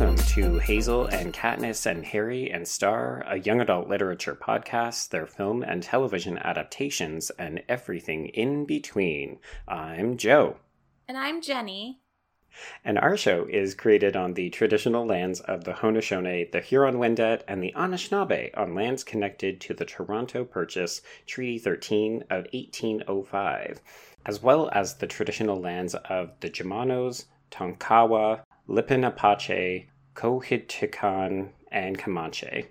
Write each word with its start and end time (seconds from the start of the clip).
welcome 0.00 0.16
to 0.24 0.58
Hazel 0.58 1.04
and 1.08 1.34
Katniss 1.34 1.84
and 1.84 2.06
Harry 2.06 2.50
and 2.50 2.66
Star, 2.66 3.22
a 3.26 3.38
young 3.38 3.60
adult 3.60 3.86
literature 3.86 4.34
podcast, 4.34 5.10
their 5.10 5.26
film 5.26 5.62
and 5.62 5.82
television 5.82 6.38
adaptations, 6.38 7.28
and 7.38 7.62
everything 7.68 8.28
in 8.28 8.64
between. 8.64 9.40
I'm 9.68 10.16
Joe. 10.16 10.56
And 11.06 11.18
I'm 11.18 11.42
Jenny. 11.42 12.00
And 12.82 12.98
our 12.98 13.14
show 13.14 13.44
is 13.44 13.74
created 13.74 14.16
on 14.16 14.32
the 14.32 14.48
traditional 14.48 15.04
lands 15.04 15.40
of 15.40 15.64
the 15.64 15.72
Haudenosaunee, 15.72 16.50
the 16.50 16.62
Huron-Wendat, 16.62 17.42
and 17.46 17.62
the 17.62 17.74
Anishinaabe 17.76 18.56
on 18.56 18.74
lands 18.74 19.04
connected 19.04 19.60
to 19.60 19.74
the 19.74 19.84
Toronto 19.84 20.44
Purchase 20.44 21.02
Treaty 21.26 21.58
13 21.58 22.24
of 22.30 22.46
1805, 22.54 23.82
as 24.24 24.42
well 24.42 24.70
as 24.72 24.94
the 24.94 25.06
traditional 25.06 25.60
lands 25.60 25.94
of 25.94 26.32
the 26.40 26.48
Jumanos, 26.48 27.26
Tonkawa, 27.50 28.40
Lipan 28.68 29.04
Apache, 29.04 29.88
Coahuiltecan, 30.20 31.48
and 31.72 31.98
Comanche. 31.98 32.66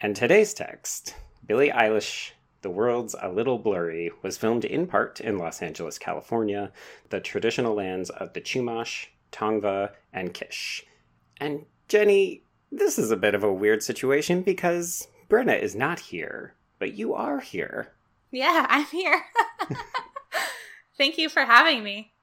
And 0.00 0.16
today's 0.16 0.54
text, 0.54 1.14
Billie 1.44 1.68
Eilish, 1.68 2.30
The 2.62 2.70
World's 2.70 3.14
a 3.20 3.28
Little 3.28 3.58
Blurry, 3.58 4.10
was 4.22 4.38
filmed 4.38 4.64
in 4.64 4.86
part 4.86 5.20
in 5.20 5.36
Los 5.36 5.60
Angeles, 5.60 5.98
California, 5.98 6.72
the 7.10 7.20
traditional 7.20 7.74
lands 7.74 8.08
of 8.08 8.32
the 8.32 8.40
Chumash, 8.40 9.08
Tongva, 9.30 9.90
and 10.10 10.32
Kish. 10.32 10.86
And 11.36 11.66
Jenny, 11.88 12.40
this 12.72 12.98
is 12.98 13.10
a 13.10 13.16
bit 13.16 13.34
of 13.34 13.44
a 13.44 13.52
weird 13.52 13.82
situation 13.82 14.40
because 14.40 15.06
Brenna 15.28 15.60
is 15.60 15.74
not 15.74 16.00
here, 16.00 16.54
but 16.78 16.94
you 16.94 17.12
are 17.12 17.40
here. 17.40 17.92
Yeah, 18.30 18.64
I'm 18.70 18.86
here. 18.86 19.22
Thank 20.96 21.18
you 21.18 21.28
for 21.28 21.44
having 21.44 21.84
me. 21.84 22.14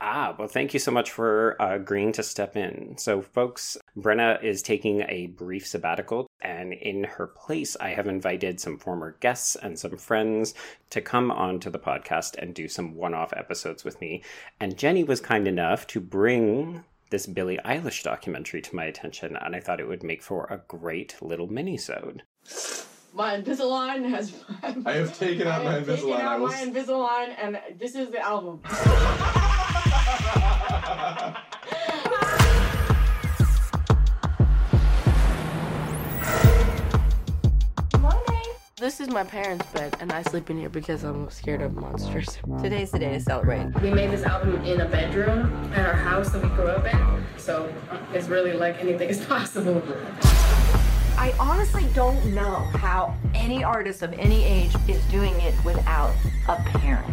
Ah, 0.00 0.34
well, 0.38 0.46
thank 0.46 0.72
you 0.74 0.78
so 0.78 0.92
much 0.92 1.10
for 1.10 1.60
uh, 1.60 1.74
agreeing 1.74 2.12
to 2.12 2.22
step 2.22 2.56
in. 2.56 2.94
So, 2.98 3.20
folks, 3.20 3.76
Brenna 3.96 4.42
is 4.44 4.62
taking 4.62 5.02
a 5.08 5.26
brief 5.26 5.66
sabbatical, 5.66 6.28
and 6.40 6.72
in 6.72 7.02
her 7.02 7.26
place, 7.26 7.76
I 7.80 7.88
have 7.90 8.06
invited 8.06 8.60
some 8.60 8.78
former 8.78 9.16
guests 9.18 9.56
and 9.56 9.76
some 9.76 9.96
friends 9.96 10.54
to 10.90 11.00
come 11.00 11.32
onto 11.32 11.68
the 11.68 11.80
podcast 11.80 12.36
and 12.38 12.54
do 12.54 12.68
some 12.68 12.94
one 12.94 13.12
off 13.12 13.32
episodes 13.36 13.82
with 13.82 14.00
me. 14.00 14.22
And 14.60 14.78
Jenny 14.78 15.02
was 15.02 15.20
kind 15.20 15.48
enough 15.48 15.86
to 15.88 16.00
bring 16.00 16.84
this 17.10 17.26
Billie 17.26 17.58
Eilish 17.64 18.04
documentary 18.04 18.62
to 18.62 18.76
my 18.76 18.84
attention, 18.84 19.36
and 19.36 19.56
I 19.56 19.60
thought 19.60 19.80
it 19.80 19.88
would 19.88 20.04
make 20.04 20.22
for 20.22 20.44
a 20.44 20.62
great 20.68 21.16
little 21.20 21.48
mini-sode. 21.48 22.22
My 23.14 23.40
Invisalign 23.40 24.08
has. 24.10 24.32
I 24.62 24.92
have 24.92 25.18
taken 25.18 25.48
out 25.48 25.62
I 25.62 25.64
my 25.64 25.72
have 25.72 25.86
taken 25.86 26.04
Invisalign. 26.04 26.20
I 26.20 26.34
out 26.34 26.40
my 26.40 26.54
Invisalign, 26.54 27.34
and 27.42 27.58
this 27.80 27.96
is 27.96 28.10
the 28.10 28.20
album. 28.20 28.60
This 38.80 39.00
is 39.00 39.08
my 39.08 39.24
parents' 39.24 39.66
bed, 39.72 39.96
and 40.00 40.12
I 40.12 40.22
sleep 40.22 40.50
in 40.50 40.58
here 40.58 40.68
because 40.68 41.02
I'm 41.02 41.28
scared 41.30 41.62
of 41.62 41.74
monsters. 41.74 42.38
Today's 42.62 42.90
the 42.90 42.98
day 42.98 43.12
to 43.12 43.20
celebrate. 43.20 43.66
We 43.82 43.90
made 43.90 44.10
this 44.10 44.22
album 44.22 44.64
in 44.64 44.80
a 44.80 44.88
bedroom 44.88 45.52
at 45.74 45.84
our 45.84 45.94
house 45.94 46.30
that 46.30 46.42
we 46.42 46.48
grew 46.50 46.68
up 46.68 46.86
in, 46.86 47.24
so 47.36 47.72
it's 48.14 48.28
really 48.28 48.52
like 48.52 48.78
anything 48.78 49.08
is 49.08 49.24
possible. 49.26 49.82
I 51.18 51.34
honestly 51.40 51.86
don't 51.92 52.24
know 52.32 52.54
how 52.78 53.16
any 53.34 53.64
artist 53.64 54.02
of 54.02 54.12
any 54.12 54.44
age 54.44 54.74
is 54.88 55.04
doing 55.06 55.34
it 55.40 55.54
without 55.64 56.14
a 56.48 56.56
parent. 56.78 57.12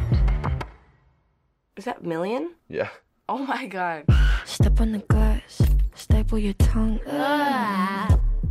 Is 1.77 1.85
that 1.85 2.03
Million? 2.03 2.53
Yeah. 2.69 2.89
Oh 3.27 3.39
my 3.39 3.65
god. 3.65 4.03
Step 4.45 4.79
on 4.81 4.91
the 4.91 4.99
glass, 4.99 5.59
staple 5.95 6.37
your 6.37 6.53
tongue. 6.53 6.99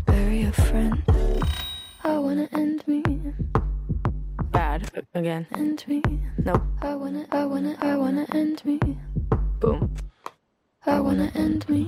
Bury 0.04 0.42
a 0.42 0.52
friend. 0.52 1.00
I 2.02 2.18
wanna 2.18 2.48
end 2.52 2.82
me, 2.88 3.04
Bad. 4.50 4.90
Again. 5.14 5.46
end 5.54 5.84
me. 5.86 6.02
Nope. 6.38 6.60
I 6.82 6.96
wanna, 6.96 7.24
I 7.30 7.44
wanna, 7.44 7.76
I 7.80 7.94
wanna 7.96 8.26
end 8.32 8.64
me. 8.64 8.80
Boom. 9.60 9.94
I 10.84 10.98
wanna 10.98 11.30
end 11.36 11.68
me. 11.68 11.84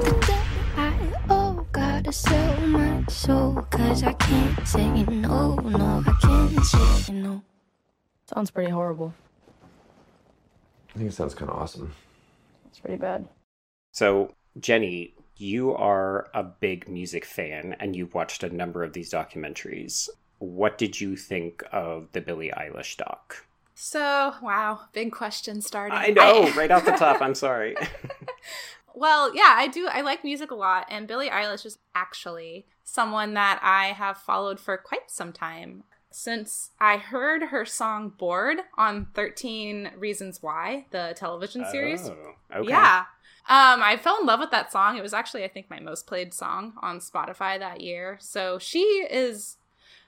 Today 0.00 0.42
I, 0.78 0.94
oh, 1.28 1.66
gotta 1.72 2.10
sell 2.10 2.56
my 2.68 3.04
soul. 3.08 3.66
Cause 3.70 4.02
I 4.02 4.14
can't 4.14 4.66
say 4.66 4.88
no, 5.04 5.56
no, 5.56 6.02
I 6.06 6.16
can't 6.22 6.64
say 6.64 7.12
no. 7.12 7.42
Sounds 8.32 8.50
pretty 8.50 8.70
horrible. 8.70 9.12
I 10.94 10.98
think 10.98 11.10
it 11.10 11.14
sounds 11.14 11.34
kind 11.34 11.50
of 11.50 11.56
awesome. 11.56 11.94
It's 12.66 12.78
pretty 12.78 12.96
bad. 12.98 13.26
So, 13.92 14.34
Jenny, 14.60 15.14
you 15.36 15.74
are 15.74 16.28
a 16.34 16.42
big 16.42 16.88
music 16.88 17.24
fan 17.24 17.76
and 17.80 17.96
you've 17.96 18.14
watched 18.14 18.42
a 18.42 18.54
number 18.54 18.84
of 18.84 18.92
these 18.92 19.10
documentaries. 19.10 20.08
What 20.38 20.78
did 20.78 21.00
you 21.00 21.16
think 21.16 21.62
of 21.72 22.08
the 22.12 22.20
Billie 22.20 22.52
Eilish 22.56 22.96
doc? 22.96 23.46
So, 23.74 24.34
wow, 24.42 24.80
big 24.92 25.12
question 25.12 25.60
starting. 25.60 25.96
I 25.96 26.08
know, 26.08 26.50
right 26.52 26.70
off 26.70 26.84
the 26.84 26.92
top. 26.92 27.22
I'm 27.22 27.34
sorry. 27.34 27.74
Well, 28.94 29.34
yeah, 29.34 29.54
I 29.56 29.68
do. 29.68 29.88
I 29.90 30.02
like 30.02 30.24
music 30.24 30.50
a 30.50 30.54
lot, 30.54 30.86
and 30.90 31.08
Billie 31.08 31.30
Eilish 31.30 31.64
is 31.64 31.78
actually 31.94 32.66
someone 32.84 33.34
that 33.34 33.58
I 33.62 33.86
have 33.86 34.18
followed 34.18 34.60
for 34.60 34.76
quite 34.76 35.10
some 35.10 35.32
time. 35.32 35.84
Since 36.12 36.70
I 36.80 36.96
heard 36.98 37.44
her 37.44 37.64
song 37.64 38.10
Bored 38.16 38.58
on 38.76 39.06
13 39.14 39.92
Reasons 39.96 40.42
Why, 40.42 40.86
the 40.90 41.14
television 41.16 41.64
series. 41.70 42.08
Oh, 42.08 42.34
okay. 42.54 42.68
Yeah. 42.70 43.04
Um, 43.48 43.82
I 43.82 43.96
fell 43.96 44.20
in 44.20 44.26
love 44.26 44.38
with 44.40 44.52
that 44.52 44.70
song. 44.70 44.96
It 44.96 45.02
was 45.02 45.14
actually, 45.14 45.44
I 45.44 45.48
think, 45.48 45.68
my 45.68 45.80
most 45.80 46.06
played 46.06 46.32
song 46.32 46.74
on 46.80 47.00
Spotify 47.00 47.58
that 47.58 47.80
year. 47.80 48.16
So 48.20 48.58
she 48.58 48.80
is 49.10 49.56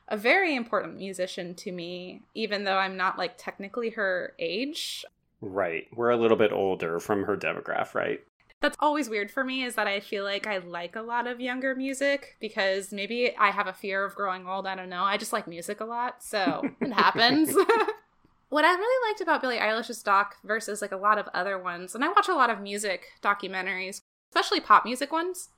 a 0.08 0.16
very 0.16 0.54
important 0.54 0.96
musician 0.98 1.54
to 1.56 1.72
me, 1.72 2.22
even 2.34 2.64
though 2.64 2.76
I'm 2.76 2.96
not 2.96 3.18
like 3.18 3.34
technically 3.36 3.90
her 3.90 4.34
age. 4.38 5.04
Right. 5.40 5.88
We're 5.94 6.10
a 6.10 6.16
little 6.16 6.36
bit 6.36 6.52
older 6.52 7.00
from 7.00 7.24
her 7.24 7.36
demographic, 7.36 7.94
right? 7.94 8.24
That's 8.64 8.78
always 8.80 9.10
weird 9.10 9.30
for 9.30 9.44
me 9.44 9.62
is 9.62 9.74
that 9.74 9.86
I 9.86 10.00
feel 10.00 10.24
like 10.24 10.46
I 10.46 10.56
like 10.56 10.96
a 10.96 11.02
lot 11.02 11.26
of 11.26 11.38
younger 11.38 11.74
music 11.74 12.38
because 12.40 12.92
maybe 12.92 13.36
I 13.36 13.50
have 13.50 13.66
a 13.66 13.74
fear 13.74 14.06
of 14.06 14.14
growing 14.14 14.46
old. 14.46 14.66
I 14.66 14.74
don't 14.74 14.88
know. 14.88 15.02
I 15.02 15.18
just 15.18 15.34
like 15.34 15.46
music 15.46 15.82
a 15.82 15.84
lot. 15.84 16.22
So 16.22 16.66
it 16.80 16.90
happens. 16.90 17.54
what 18.48 18.64
I 18.64 18.72
really 18.72 19.10
liked 19.10 19.20
about 19.20 19.42
Billie 19.42 19.58
Eilish's 19.58 20.02
doc 20.02 20.36
versus 20.44 20.80
like 20.80 20.92
a 20.92 20.96
lot 20.96 21.18
of 21.18 21.28
other 21.34 21.58
ones, 21.58 21.94
and 21.94 22.02
I 22.02 22.08
watch 22.08 22.26
a 22.26 22.32
lot 22.32 22.48
of 22.48 22.62
music 22.62 23.08
documentaries, 23.22 24.00
especially 24.30 24.60
pop 24.60 24.86
music 24.86 25.12
ones. 25.12 25.50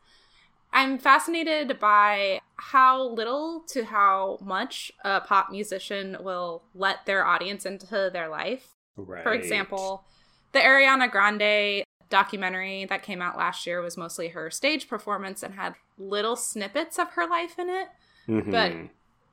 I'm 0.72 0.98
fascinated 0.98 1.78
by 1.78 2.40
how 2.56 3.10
little 3.10 3.62
to 3.68 3.84
how 3.84 4.38
much 4.42 4.90
a 5.04 5.20
pop 5.20 5.52
musician 5.52 6.16
will 6.22 6.64
let 6.74 7.06
their 7.06 7.24
audience 7.24 7.64
into 7.66 8.10
their 8.12 8.28
life. 8.28 8.74
Right. 8.96 9.22
For 9.22 9.32
example, 9.32 10.02
the 10.50 10.58
Ariana 10.58 11.08
Grande 11.08 11.84
documentary 12.08 12.84
that 12.86 13.02
came 13.02 13.20
out 13.22 13.36
last 13.36 13.66
year 13.66 13.80
was 13.80 13.96
mostly 13.96 14.28
her 14.28 14.50
stage 14.50 14.88
performance 14.88 15.42
and 15.42 15.54
had 15.54 15.74
little 15.98 16.36
snippets 16.36 16.98
of 16.98 17.10
her 17.10 17.26
life 17.26 17.58
in 17.58 17.68
it. 17.70 17.88
Mhm. 18.28 18.50
But 18.50 18.72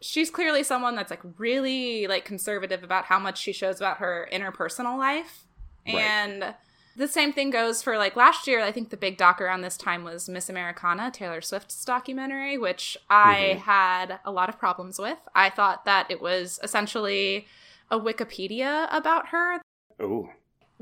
she's 0.01 0.29
clearly 0.29 0.63
someone 0.63 0.95
that's 0.95 1.09
like 1.11 1.21
really 1.37 2.07
like 2.07 2.25
conservative 2.25 2.83
about 2.83 3.05
how 3.05 3.19
much 3.19 3.37
she 3.39 3.53
shows 3.53 3.77
about 3.77 3.97
her 3.97 4.27
interpersonal 4.31 4.97
life. 4.97 5.45
Right. 5.85 5.95
And 5.95 6.55
the 6.95 7.07
same 7.07 7.33
thing 7.33 7.49
goes 7.49 7.81
for 7.81 7.97
like 7.97 8.15
last 8.15 8.45
year. 8.47 8.61
I 8.61 8.71
think 8.71 8.89
the 8.89 8.97
big 8.97 9.17
doc 9.17 9.41
around 9.41 9.61
this 9.61 9.77
time 9.77 10.03
was 10.03 10.29
Miss 10.29 10.47
Americana, 10.49 11.09
Taylor 11.11 11.41
Swift's 11.41 11.83
documentary, 11.83 12.57
which 12.57 12.97
I 13.09 13.55
Mhm. 13.55 13.59
had 13.61 14.19
a 14.25 14.31
lot 14.31 14.49
of 14.49 14.59
problems 14.59 14.99
with. 14.99 15.17
I 15.33 15.49
thought 15.49 15.85
that 15.85 16.09
it 16.11 16.21
was 16.21 16.59
essentially 16.63 17.47
a 17.89 17.99
Wikipedia 17.99 18.87
about 18.95 19.29
her. 19.29 19.61
oh, 19.99 20.29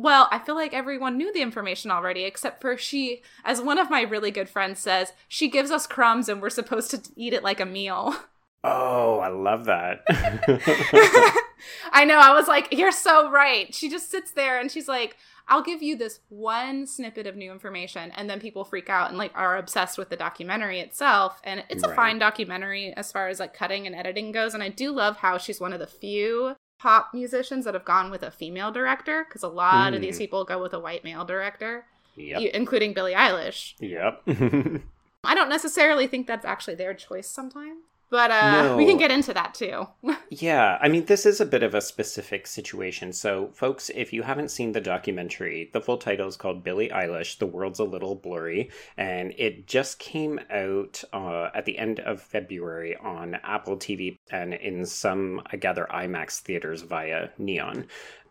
Well, 0.02 0.28
I 0.32 0.40
feel 0.40 0.56
like 0.56 0.74
everyone 0.74 1.16
knew 1.16 1.32
the 1.32 1.44
information 1.44 1.92
already, 1.92 2.24
except 2.24 2.60
for 2.60 2.76
she, 2.76 3.22
as 3.46 3.62
one 3.62 3.78
of 3.78 3.92
my 3.92 4.02
really 4.02 4.32
good 4.32 4.50
friends 4.50 4.80
says, 4.80 5.14
she 5.28 5.48
gives 5.48 5.70
us 5.70 5.86
crumbs 5.86 6.28
and 6.28 6.42
we're 6.42 6.50
supposed 6.50 6.90
to 6.90 7.02
eat 7.16 7.34
it 7.34 7.44
like 7.44 7.60
a 7.60 7.68
meal. 7.68 8.16
oh, 8.64 9.20
I 9.20 9.28
love 9.28 9.66
that. 9.66 10.02
I 11.92 12.06
know. 12.06 12.18
I 12.18 12.34
was 12.34 12.48
like, 12.48 12.70
you're 12.72 12.92
so 12.92 13.30
right. 13.30 13.74
She 13.76 13.90
just 13.90 14.10
sits 14.10 14.32
there 14.32 14.60
and 14.60 14.72
she's 14.72 14.88
like, 14.88 15.18
I'll 15.48 15.62
give 15.62 15.84
you 15.84 15.96
this 15.96 16.20
one 16.30 16.88
snippet 16.88 17.28
of 17.28 17.36
new 17.36 17.52
information. 17.52 18.10
And 18.16 18.28
then 18.28 18.40
people 18.40 18.64
freak 18.64 18.90
out 18.90 19.10
and 19.10 19.18
like 19.20 19.32
are 19.36 19.58
obsessed 19.58 20.00
with 20.00 20.10
the 20.10 20.16
documentary 20.16 20.80
itself. 20.80 21.40
And 21.44 21.64
it's 21.70 21.84
a 21.84 21.90
Right. 21.90 21.96
fine 21.96 22.20
documentary 22.20 22.92
as 22.98 23.12
far 23.12 23.28
as 23.28 23.40
like 23.40 23.54
cutting 23.54 23.86
and 23.86 23.96
editing 23.96 24.32
goes. 24.32 24.56
And 24.56 24.64
I 24.64 24.70
do 24.70 24.92
love 24.92 25.18
how 25.18 25.38
she's 25.38 25.60
one 25.60 25.74
of 25.74 25.80
the 25.80 25.88
few 25.88 26.56
pop 26.82 27.14
musicians 27.14 27.66
that 27.66 27.74
have 27.76 27.86
gone 27.86 28.10
with 28.10 28.24
a 28.24 28.32
female 28.32 28.72
director 28.72 29.24
because 29.28 29.44
a 29.44 29.48
lot 29.48 29.94
of 29.94 30.02
these 30.02 30.16
Mm. 30.16 30.20
people 30.20 30.44
go 30.46 30.62
with 30.62 30.74
a 30.74 30.80
white 30.80 31.04
male 31.04 31.24
director, 31.26 31.86
yep. 32.16 32.42
including 32.54 32.94
Billie 32.94 33.14
Eilish. 33.14 33.76
Yep. 33.80 34.24
I 35.24 35.36
don't 35.36 35.50
necessarily 35.50 36.08
think 36.08 36.26
that's 36.26 36.46
actually 36.46 36.76
their 36.76 36.96
choice 36.96 37.28
sometimes, 37.28 37.84
But 38.12 38.30
uh, 38.30 38.52
No. 38.64 38.78
we 38.78 38.86
can 38.86 38.98
get 38.98 39.10
into 39.10 39.34
that 39.34 39.56
too. 39.56 39.88
Yeah, 40.34 40.78
I 40.80 40.88
mean, 40.88 41.06
this 41.06 41.26
is 41.26 41.42
a 41.42 41.46
bit 41.46 41.62
of 41.62 41.76
a 41.76 41.82
specific 41.82 42.48
situation. 42.48 43.12
So, 43.12 43.50
folks, 43.54 43.92
if 43.94 44.14
you 44.14 44.24
haven't 44.24 44.50
seen 44.50 44.72
the 44.72 44.80
documentary, 44.80 45.70
the 45.74 45.82
full 45.82 45.98
title 45.98 46.30
is 46.30 46.38
called 46.38 46.64
Billie 46.64 46.88
Eilish 46.88 47.38
The 47.38 47.46
World's 47.48 47.80
a 47.80 47.84
Little 47.84 48.16
Blurry, 48.16 48.70
and 48.96 49.34
it 49.38 49.68
just 49.68 50.00
came 50.00 50.40
out 50.50 51.04
uh, 51.12 51.50
at 51.54 51.66
the 51.66 51.78
end 51.78 52.00
of 52.00 52.22
February 52.22 52.96
on 52.96 53.36
Apple 53.44 53.76
TV 53.76 54.20
and 54.30 54.54
in 54.54 54.86
some, 54.86 55.42
I 55.52 55.58
gather, 55.58 55.86
IMAX 55.94 56.40
theaters 56.40 56.84
via 56.84 57.30
Neon. 57.38 57.88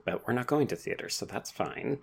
But 0.07 0.27
we're 0.27 0.33
not 0.33 0.47
going 0.47 0.69
to 0.69 0.77
theaters, 0.77 1.15
so 1.15 1.27
that's 1.27 1.51
fine. 1.51 1.99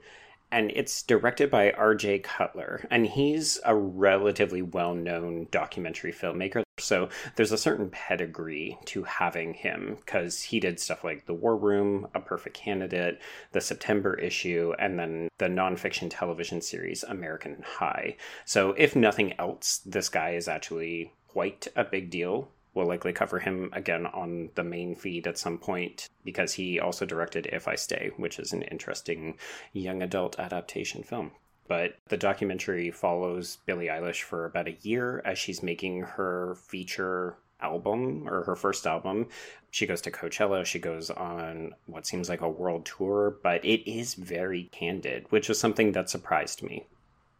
And 0.51 0.71
it's 0.73 1.03
directed 1.03 1.51
by 1.51 1.71
RJ 1.71 2.23
Cutler, 2.23 2.87
and 2.89 3.05
he's 3.05 3.59
a 3.65 3.75
relatively 3.75 4.61
well 4.61 4.95
known 4.95 5.47
documentary 5.51 6.13
filmmaker. 6.13 6.63
So 6.79 7.09
there's 7.35 7.51
a 7.51 7.57
certain 7.57 7.89
pedigree 7.89 8.77
to 8.85 9.03
having 9.03 9.55
him 9.55 9.97
because 10.05 10.41
he 10.41 10.59
did 10.59 10.79
stuff 10.79 11.03
like 11.03 11.25
The 11.25 11.33
War 11.33 11.57
Room, 11.57 12.07
A 12.13 12.19
Perfect 12.19 12.55
Candidate, 12.55 13.19
the 13.51 13.61
September 13.61 14.13
issue, 14.13 14.73
and 14.79 14.97
then 14.97 15.27
the 15.37 15.47
nonfiction 15.47 16.07
television 16.09 16.61
series 16.61 17.03
American 17.03 17.63
High. 17.65 18.15
So 18.45 18.71
if 18.77 18.95
nothing 18.95 19.33
else, 19.39 19.81
this 19.85 20.07
guy 20.07 20.31
is 20.31 20.47
actually 20.47 21.11
quite 21.27 21.67
a 21.75 21.83
big 21.83 22.09
deal. 22.09 22.49
We'll 22.77 22.85
likely 22.85 23.11
cover 23.11 23.39
him 23.39 23.71
again 23.73 24.05
on 24.05 24.51
the 24.53 24.63
main 24.63 24.93
feed 24.93 25.25
at 25.25 25.39
some 25.39 25.57
point 25.57 26.07
because 26.23 26.53
he 26.53 26.79
also 26.79 27.07
directed 27.07 27.47
If 27.47 27.67
I 27.67 27.73
Stay, 27.73 28.11
which 28.17 28.37
is 28.37 28.53
an 28.53 28.61
interesting 28.61 29.39
young 29.73 30.03
adult 30.03 30.37
adaptation 30.37 31.01
film. 31.01 31.31
But 31.67 31.95
the 32.09 32.17
documentary 32.17 32.91
follows 32.91 33.57
Billie 33.65 33.87
Eilish 33.87 34.21
for 34.21 34.45
about 34.45 34.67
a 34.67 34.77
year 34.83 35.23
as 35.25 35.39
she's 35.39 35.63
making 35.63 36.03
her 36.03 36.53
feature 36.53 37.37
album 37.61 38.29
or 38.29 38.43
her 38.43 38.55
first 38.55 38.85
album. 38.85 39.29
She 39.71 39.87
goes 39.87 40.01
to 40.01 40.11
Coachella, 40.11 40.63
she 40.63 40.77
goes 40.77 41.09
on 41.09 41.73
what 41.87 42.05
seems 42.05 42.29
like 42.29 42.41
a 42.41 42.47
world 42.47 42.85
tour, 42.85 43.39
but 43.41 43.65
it 43.65 43.89
is 43.91 44.13
very 44.13 44.69
candid, 44.71 45.25
which 45.31 45.49
is 45.49 45.59
something 45.59 45.93
that 45.93 46.11
surprised 46.11 46.61
me. 46.61 46.85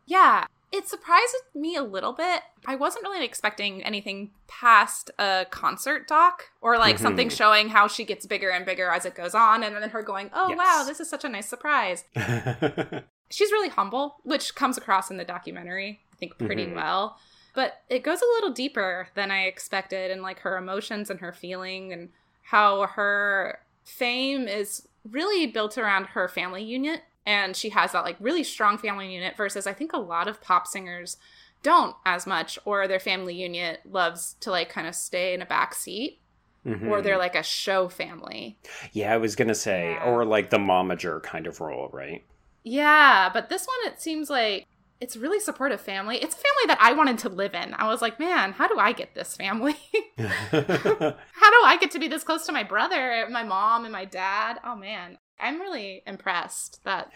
Yeah, 0.08 0.48
it 0.72 0.88
surprised 0.88 1.36
me 1.56 1.76
a 1.76 1.84
little 1.84 2.14
bit. 2.14 2.42
I 2.66 2.76
wasn't 2.76 3.04
really 3.04 3.24
expecting 3.26 3.84
anything 3.84 4.32
past 4.48 5.10
a 5.18 5.46
concert 5.50 6.08
doc 6.08 6.50
or 6.62 6.78
like 6.78 6.98
Mhm. 6.98 7.02
something 7.02 7.30
showing 7.30 7.70
how 7.70 7.88
she 7.88 8.04
gets 8.04 8.26
bigger 8.26 8.50
and 8.50 8.66
bigger 8.66 8.90
as 8.90 9.06
it 9.06 9.16
goes 9.16 9.34
on, 9.34 9.64
and 9.64 9.76
then 9.76 9.90
her 9.90 10.02
going, 10.04 10.30
"Oh 10.34 10.50
Yes. 10.50 10.58
wow, 10.58 10.84
this 10.86 11.00
is 11.00 11.10
such 11.10 11.24
a 11.24 11.30
nice 11.30 11.48
surprise." 11.48 12.04
She's 13.30 13.52
really 13.52 13.70
humble, 13.70 14.18
which 14.24 14.56
comes 14.56 14.78
across 14.78 15.10
in 15.12 15.18
the 15.18 15.26
documentary, 15.26 16.02
I 16.14 16.16
think, 16.16 16.38
pretty 16.38 16.66
Mhm. 16.68 16.76
well. 16.76 17.18
But 17.54 17.82
it 17.90 18.04
goes 18.04 18.22
a 18.22 18.26
little 18.36 18.52
deeper 18.52 19.10
than 19.16 19.32
I 19.32 19.44
expected, 19.44 20.12
and 20.12 20.22
like 20.22 20.40
her 20.40 20.58
emotions 20.58 21.10
and 21.10 21.20
her 21.20 21.34
feeling, 21.34 21.92
and 21.92 22.12
how 22.44 22.84
her 22.88 23.60
fame 23.84 24.48
is 24.48 24.88
really 25.10 25.48
built 25.48 25.78
around 25.78 26.08
her 26.08 26.28
family 26.28 26.64
unit. 26.64 27.04
And 27.28 27.56
she 27.58 27.70
has 27.70 27.92
that 27.92 28.06
like 28.06 28.16
really 28.20 28.44
strong 28.44 28.78
family 28.78 29.14
unit 29.14 29.36
versus 29.38 29.68
I 29.68 29.74
think 29.74 29.92
a 29.94 29.98
lot 30.00 30.28
of 30.30 30.42
pop 30.42 30.66
singers 30.66 31.18
don't 31.62 31.96
as 32.06 32.26
much, 32.26 32.58
or 32.66 32.88
their 32.88 33.00
family 33.02 33.36
unit 33.36 33.82
loves 33.86 34.36
to 34.40 34.50
like 34.50 34.70
kind 34.70 34.88
of 34.88 34.96
stay 34.96 35.34
in 35.34 35.42
a 35.42 35.46
back 35.46 35.74
seat, 35.76 36.20
or 36.66 36.72
Mhm. 36.72 37.04
they're 37.04 37.18
like 37.18 37.36
a 37.36 37.44
show 37.44 37.90
family. 37.90 38.58
Yeah, 38.94 39.14
I 39.14 39.18
was 39.18 39.36
gonna 39.36 39.56
say, 39.56 39.92
Yeah. 39.92 40.06
or 40.06 40.24
like 40.24 40.50
the 40.52 40.58
momager 40.58 41.22
kind 41.22 41.48
of 41.48 41.60
role, 41.60 41.90
right? 41.92 42.24
Yeah, 42.64 43.30
but 43.34 43.50
this 43.50 43.66
one 43.66 43.92
it 43.94 44.00
seems 44.02 44.30
like 44.30 44.66
it's 45.02 45.18
really 45.18 45.40
supportive 45.40 45.82
family. 45.82 46.18
It's 46.18 46.34
a 46.34 46.38
family 46.38 46.68
that 46.68 46.80
I 46.82 46.94
wanted 46.94 47.18
to 47.20 47.30
live 47.30 47.54
in. 47.54 47.74
I 47.76 47.88
was 47.88 48.02
like, 48.02 48.20
man, 48.20 48.54
how 48.54 48.68
do 48.68 48.80
I 48.80 48.94
get 48.94 49.14
this 49.16 49.36
family? 49.36 49.76
how 50.18 51.52
do 51.52 51.62
I 51.66 51.78
get 51.80 51.92
to 51.92 52.00
be 52.00 52.08
this 52.08 52.24
close 52.24 52.46
to 52.46 52.52
my 52.52 52.64
brother, 52.64 53.28
my 53.30 53.44
mom, 53.44 53.84
and 53.84 53.92
my 53.92 54.06
dad? 54.06 54.60
Oh 54.64 54.76
man, 54.76 55.18
I'm 55.40 55.60
really 55.60 56.04
impressed 56.06 56.84
that 56.84 57.12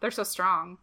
they're 0.00 0.10
so 0.10 0.24
strong. 0.24 0.78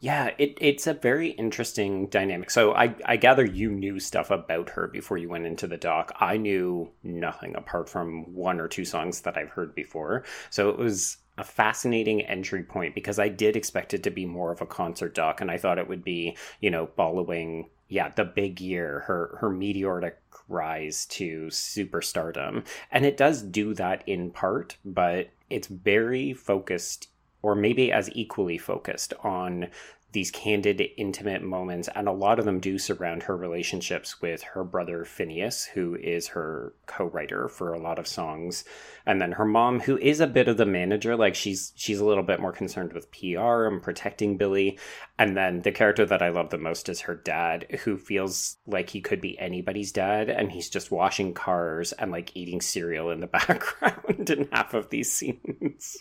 Yeah, 0.00 0.30
it, 0.38 0.56
it's 0.60 0.86
a 0.86 0.94
very 0.94 1.30
interesting 1.32 2.06
dynamic. 2.06 2.50
So 2.50 2.72
I, 2.72 2.94
I 3.04 3.16
gather 3.16 3.44
you 3.44 3.70
knew 3.70 4.00
stuff 4.00 4.30
about 4.30 4.70
her 4.70 4.86
before 4.86 5.18
you 5.18 5.28
went 5.28 5.44
into 5.44 5.66
the 5.66 5.76
doc. 5.76 6.12
I 6.18 6.38
knew 6.38 6.90
nothing 7.02 7.54
apart 7.54 7.90
from 7.90 8.34
one 8.34 8.60
or 8.60 8.68
two 8.68 8.86
songs 8.86 9.20
that 9.22 9.36
I've 9.36 9.50
heard 9.50 9.74
before. 9.74 10.24
So 10.48 10.70
it 10.70 10.78
was 10.78 11.18
a 11.36 11.44
fascinating 11.44 12.22
entry 12.22 12.62
point 12.62 12.94
because 12.94 13.18
I 13.18 13.28
did 13.28 13.56
expect 13.56 13.92
it 13.92 14.02
to 14.04 14.10
be 14.10 14.24
more 14.24 14.52
of 14.52 14.62
a 14.62 14.66
concert 14.66 15.14
doc 15.14 15.42
and 15.42 15.50
I 15.50 15.58
thought 15.58 15.78
it 15.78 15.88
would 15.88 16.04
be, 16.04 16.36
you 16.60 16.70
know, 16.70 16.86
following 16.96 17.68
yeah, 17.90 18.08
the 18.08 18.24
big 18.24 18.60
year, 18.60 19.00
her 19.00 19.36
her 19.40 19.50
meteoric 19.50 20.16
rise 20.48 21.06
to 21.06 21.46
superstardom. 21.48 22.64
And 22.90 23.04
it 23.04 23.16
does 23.16 23.42
do 23.42 23.74
that 23.74 24.04
in 24.06 24.30
part, 24.30 24.76
but 24.84 25.30
it's 25.50 25.66
very 25.66 26.32
focused 26.32 27.08
or 27.42 27.54
maybe 27.54 27.90
as 27.90 28.10
equally 28.12 28.58
focused 28.58 29.12
on 29.22 29.68
these 30.12 30.30
candid, 30.30 30.82
intimate 30.96 31.42
moments, 31.42 31.88
and 31.94 32.08
a 32.08 32.12
lot 32.12 32.38
of 32.38 32.44
them 32.44 32.58
do 32.60 32.78
surround 32.78 33.24
her 33.24 33.36
relationships 33.36 34.20
with 34.20 34.42
her 34.42 34.64
brother 34.64 35.04
Finneas, 35.04 35.68
who 35.68 35.94
is 35.94 36.28
her 36.28 36.74
co-writer 36.86 37.48
for 37.48 37.72
a 37.72 37.78
lot 37.78 37.98
of 37.98 38.08
songs, 38.08 38.64
and 39.06 39.20
then 39.20 39.32
her 39.32 39.44
mom, 39.44 39.80
who 39.80 39.96
is 39.98 40.20
a 40.20 40.26
bit 40.26 40.48
of 40.48 40.56
the 40.56 40.66
manager. 40.66 41.16
Like 41.16 41.34
she's 41.34 41.72
she's 41.76 42.00
a 42.00 42.04
little 42.04 42.24
bit 42.24 42.40
more 42.40 42.52
concerned 42.52 42.92
with 42.92 43.10
PR 43.12 43.66
and 43.66 43.82
protecting 43.82 44.36
Billie, 44.36 44.78
and 45.18 45.36
then 45.36 45.62
the 45.62 45.72
character 45.72 46.04
that 46.06 46.22
I 46.22 46.30
love 46.30 46.50
the 46.50 46.58
most 46.58 46.88
is 46.88 47.02
her 47.02 47.14
dad, 47.14 47.66
who 47.84 47.96
feels 47.96 48.56
like 48.66 48.90
he 48.90 49.00
could 49.00 49.20
be 49.20 49.38
anybody's 49.38 49.92
dad, 49.92 50.28
and 50.28 50.50
he's 50.50 50.70
just 50.70 50.90
washing 50.90 51.34
cars 51.34 51.92
and 51.92 52.10
like 52.10 52.36
eating 52.36 52.60
cereal 52.60 53.10
in 53.10 53.20
the 53.20 53.26
background 53.28 54.30
in 54.30 54.48
half 54.50 54.74
of 54.74 54.90
these 54.90 55.12
scenes. 55.12 55.98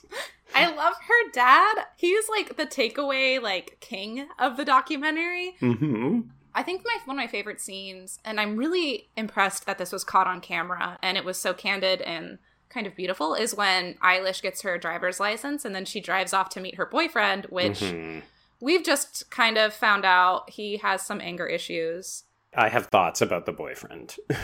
I 0.56 0.74
love 0.74 0.96
her 0.96 1.32
dad. 1.32 1.86
He's 1.96 2.28
like 2.30 2.58
the 2.58 2.66
takeaway 2.66 3.42
like 3.42 3.78
king 4.00 4.28
of 4.38 4.58
the 4.58 4.66
documentary. 4.66 5.56
hmm 5.60 6.22
I 6.56 6.64
think 6.64 6.82
my 6.84 6.98
one 7.06 7.16
of 7.18 7.22
my 7.24 7.28
favorite 7.28 7.62
scenes, 7.62 8.20
and 8.26 8.40
I'm 8.40 8.58
really 8.58 9.10
impressed 9.16 9.66
that 9.68 9.78
this 9.78 9.92
was 9.92 10.04
caught 10.04 10.26
on 10.28 10.42
camera 10.42 10.98
and 11.04 11.16
it 11.16 11.24
was 11.24 11.38
so 11.38 11.54
candid 11.54 12.02
and 12.02 12.40
kind 12.70 12.88
of 12.88 12.96
beautiful, 12.96 13.36
is 13.36 13.54
when 13.56 13.94
Eilish 13.96 14.42
gets 14.42 14.62
her 14.64 14.78
driver's 14.78 15.20
license 15.20 15.64
and 15.64 15.76
then 15.76 15.86
she 15.86 16.00
drives 16.02 16.34
off 16.34 16.50
to 16.50 16.60
meet 16.60 16.76
her 16.76 16.86
boyfriend, 16.88 17.46
which 17.50 17.80
Mhm. 17.82 18.24
we've 18.60 18.84
just 18.84 19.30
kind 19.30 19.58
of 19.58 19.74
found 19.74 20.06
out 20.06 20.50
he 20.50 20.78
has 20.78 21.04
some 21.06 21.22
anger 21.22 21.46
issues. 21.46 22.24
I 22.56 22.70
have 22.70 22.88
thoughts 22.88 23.22
about 23.22 23.46
the 23.46 23.54
boyfriend. 23.54 24.16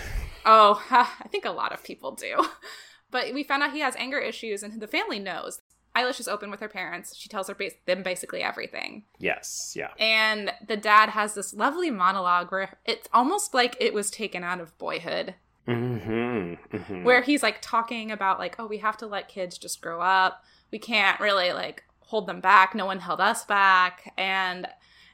Oh, 0.48 0.80
I 0.92 1.28
think 1.32 1.44
a 1.46 1.50
lot 1.52 1.72
of 1.74 1.84
people 1.84 2.12
do. 2.12 2.36
But 3.12 3.34
we 3.34 3.44
found 3.44 3.64
out 3.64 3.72
he 3.72 3.80
has 3.80 3.96
anger 3.96 4.20
issues 4.20 4.62
and 4.62 4.80
the 4.82 4.88
family 4.88 5.20
knows. 5.20 5.62
Eilish 5.96 6.20
is 6.20 6.28
open 6.28 6.52
with 6.52 6.60
her 6.60 6.68
parents. 6.68 7.16
She 7.16 7.30
tells 7.30 7.48
her 7.48 7.56
bas- 7.56 7.74
them 7.86 8.04
basically 8.04 8.42
everything. 8.44 9.04
yes, 9.20 9.74
yeah. 9.76 9.90
And 10.00 10.52
the 10.68 10.78
dad 10.78 11.10
has 11.10 11.34
this 11.36 11.54
lovely 11.54 11.90
monologue 11.92 12.52
where 12.52 12.78
it's 12.86 13.08
almost 13.14 13.54
like 13.54 13.76
it 13.80 13.94
was 13.94 14.12
taken 14.12 14.44
out 14.44 14.60
of 14.60 14.78
boyhood, 14.78 15.36
Mm-hmm. 15.68 16.78
hmm 16.78 17.04
where 17.04 17.22
he's 17.22 17.42
like 17.44 17.58
talking 17.62 18.12
about, 18.12 18.40
like, 18.40 18.56
oh, 18.60 18.68
we 18.68 18.78
have 18.80 18.98
to 18.98 19.08
let 19.08 19.28
kids 19.28 19.58
just 19.58 19.82
grow 19.82 20.02
up. 20.02 20.44
We 20.72 20.80
can't 20.80 21.20
really 21.20 21.54
like 21.54 21.84
hold 22.02 22.28
them 22.28 22.40
back. 22.40 22.76
No 22.76 22.86
one 22.86 23.00
held 23.00 23.20
us 23.20 23.46
back. 23.46 24.14
And 24.18 24.68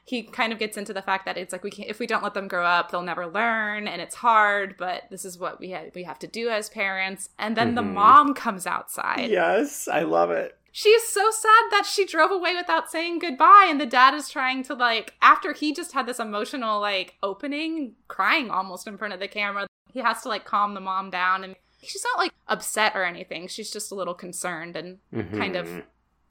he 0.04 0.22
kind 0.24 0.52
of 0.52 0.58
gets 0.58 0.76
into 0.76 0.92
the 0.92 1.02
fact 1.02 1.24
that 1.26 1.36
it's 1.38 1.52
like 1.52 1.62
we 1.62 1.70
can 1.70 1.84
if 1.86 1.98
we 1.98 2.06
don't 2.06 2.22
let 2.24 2.34
them 2.34 2.48
grow 2.48 2.64
up, 2.66 2.90
they'll 2.90 3.02
never 3.02 3.26
learn, 3.26 3.86
and 3.86 4.00
it's 4.00 4.16
hard. 4.16 4.76
But 4.78 5.04
this 5.10 5.24
is 5.24 5.38
what 5.38 5.60
we 5.60 5.70
ha- 5.72 5.90
we 5.94 6.02
have 6.04 6.18
to 6.20 6.26
do 6.26 6.48
as 6.48 6.68
parents. 6.68 7.28
And 7.38 7.56
then 7.56 7.74
the 7.74 7.82
Mhm. 7.82 7.94
mom 7.94 8.34
comes 8.34 8.66
outside. 8.66 9.30
Yes, 9.30 9.86
I 9.88 10.00
love 10.00 10.30
it. 10.30 10.58
She 10.74 10.88
is 10.88 11.06
so 11.12 11.30
sad 11.30 11.64
that 11.70 11.84
she 11.86 12.06
drove 12.06 12.30
away 12.30 12.56
without 12.56 12.90
saying 12.90 13.18
goodbye, 13.18 13.66
and 13.68 13.78
the 13.80 13.84
dad 13.86 14.14
is 14.14 14.28
trying 14.30 14.62
to 14.64 14.74
like 14.74 15.14
after 15.20 15.52
he 15.52 15.72
just 15.74 15.92
had 15.92 16.06
this 16.06 16.18
emotional 16.18 16.80
like 16.80 17.16
opening, 17.22 17.94
crying 18.08 18.50
almost 18.50 18.86
in 18.86 18.96
front 18.96 19.12
of 19.14 19.20
the 19.20 19.28
camera. 19.28 19.66
He 19.92 20.00
has 20.00 20.22
to 20.22 20.28
like 20.28 20.44
calm 20.46 20.72
the 20.74 20.80
mom 20.80 21.10
down, 21.10 21.44
and 21.44 21.54
she's 21.82 22.02
not 22.04 22.18
like 22.18 22.32
upset 22.48 22.92
or 22.96 23.04
anything. 23.04 23.46
She's 23.48 23.70
just 23.70 23.92
a 23.92 23.94
little 23.94 24.14
concerned 24.14 24.74
and 24.76 24.98
kind 25.38 25.54
of 25.56 25.66
Mhm. 25.68 25.82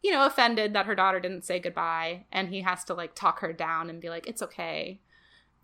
You 0.01 0.11
know 0.11 0.25
offended 0.25 0.73
that 0.73 0.85
her 0.85 0.95
daughter 0.95 1.19
didn't 1.19 1.45
say 1.45 1.59
goodbye, 1.59 2.25
and 2.31 2.49
he 2.49 2.61
has 2.61 2.83
to 2.85 2.93
like 2.93 3.15
talk 3.15 3.39
her 3.39 3.53
down 3.53 3.89
and 3.89 4.01
be 4.01 4.09
like, 4.09 4.27
"It's 4.27 4.41
okay." 4.41 5.01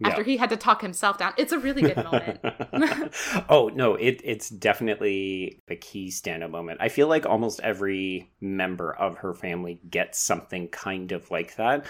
After 0.04 0.22
he 0.22 0.38
had 0.38 0.52
to 0.52 0.58
talk 0.58 0.82
himself 0.82 1.18
down, 1.18 1.34
it's 1.38 1.52
a 1.52 1.58
really 1.58 1.82
good 1.82 1.98
moment. 1.98 2.40
oh 3.50 3.72
no, 3.74 3.96
it 3.96 4.22
it's 4.24 4.50
definitely 4.50 5.60
a 5.70 5.76
key 5.76 6.12
stand-up 6.12 6.52
moment. 6.52 6.80
I 6.82 6.90
feel 6.90 7.08
like 7.08 7.26
almost 7.26 7.60
every 7.62 8.32
member 8.40 8.94
of 8.94 9.18
her 9.18 9.34
family 9.34 9.82
gets 9.90 10.20
something 10.20 10.68
kind 10.68 11.12
of 11.12 11.32
like 11.32 11.56
that, 11.56 11.86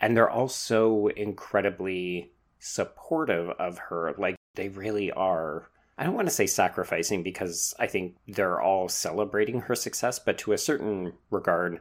and 0.00 0.16
they're 0.16 0.30
all 0.30 0.48
so 0.48 1.08
incredibly 1.08 2.32
supportive 2.58 3.50
of 3.58 3.78
her. 3.78 4.14
Like 4.16 4.36
they 4.54 4.68
really 4.70 5.12
are. 5.12 5.68
I 6.00 6.04
don't 6.04 6.14
want 6.14 6.28
to 6.28 6.34
say 6.34 6.46
sacrificing 6.46 7.22
because 7.22 7.74
I 7.78 7.86
think 7.86 8.16
they're 8.26 8.60
all 8.60 8.88
celebrating 8.88 9.60
her 9.60 9.74
success, 9.74 10.18
but 10.18 10.38
to 10.38 10.52
a 10.52 10.58
certain 10.58 11.12
regard, 11.30 11.78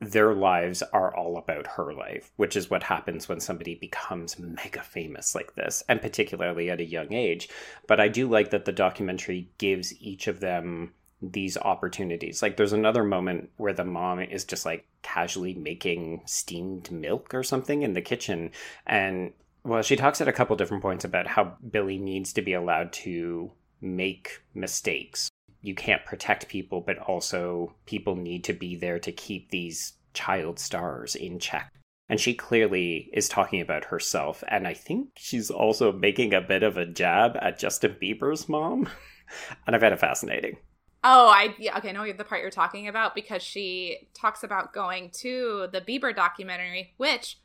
their 0.00 0.32
lives 0.32 0.82
are 0.94 1.14
all 1.14 1.36
about 1.36 1.66
her 1.66 1.92
life, 1.92 2.32
which 2.36 2.56
is 2.56 2.70
what 2.70 2.84
happens 2.84 3.28
when 3.28 3.40
somebody 3.40 3.74
becomes 3.74 4.38
mega 4.38 4.82
famous 4.82 5.34
like 5.34 5.54
this, 5.54 5.84
and 5.86 6.00
particularly 6.00 6.70
at 6.70 6.80
a 6.80 6.84
young 6.84 7.12
age. 7.12 7.50
But 7.86 8.00
I 8.00 8.08
do 8.08 8.26
like 8.26 8.50
that 8.52 8.64
the 8.64 8.72
documentary 8.72 9.50
gives 9.58 9.94
each 10.00 10.28
of 10.28 10.40
them 10.40 10.94
these 11.20 11.58
opportunities. 11.58 12.40
Like 12.40 12.56
there's 12.56 12.72
another 12.72 13.04
moment 13.04 13.50
where 13.58 13.74
the 13.74 13.84
mom 13.84 14.20
is 14.20 14.44
just 14.44 14.64
like 14.64 14.86
casually 15.02 15.52
making 15.52 16.22
steamed 16.24 16.90
milk 16.90 17.34
or 17.34 17.42
something 17.42 17.82
in 17.82 17.92
the 17.92 18.00
kitchen 18.00 18.50
and 18.86 19.34
well 19.64 19.82
she 19.82 19.96
talks 19.96 20.20
at 20.20 20.28
a 20.28 20.32
couple 20.32 20.56
different 20.56 20.82
points 20.82 21.04
about 21.04 21.26
how 21.26 21.56
Billie 21.70 21.98
needs 21.98 22.32
to 22.34 22.42
be 22.42 22.52
allowed 22.52 22.92
to 22.92 23.52
make 23.80 24.42
mistakes. 24.54 25.30
You 25.60 25.74
can't 25.74 26.04
protect 26.04 26.48
people 26.48 26.80
but 26.80 26.98
also 26.98 27.74
people 27.86 28.16
need 28.16 28.44
to 28.44 28.52
be 28.52 28.76
there 28.76 28.98
to 29.00 29.12
keep 29.12 29.50
these 29.50 29.94
child 30.14 30.58
stars 30.58 31.14
in 31.14 31.38
check. 31.38 31.72
And 32.08 32.20
she 32.20 32.34
clearly 32.34 33.08
is 33.12 33.28
talking 33.28 33.60
about 33.60 33.86
herself 33.86 34.44
and 34.48 34.66
I 34.66 34.74
think 34.74 35.10
she's 35.16 35.50
also 35.50 35.92
making 35.92 36.34
a 36.34 36.40
bit 36.40 36.62
of 36.62 36.76
a 36.76 36.86
jab 36.86 37.36
at 37.40 37.58
Justin 37.58 37.96
Bieber's 38.00 38.48
mom. 38.48 38.88
and 39.66 39.74
I 39.74 39.78
find 39.78 39.94
it 39.94 40.00
fascinating. 40.00 40.58
Oh, 41.04 41.28
I 41.28 41.54
yeah, 41.58 41.76
okay, 41.78 41.92
know 41.92 42.10
the 42.12 42.24
part 42.24 42.42
you're 42.42 42.50
talking 42.50 42.86
about 42.86 43.14
because 43.14 43.42
she 43.42 44.08
talks 44.14 44.44
about 44.44 44.72
going 44.72 45.10
to 45.14 45.66
the 45.72 45.80
Bieber 45.80 46.14
documentary, 46.14 46.94
which 46.96 47.38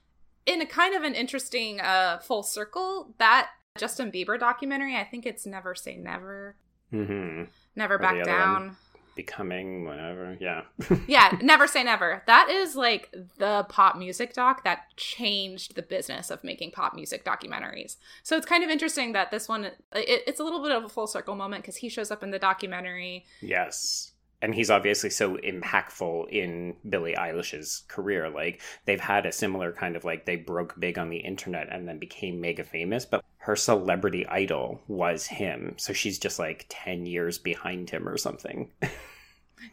in 0.47 0.61
a 0.61 0.65
kind 0.65 0.95
of 0.95 1.03
an 1.03 1.13
interesting 1.13 1.79
uh 1.79 2.17
full 2.19 2.41
circle, 2.41 3.13
that 3.19 3.49
Justin 3.77 4.11
Bieber 4.11 4.39
documentary, 4.39 4.95
I 4.95 5.03
think 5.03 5.25
it's 5.25 5.45
Never 5.45 5.75
Say 5.75 5.97
Never. 5.97 6.55
Mm-hmm. 6.91 7.43
Never 7.75 7.95
Or 7.95 7.99
Back 7.99 8.23
Down. 8.23 8.53
one. 8.53 8.77
Becoming 9.15 9.83
whatever, 9.83 10.37
yeah. 10.39 10.61
yeah, 11.07 11.35
Never 11.41 11.65
Say 11.67 11.83
Never. 11.83 12.21
That 12.27 12.49
is 12.49 12.75
like 12.75 13.11
the 13.39 13.65
pop 13.67 13.97
music 13.97 14.33
doc 14.33 14.63
that 14.63 14.95
changed 14.95 15.75
the 15.75 15.81
business 15.81 16.29
of 16.29 16.43
making 16.43 16.71
pop 16.71 16.93
music 16.93 17.25
documentaries. 17.25 17.95
So 18.21 18.37
it's 18.37 18.45
kind 18.45 18.63
of 18.63 18.69
interesting 18.69 19.13
that 19.13 19.31
this 19.31 19.49
one, 19.49 19.65
it, 19.65 19.75
it's 19.93 20.39
a 20.39 20.43
little 20.43 20.61
bit 20.61 20.71
of 20.71 20.83
a 20.85 20.89
full 20.89 21.07
circle 21.07 21.35
moment 21.35 21.63
because 21.63 21.77
he 21.77 21.89
shows 21.89 22.11
up 22.11 22.21
in 22.21 22.29
the 22.29 22.37
documentary. 22.37 23.25
Yes. 23.41 24.11
And 24.41 24.53
he's 24.53 24.69
obviously 24.69 25.09
so 25.09 25.37
impactful 25.37 26.29
in 26.29 26.75
Billie 26.87 27.15
Eilish's 27.15 27.83
career. 27.87 28.29
Like, 28.29 28.61
they've 28.85 28.99
had 28.99 29.25
a 29.25 29.31
similar 29.31 29.71
kind 29.71 29.95
of 29.95 30.03
like 30.05 30.25
they 30.25 30.35
broke 30.35 30.79
big 30.79 30.99
on 30.99 31.09
the 31.09 31.17
internet 31.17 31.69
and 31.71 31.87
then 31.87 31.97
became 31.97 32.39
mega 32.39 32.63
famous, 32.63 33.03
but 33.05 33.23
her 33.39 33.55
celebrity 33.55 34.27
idol 34.27 34.81
was 34.87 35.25
him. 35.25 35.73
So 35.77 35.91
she's 35.91 36.19
just 36.19 36.37
like 36.37 36.67
10 36.69 37.05
years 37.07 37.39
behind 37.39 37.89
him 37.89 38.07
or 38.07 38.17
something. 38.17 38.71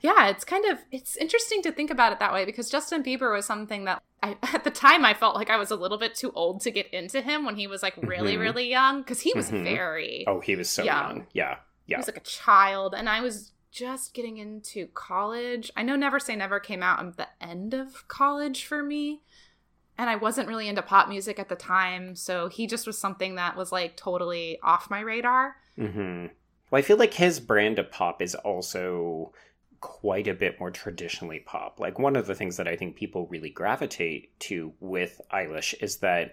Yeah, 0.00 0.28
it's 0.28 0.44
kind 0.46 0.64
of 0.64 0.78
it's 0.90 1.14
interesting 1.16 1.60
to 1.62 1.70
think 1.70 1.90
about 1.90 2.12
it 2.12 2.18
that 2.18 2.32
way 2.32 2.46
because 2.46 2.70
Justin 2.70 3.02
Bieber 3.02 3.34
was 3.34 3.44
something 3.44 3.84
that 3.84 4.02
I, 4.22 4.36
at 4.54 4.64
the 4.64 4.70
time 4.70 5.04
I 5.04 5.12
felt 5.12 5.34
like 5.36 5.50
I 5.50 5.58
was 5.58 5.70
a 5.70 5.76
little 5.76 5.98
bit 5.98 6.14
too 6.14 6.32
old 6.34 6.62
to 6.62 6.70
get 6.70 6.92
into 6.92 7.20
him 7.20 7.44
when 7.44 7.56
he 7.56 7.66
was 7.66 7.82
like 7.82 7.94
really 7.98 8.34
Mhm. 8.36 8.40
really 8.40 8.70
young 8.70 9.02
because 9.02 9.20
he 9.20 9.32
was 9.34 9.50
Mhm. 9.50 9.62
very 9.64 10.24
oh, 10.26 10.40
he 10.40 10.56
was 10.56 10.70
so 10.70 10.84
Young. 10.84 11.16
young. 11.18 11.26
Yeah. 11.34 11.56
he 11.86 11.96
was 11.96 12.06
like 12.06 12.16
a 12.16 12.20
child 12.20 12.94
and 12.94 13.10
I 13.10 13.20
was 13.20 13.52
just 13.74 14.14
getting 14.14 14.38
into 14.38 14.86
college. 14.94 15.70
I 15.76 15.82
know 15.82 15.96
Never 15.96 16.20
Say 16.20 16.36
Never 16.36 16.60
came 16.60 16.82
out 16.82 17.04
at 17.04 17.16
the 17.16 17.26
end 17.40 17.74
of 17.74 18.06
college 18.06 18.64
for 18.64 18.82
me. 18.82 19.22
And 19.98 20.08
I 20.08 20.16
wasn't 20.16 20.48
really 20.48 20.68
into 20.68 20.82
pop 20.82 21.08
music 21.08 21.38
at 21.38 21.48
the 21.48 21.56
time, 21.56 22.16
so 22.16 22.48
he 22.48 22.66
just 22.66 22.86
was 22.86 22.98
something 22.98 23.34
that 23.34 23.56
was 23.56 23.70
like 23.70 23.96
totally 23.96 24.58
off 24.62 24.90
my 24.90 25.00
radar. 25.00 25.56
hmm 25.76 26.26
Well, 26.70 26.78
I 26.78 26.82
feel 26.82 26.96
like 26.96 27.14
his 27.14 27.38
brand 27.38 27.78
of 27.78 27.90
pop 27.90 28.22
is 28.22 28.34
also 28.34 29.32
quite 29.80 30.26
a 30.26 30.34
bit 30.34 30.58
more 30.58 30.70
traditionally 30.70 31.40
pop. 31.40 31.78
Like 31.78 31.98
one 31.98 32.16
of 32.16 32.26
the 32.26 32.34
things 32.34 32.56
that 32.56 32.66
I 32.66 32.76
think 32.76 32.96
people 32.96 33.26
really 33.26 33.50
gravitate 33.50 34.38
to 34.40 34.72
with 34.80 35.20
Eilish 35.32 35.74
is 35.80 35.98
that 35.98 36.32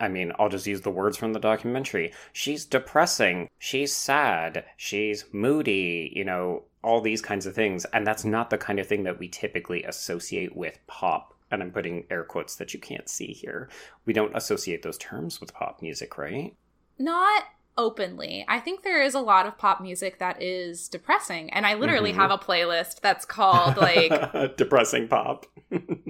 I 0.00 0.08
mean, 0.08 0.32
I'll 0.38 0.48
just 0.48 0.66
use 0.66 0.80
the 0.80 0.90
words 0.90 1.16
from 1.16 1.32
the 1.32 1.38
documentary. 1.38 2.12
She's 2.32 2.64
depressing, 2.64 3.48
she's 3.58 3.92
sad, 3.94 4.64
she's 4.76 5.24
moody, 5.32 6.12
you 6.16 6.24
know, 6.24 6.64
all 6.82 7.00
these 7.00 7.22
kinds 7.22 7.46
of 7.46 7.54
things. 7.54 7.84
And 7.92 8.06
that's 8.06 8.24
not 8.24 8.50
the 8.50 8.58
kind 8.58 8.78
of 8.78 8.86
thing 8.86 9.04
that 9.04 9.18
we 9.18 9.28
typically 9.28 9.82
associate 9.84 10.56
with 10.56 10.78
pop. 10.86 11.34
And 11.50 11.62
I'm 11.62 11.70
putting 11.70 12.04
air 12.10 12.24
quotes 12.24 12.56
that 12.56 12.72
you 12.74 12.80
can't 12.80 13.08
see 13.08 13.26
here. 13.32 13.68
We 14.06 14.12
don't 14.12 14.34
associate 14.36 14.82
those 14.82 14.98
terms 14.98 15.40
with 15.40 15.52
pop 15.54 15.82
music, 15.82 16.16
right? 16.18 16.54
Not 16.98 17.44
openly. 17.78 18.44
I 18.48 18.58
think 18.60 18.82
there 18.82 19.02
is 19.02 19.14
a 19.14 19.20
lot 19.20 19.46
of 19.46 19.56
pop 19.58 19.80
music 19.80 20.18
that 20.18 20.42
is 20.42 20.88
depressing. 20.88 21.50
And 21.52 21.64
I 21.66 21.74
literally 21.74 22.12
Mhm. 22.12 22.16
have 22.16 22.30
a 22.30 22.36
playlist 22.38 23.00
that's 23.00 23.24
called 23.24 23.76
like 23.78 24.10
depressing 24.56 25.08
pop. 25.08 25.46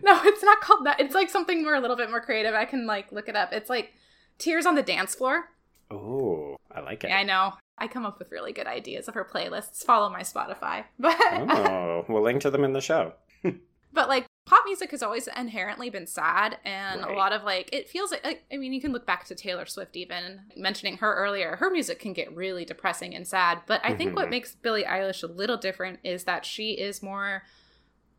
No, 0.04 0.20
it's 0.24 0.42
not 0.42 0.60
called 0.60 0.84
that. 0.86 0.98
It's 0.98 1.14
like 1.14 1.30
something 1.30 1.62
more 1.62 1.74
a 1.76 1.80
little 1.80 1.96
bit 1.96 2.10
more 2.10 2.20
creative. 2.20 2.52
I 2.54 2.64
can 2.64 2.84
like 2.86 3.12
look 3.12 3.28
it 3.28 3.36
up. 3.36 3.52
It's 3.52 3.70
like 3.70 3.92
Tears 4.38 4.66
on 4.66 4.74
the 4.74 4.82
Dance 4.82 5.14
Floor. 5.14 5.50
Oh, 5.92 6.56
I 6.70 6.80
like 6.80 7.04
it. 7.04 7.08
Yeah, 7.10 7.18
I 7.18 7.22
know. 7.24 7.52
I 7.78 7.86
come 7.88 8.06
up 8.06 8.18
with 8.18 8.30
really 8.30 8.52
good 8.52 8.66
ideas 8.66 9.08
of 9.08 9.14
her 9.14 9.24
playlists. 9.24 9.84
Follow 9.84 10.08
my 10.10 10.20
Spotify. 10.22 10.84
But 10.98 11.16
oh, 11.20 12.04
we'll 12.08 12.22
link 12.22 12.42
to 12.42 12.50
them 12.50 12.64
in 12.64 12.72
the 12.72 12.80
show. 12.80 13.14
but 13.92 14.08
like 14.08 14.26
pop 14.46 14.64
music 14.66 14.90
has 14.90 15.02
always 15.02 15.28
inherently 15.36 15.88
been 15.88 16.06
sad 16.06 16.58
and 16.64 17.00
a 17.02 17.12
lot 17.12 17.32
of 17.32 17.44
like 17.44 17.68
it 17.72 17.88
feels 17.88 18.10
like, 18.10 18.44
I 18.52 18.56
mean 18.56 18.72
you 18.72 18.80
can 18.80 18.92
look 18.92 19.06
back 19.06 19.24
to 19.26 19.34
Taylor 19.34 19.66
Swift 19.66 19.96
even 19.96 20.40
mentioning 20.56 20.96
her 20.98 21.14
earlier. 21.14 21.56
Her 21.56 21.70
music 21.70 21.98
can 22.00 22.12
get 22.12 22.34
really 22.34 22.64
depressing 22.64 23.14
and 23.14 23.26
sad, 23.26 23.60
but 23.66 23.80
I 23.84 23.94
think 23.94 24.16
what 24.16 24.26
Mhm. 24.26 24.30
makes 24.30 24.54
Billie 24.54 24.84
Eilish 24.84 25.22
a 25.22 25.26
little 25.26 25.56
different 25.56 26.00
is 26.04 26.24
that 26.24 26.44
she 26.46 26.72
is 26.72 27.02
more 27.02 27.42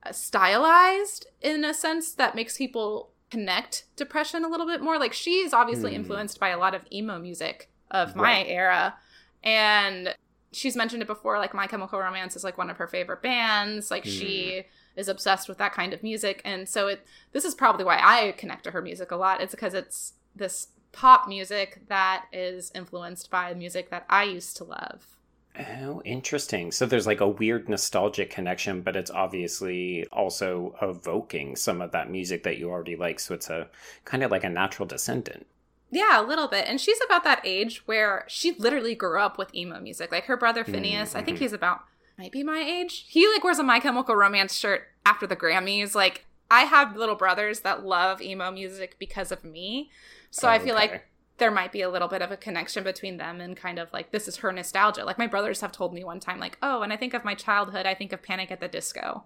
uh, 0.05 0.11
stylized 0.11 1.27
in 1.41 1.63
a 1.63 1.73
sense 1.73 2.13
that 2.13 2.35
makes 2.35 2.57
people 2.57 3.12
connect 3.33 3.85
depression 3.95 4.43
a 4.45 4.47
little 4.47 4.67
bit 4.67 4.81
more. 4.81 4.97
Like 4.99 5.13
she's 5.13 5.53
obviously 5.53 5.91
Hmm. 5.91 5.97
influenced 6.01 6.39
by 6.39 6.49
a 6.49 6.57
lot 6.57 6.73
of 6.75 6.81
emo 6.91 7.17
music 7.19 7.69
of 7.91 8.15
my 8.15 8.23
Right. 8.23 8.47
era 8.47 8.95
and 9.43 10.15
she's 10.51 10.75
mentioned 10.75 11.01
it 11.01 11.07
before 11.07 11.37
like 11.39 11.53
My 11.53 11.67
Chemical 11.67 11.99
Romance 11.99 12.35
is 12.35 12.43
like 12.43 12.57
one 12.57 12.69
of 12.69 12.77
her 12.77 12.87
favorite 12.87 13.21
bands. 13.21 13.89
Like 13.91 14.05
she 14.05 14.65
is 14.95 15.07
obsessed 15.09 15.49
with 15.49 15.57
that 15.57 15.73
kind 15.73 15.93
of 15.93 16.03
music 16.03 16.41
and 16.45 16.69
so 16.69 16.87
it 16.87 17.05
this 17.31 17.43
is 17.45 17.55
probably 17.55 17.83
why 17.85 17.97
I 17.99 18.33
connect 18.33 18.63
to 18.65 18.71
her 18.71 18.81
music 18.81 19.09
a 19.11 19.15
lot. 19.15 19.41
It's 19.41 19.53
because 19.55 19.73
it's 19.73 20.13
this 20.35 20.67
pop 20.91 21.27
music 21.27 21.81
that 21.87 22.25
is 22.31 22.71
influenced 22.75 23.31
by 23.31 23.53
music 23.55 23.89
that 23.89 24.05
I 24.09 24.23
used 24.25 24.55
to 24.57 24.63
love. 24.63 25.17
Oh, 25.59 26.01
interesting. 26.03 26.71
So 26.71 26.85
there's 26.87 27.05
like 27.05 27.21
a 27.21 27.27
weird 27.27 27.69
nostalgic 27.69 28.31
connection, 28.31 28.81
but 28.81 28.95
it's 28.95 29.11
obviously 29.11 30.07
also 30.11 30.75
evoking 30.81 31.55
some 31.55 31.79
of 31.81 31.91
that 31.91 32.09
music 32.09 32.41
that 32.43 32.57
you 32.57 32.69
already 32.71 32.95
like. 32.95 33.19
So 33.19 33.35
it's 33.35 33.49
a 33.49 33.69
kind 34.03 34.23
of 34.23 34.31
like 34.31 34.43
a 34.43 34.49
natural 34.49 34.87
descendant. 34.87 35.45
Yeah, 35.91 36.19
a 36.19 36.25
little 36.25 36.47
bit. 36.47 36.65
And 36.67 36.81
she's 36.81 36.99
about 37.05 37.23
that 37.25 37.41
age 37.45 37.83
where 37.85 38.25
she 38.27 38.53
literally 38.53 38.95
grew 38.95 39.19
up 39.19 39.37
with 39.37 39.53
emo 39.53 39.79
music. 39.79 40.11
Like 40.11 40.25
her 40.25 40.37
brother 40.37 40.63
Finneas, 40.63 41.13
I 41.15 41.21
think 41.21 41.37
Mhm. 41.37 41.41
he's 41.41 41.53
about 41.53 41.81
might 42.17 42.31
be 42.31 42.43
my 42.43 42.59
age. 42.59 43.05
He 43.07 43.27
like 43.31 43.43
wears 43.43 43.59
a 43.59 43.63
My 43.63 43.79
Chemical 43.79 44.15
Romance 44.15 44.55
shirt 44.55 44.87
after 45.05 45.27
the 45.27 45.35
Grammys. 45.35 45.93
Like 45.93 46.25
I 46.49 46.61
have 46.61 46.95
little 46.95 47.15
brothers 47.15 47.59
that 47.61 47.85
love 47.85 48.21
emo 48.23 48.49
music 48.51 48.97
because 48.97 49.31
of 49.31 49.43
me. 49.43 49.91
So 50.31 50.47
I 50.47 50.57
feel 50.57 50.75
Okay. 50.75 50.87
like 50.93 51.07
there 51.37 51.51
might 51.51 51.71
be 51.71 51.81
a 51.81 51.89
little 51.89 52.07
bit 52.07 52.21
of 52.21 52.31
a 52.31 52.37
connection 52.37 52.83
between 52.83 53.17
them 53.17 53.41
and 53.41 53.57
kind 53.57 53.79
of 53.79 53.91
like 53.91 54.11
this 54.11 54.27
is 54.27 54.37
her 54.37 54.51
nostalgia. 54.51 55.03
Like 55.03 55.17
my 55.17 55.27
brothers 55.27 55.61
have 55.61 55.71
told 55.71 55.93
me 55.93 56.03
one 56.03 56.19
time, 56.19 56.39
like, 56.39 56.57
oh, 56.61 56.81
when 56.81 56.91
I 56.91 56.97
think 56.97 57.13
of 57.13 57.25
my 57.25 57.35
childhood, 57.35 57.85
I 57.85 57.95
think 57.95 58.13
of 58.13 58.21
Panic 58.21 58.51
at 58.51 58.59
the 58.59 58.67
Disco. 58.67 59.23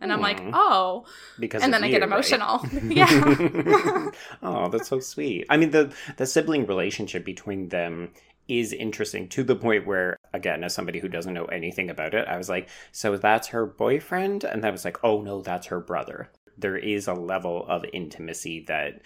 And 0.00 0.12
I'm 0.12 0.20
like, 0.20 0.40
mm-hmm. 0.40 0.50
oh. 0.52 1.04
because 1.38 1.62
And 1.62 1.72
then 1.72 1.84
I 1.84 1.88
get 1.88 2.02
you, 2.02 2.08
right? 2.08 2.12
emotional. 2.12 2.66
yeah. 2.84 4.10
oh, 4.42 4.68
that's 4.68 4.88
so 4.88 4.98
sweet. 4.98 5.46
I 5.48 5.56
mean, 5.56 5.70
the 5.70 5.94
the 6.16 6.26
sibling 6.26 6.66
relationship 6.66 7.24
between 7.24 7.68
them 7.68 8.10
is 8.48 8.72
interesting 8.72 9.28
to 9.28 9.44
the 9.44 9.54
point 9.54 9.86
where, 9.86 10.16
again, 10.34 10.64
as 10.64 10.74
somebody 10.74 10.98
who 10.98 11.08
doesn't 11.08 11.32
know 11.32 11.44
anything 11.46 11.88
about 11.88 12.14
it, 12.14 12.26
I 12.26 12.36
was 12.36 12.48
like, 12.48 12.68
so 12.90 13.16
that's 13.16 13.48
her 13.48 13.64
boyfriend, 13.64 14.42
and 14.42 14.66
I 14.66 14.70
was 14.70 14.84
like, 14.84 14.98
oh 15.04 15.22
no, 15.22 15.40
that's 15.40 15.68
her 15.68 15.80
brother. 15.80 16.30
There 16.58 16.76
is 16.76 17.06
a 17.06 17.14
level 17.14 17.64
of 17.68 17.84
intimacy 17.92 18.64
that, 18.66 19.02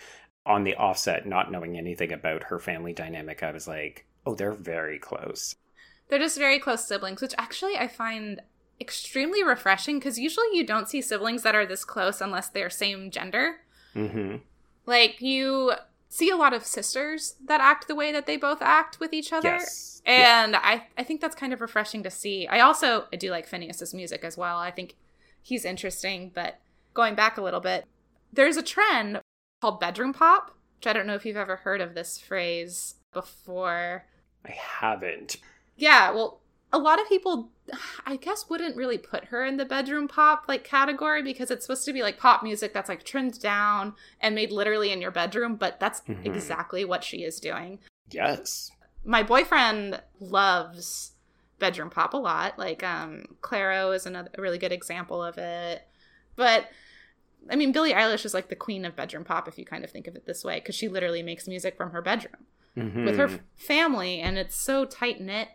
on 0.47 0.65
the 0.65 0.75
offset, 0.77 1.27
not 1.27 1.51
knowing 1.51 1.77
anything 1.77 2.13
about 2.13 2.45
her 2.45 2.59
family 2.59 2.93
dynamic, 2.93 3.43
I 3.43 3.51
was 3.51 3.67
like, 3.69 4.07
oh, 4.25 4.35
they're 4.35 4.53
very 4.53 4.99
close. 4.99 5.57
They're 6.09 6.19
just 6.19 6.39
very 6.39 6.59
close 6.59 6.87
siblings, 6.87 7.21
which 7.21 7.35
actually 7.37 7.77
I 7.77 7.89
find 7.89 8.41
extremely 8.81 9.43
refreshing 9.43 9.99
because 9.99 10.19
usually 10.19 10.47
you 10.53 10.65
don't 10.65 10.89
see 10.89 11.03
siblings 11.03 11.43
that 11.43 11.55
are 11.55 11.67
this 11.67 11.85
close 11.85 12.21
unless 12.21 12.49
they're 12.49 12.71
same 12.71 13.11
gender. 13.11 13.57
Mm-hmm. 13.95 14.37
Like 14.85 15.21
you 15.21 15.73
see 16.09 16.31
a 16.31 16.37
lot 16.37 16.53
of 16.53 16.65
sisters 16.65 17.35
that 17.45 17.61
act 17.61 17.89
the 17.89 17.95
way 17.95 18.13
that 18.13 18.27
they 18.27 18.37
both 18.37 18.63
act 18.63 19.01
with 19.01 19.13
each 19.13 19.33
other. 19.33 19.49
Yes. 19.49 20.03
Yeah. 20.07 20.45
And 20.45 20.57
I, 20.57 20.87
I 20.97 21.03
think 21.03 21.21
that's 21.21 21.35
kind 21.35 21.53
of 21.53 21.61
refreshing 21.61 22.03
to 22.05 22.11
see. 22.11 22.47
I 22.47 22.61
also 22.61 23.07
I 23.13 23.17
do 23.17 23.31
like 23.31 23.49
Finneas's 23.49 23.93
music 23.93 24.23
as 24.23 24.37
well. 24.37 24.59
I 24.59 24.71
think 24.71 24.95
he's 25.43 25.65
interesting, 25.65 26.31
but 26.35 26.61
going 26.95 27.15
back 27.15 27.37
a 27.37 27.43
little 27.43 27.61
bit, 27.61 27.87
there's 28.33 28.57
a 28.57 28.63
trend 28.63 29.21
called 29.61 29.81
bedroom 29.81 30.13
pop, 30.13 30.55
which 30.79 30.87
I 30.87 30.93
don't 30.93 31.07
know 31.07 31.15
if 31.15 31.25
you've 31.25 31.37
ever 31.37 31.57
heard 31.57 31.81
of 31.81 31.95
this 31.95 32.19
phrase 32.19 32.95
before. 33.13 34.05
I 34.45 34.51
haven't. 34.53 35.37
Yeah, 35.77 36.11
well, 36.13 36.41
a 36.73 36.79
lot 36.79 37.01
of 37.01 37.09
people 37.09 37.51
I 38.07 38.17
guess 38.17 38.49
wouldn't 38.49 38.77
really 38.77 38.99
put 38.99 39.27
her 39.27 39.45
in 39.45 39.57
the 39.57 39.65
bedroom 39.65 40.09
pop 40.09 40.45
like 40.47 40.63
category 40.65 41.23
because 41.23 41.51
it's 41.51 41.65
supposed 41.67 41.85
to 41.87 41.93
be 41.93 42.03
like 42.03 42.19
pop 42.19 42.43
music 42.43 42.73
that's 42.73 42.89
like 42.89 43.03
trimmed 43.03 43.41
down 43.41 43.95
and 44.21 44.35
made 44.35 44.53
literally 44.53 44.93
in 44.93 45.01
your 45.01 45.11
bedroom, 45.11 45.57
but 45.57 45.81
that's 45.81 46.01
Mhm. 46.03 46.25
exactly 46.27 46.85
what 46.85 47.03
she 47.03 47.25
is 47.25 47.41
doing. 47.41 47.79
Yes. 48.11 48.71
My 49.05 49.23
boyfriend 49.23 50.01
loves 50.21 51.13
bedroom 51.59 51.91
pop 51.91 52.15
a 52.15 52.19
lot. 52.19 52.59
Like 52.59 52.83
um 52.85 53.37
Clairo 53.41 53.95
is 53.95 54.07
another 54.07 54.31
a 54.37 54.43
really 54.43 54.59
good 54.59 54.73
example 54.73 55.23
of 55.23 55.39
it. 55.39 55.87
But 56.37 56.69
I 57.51 57.57
mean 57.57 57.73
Billie 57.73 57.93
Eilish 57.93 58.25
is 58.25 58.35
like 58.35 58.49
the 58.49 58.57
queen 58.57 58.85
of 58.85 58.97
bedroom 58.97 59.25
pop 59.25 59.49
if 59.49 59.59
you 59.59 59.65
kind 59.65 59.85
of 59.85 59.91
think 59.91 60.07
of 60.07 60.17
it 60.17 60.27
this 60.27 60.45
way 60.45 60.61
because 60.61 60.75
she 60.75 60.89
literally 60.89 61.23
makes 61.23 61.49
music 61.49 61.77
from 61.77 61.91
her 61.91 62.03
bedroom 62.03 62.45
mm-hmm. 62.77 63.05
with 63.05 63.17
her 63.17 63.41
family 63.57 64.21
and 64.21 64.39
it's 64.39 64.57
so 64.57 64.85
tight 64.85 65.21
knit 65.21 65.49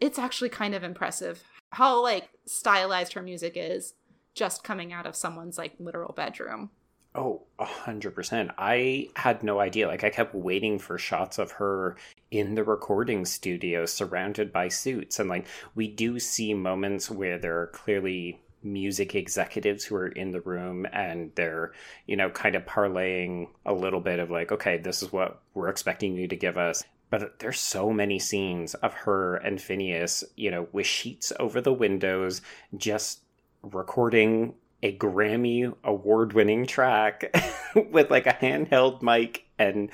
it's 0.00 0.18
actually 0.18 0.48
kind 0.48 0.74
of 0.74 0.82
impressive 0.82 1.42
how 1.70 2.02
like 2.02 2.30
stylized 2.46 3.12
her 3.12 3.22
music 3.22 3.52
is 3.56 3.94
just 4.34 4.64
coming 4.64 4.92
out 4.92 5.06
of 5.06 5.16
someone's 5.16 5.58
like 5.58 5.74
literal 5.78 6.12
bedroom 6.12 6.70
Oh, 7.12 7.42
a 7.58 7.64
hundred 7.64 8.14
percent. 8.14 8.52
I 8.56 9.08
had 9.16 9.42
no 9.42 9.58
idea. 9.58 9.88
Like 9.88 10.04
I 10.04 10.10
kept 10.10 10.32
waiting 10.32 10.78
for 10.78 10.96
shots 10.96 11.38
of 11.38 11.50
her 11.52 11.96
in 12.30 12.54
the 12.54 12.62
recording 12.62 13.24
studio 13.24 13.84
surrounded 13.84 14.52
by 14.52 14.68
suits. 14.68 15.18
And 15.18 15.28
like 15.28 15.46
we 15.74 15.88
do 15.88 16.20
see 16.20 16.54
moments 16.54 17.10
where 17.10 17.36
there 17.36 17.60
are 17.60 17.66
clearly 17.68 18.40
music 18.62 19.14
executives 19.14 19.84
who 19.84 19.96
are 19.96 20.08
in 20.08 20.30
the 20.30 20.40
room 20.40 20.86
and 20.92 21.32
they're, 21.34 21.72
you 22.06 22.16
know, 22.16 22.30
kind 22.30 22.54
of 22.54 22.64
parlaying 22.64 23.48
a 23.64 23.72
little 23.72 24.00
bit 24.00 24.18
of 24.18 24.30
like, 24.30 24.52
okay, 24.52 24.78
this 24.78 25.02
is 25.02 25.12
what 25.12 25.40
we're 25.54 25.68
expecting 25.68 26.14
you 26.14 26.28
to 26.28 26.36
give 26.36 26.56
us. 26.58 26.84
But 27.10 27.38
there's 27.40 27.58
so 27.58 27.90
many 27.90 28.18
scenes 28.18 28.74
of 28.74 28.94
her 28.94 29.36
and 29.36 29.58
Finneas, 29.58 30.22
you 30.36 30.50
know, 30.50 30.68
with 30.72 30.86
sheets 30.86 31.32
over 31.40 31.60
the 31.60 31.72
windows, 31.72 32.40
just 32.76 33.20
recording 33.62 34.54
a 34.82 34.96
Grammy 34.96 35.74
award 35.84 36.32
winning 36.32 36.66
track 36.66 37.34
with 37.90 38.10
like 38.10 38.26
a 38.26 38.32
handheld 38.32 39.02
mic 39.02 39.44
and 39.58 39.90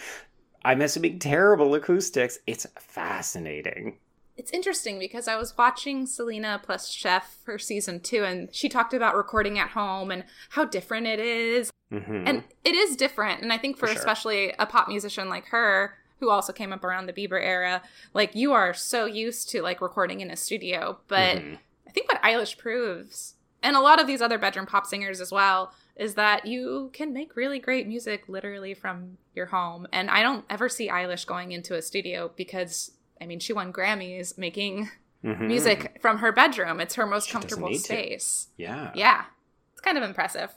I'm 0.65 0.81
assuming 0.83 1.21
terrible 1.21 1.75
acoustics. 1.75 2.39
It's 2.47 2.67
fascinating. 2.79 3.99
It's 4.37 4.51
interesting 4.53 4.99
because 4.99 5.27
i 5.29 5.37
was 5.37 5.57
watching 5.57 6.07
selena 6.07 6.61
plus 6.63 6.89
chef 6.91 7.39
for 7.45 7.59
season 7.59 8.01
two 8.01 8.25
and 8.25 8.55
she 8.55 8.69
talked 8.69 8.93
about 8.95 9.17
recording 9.17 9.59
at 9.59 9.71
home 9.71 10.11
and 10.11 10.25
how 10.51 10.65
different 10.65 11.07
it 11.07 11.19
is 11.21 11.71
Mhm. 11.93 12.25
and 12.29 12.43
it 12.65 12.75
is 12.75 12.97
different 12.97 13.43
and 13.43 13.53
i 13.53 13.59
think 13.59 13.77
for, 13.77 13.87
For 13.87 13.93
sure. 13.93 13.99
especially 14.01 14.53
a 14.59 14.67
pop 14.67 14.89
musician 14.89 15.29
like 15.29 15.47
her 15.47 15.97
who 16.19 16.31
also 16.31 16.53
came 16.53 16.73
up 16.73 16.83
around 16.83 17.07
the 17.07 17.13
bieber 17.13 17.41
era 17.41 17.83
like 18.15 18.35
you 18.35 18.53
are 18.53 18.75
so 18.75 19.05
used 19.07 19.49
to 19.51 19.63
like 19.63 19.81
recording 19.81 20.21
in 20.21 20.31
a 20.31 20.37
studio 20.37 20.99
but 21.09 21.37
Mhm. 21.39 21.59
I 21.89 21.99
think 21.99 22.13
what 22.13 22.21
Eilish 22.23 22.59
proves, 22.59 23.37
and 23.63 23.75
a 23.75 23.81
lot 23.81 23.99
of 23.99 24.07
these 24.07 24.21
other 24.21 24.37
bedroom 24.37 24.67
pop 24.67 24.85
singers 24.85 25.19
as 25.19 25.33
well, 25.33 25.73
is 25.97 26.15
that 26.17 26.45
you 26.45 26.91
can 26.93 27.15
make 27.15 27.37
really 27.37 27.59
great 27.59 27.87
music 27.89 28.25
literally 28.29 28.75
from 28.75 29.17
your 29.35 29.47
home. 29.47 29.87
And 29.95 30.11
I 30.11 30.21
don't 30.23 30.45
ever 30.51 30.69
see 30.69 30.89
Eilish 30.91 31.25
going 31.27 31.53
into 31.53 31.75
a 31.75 31.81
studio 31.81 32.33
because, 32.37 32.91
I 33.21 33.27
mean, 33.27 33.41
she 33.41 33.53
won 33.53 33.73
Grammys 33.73 34.37
making 34.39 34.91
Mhm. 35.25 35.47
music 35.47 35.99
from 36.01 36.19
her 36.19 36.33
bedroom. 36.33 36.81
It's 36.81 36.95
her 36.97 37.07
most 37.07 37.27
She 37.27 37.33
comfortable 37.33 37.69
need 37.69 37.79
to. 37.79 37.83
space. 37.85 38.49
Yeah. 38.57 38.93
Yeah. 38.95 39.25
It's 39.73 39.81
kind 39.81 39.97
of 39.99 40.05
impressive. 40.05 40.51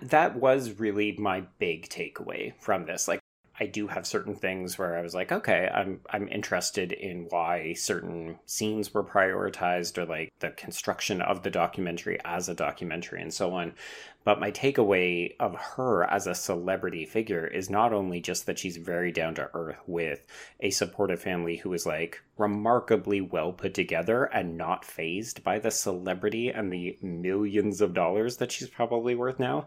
That 0.00 0.36
was 0.36 0.72
really 0.78 1.12
my 1.18 1.42
big 1.58 1.88
takeaway 1.88 2.54
from 2.60 2.86
this. 2.86 3.08
Like 3.08 3.20
I 3.58 3.66
do 3.66 3.86
have 3.86 4.06
certain 4.06 4.34
things 4.34 4.78
where 4.78 4.96
I 4.96 5.02
was 5.02 5.14
like, 5.14 5.30
okay, 5.30 5.70
I'm 5.72 6.00
I'm 6.10 6.28
interested 6.28 6.90
in 6.92 7.26
why 7.30 7.74
certain 7.74 8.38
scenes 8.46 8.92
were 8.92 9.04
prioritized 9.04 9.96
or 9.96 10.06
like 10.06 10.32
the 10.40 10.50
construction 10.50 11.22
of 11.22 11.42
the 11.42 11.50
documentary 11.50 12.18
as 12.24 12.48
a 12.48 12.54
documentary 12.54 13.22
and 13.22 13.32
so 13.32 13.52
on. 13.52 13.74
But 14.24 14.40
my 14.40 14.50
takeaway 14.50 15.34
of 15.38 15.54
her 15.54 16.04
as 16.04 16.26
a 16.26 16.34
celebrity 16.34 17.04
figure 17.04 17.46
is 17.46 17.68
not 17.68 17.92
only 17.92 18.20
just 18.20 18.46
that 18.46 18.58
she's 18.58 18.78
very 18.78 19.12
down 19.12 19.34
to 19.36 19.50
earth 19.54 19.76
with 19.86 20.26
a 20.60 20.70
supportive 20.70 21.20
family 21.20 21.56
who 21.56 21.72
is 21.74 21.84
like 21.86 22.22
remarkably 22.38 23.20
well 23.20 23.52
put 23.52 23.74
together 23.74 24.24
and 24.24 24.56
not 24.56 24.84
phased 24.84 25.44
by 25.44 25.58
the 25.58 25.70
celebrity 25.70 26.48
and 26.48 26.72
the 26.72 26.98
millions 27.02 27.80
of 27.80 27.94
dollars 27.94 28.38
that 28.38 28.50
she's 28.50 28.68
probably 28.68 29.14
worth 29.14 29.38
now, 29.38 29.66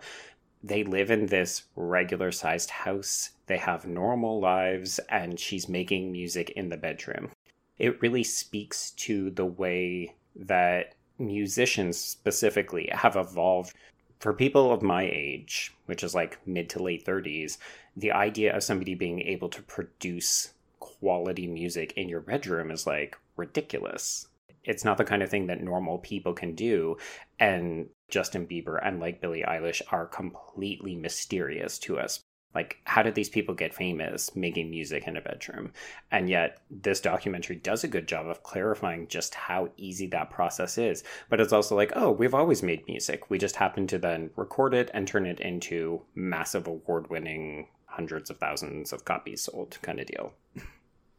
they 0.64 0.84
live 0.84 1.12
in 1.12 1.28
this 1.28 1.64
regular 1.76 2.32
sized 2.32 2.70
house. 2.70 3.32
They 3.46 3.58
have 3.58 3.86
normal 3.86 4.40
lives, 4.40 5.00
and 5.10 5.40
she's 5.40 5.70
making 5.70 6.12
music 6.12 6.50
in 6.52 6.70
the 6.70 6.78
bedroom. 6.78 7.32
It 7.78 8.02
really 8.02 8.24
speaks 8.24 8.92
to 8.92 9.30
the 9.30 9.46
way 9.46 10.16
that 10.36 10.96
musicians 11.20 11.98
specifically 11.98 12.90
have 12.92 13.16
evolved. 13.16 13.76
For 14.20 14.34
people 14.34 14.72
of 14.72 14.82
my 14.82 15.04
age, 15.04 15.74
which 15.86 16.04
is 16.04 16.16
like 16.16 16.40
mid 16.48 16.70
to 16.72 16.82
late 16.82 17.06
30s, 17.06 17.58
the 17.96 18.12
idea 18.12 18.56
of 18.56 18.64
somebody 18.64 18.96
being 18.96 19.22
able 19.22 19.50
to 19.50 19.62
produce 19.62 20.54
quality 20.80 21.48
music 21.48 21.94
in 21.96 22.10
your 22.10 22.20
bedroom 22.20 22.72
is 22.72 22.88
like 22.88 23.18
ridiculous. 23.36 24.27
It's 24.68 24.86
not 24.86 24.98
the 24.98 25.06
kind 25.06 25.24
of 25.24 25.30
thing 25.30 25.48
that 25.48 25.64
normal 25.64 25.98
people 25.98 26.34
can 26.34 26.54
do. 26.54 26.98
And 27.40 27.88
Justin 28.10 28.46
Bieber 28.46 28.80
and 28.86 29.00
like 29.00 29.22
Billie 29.22 29.46
Eilish 29.48 29.82
are 29.92 30.06
completely 30.06 30.96
mysterious 30.96 31.80
to 31.80 31.98
us. 31.98 32.24
Like, 32.54 32.78
how 32.86 33.04
did 33.04 33.14
these 33.14 33.30
people 33.30 33.54
get 33.54 33.74
famous 33.74 34.36
making 34.36 34.70
music 34.70 35.08
in 35.08 35.16
a 35.16 35.22
bedroom? 35.22 35.74
And 36.12 36.30
yet, 36.30 36.60
this 36.72 37.00
documentary 37.00 37.58
does 37.58 37.84
a 37.84 37.90
good 37.90 38.08
job 38.08 38.26
of 38.26 38.42
clarifying 38.42 39.08
just 39.08 39.36
how 39.36 39.70
easy 39.78 40.08
that 40.08 40.32
process 40.32 40.78
is. 40.78 41.04
But 41.30 41.40
it's 41.40 41.54
also 41.54 41.76
like, 41.76 41.92
oh, 41.96 42.12
we've 42.12 42.34
always 42.34 42.64
made 42.64 42.88
music. 42.88 43.30
We 43.30 43.38
just 43.38 43.58
happen 43.58 43.86
to 43.88 44.00
then 44.00 44.32
record 44.36 44.74
it 44.74 44.90
and 44.94 45.08
turn 45.08 45.26
it 45.26 45.40
into 45.40 46.02
massive 46.16 46.68
award 46.68 47.10
winning, 47.10 47.68
hundreds 47.86 48.30
of 48.30 48.40
thousands 48.40 48.92
of 48.92 49.06
copies 49.06 49.44
sold 49.44 49.78
kind 49.82 50.00
of 50.00 50.08
deal. 50.08 50.34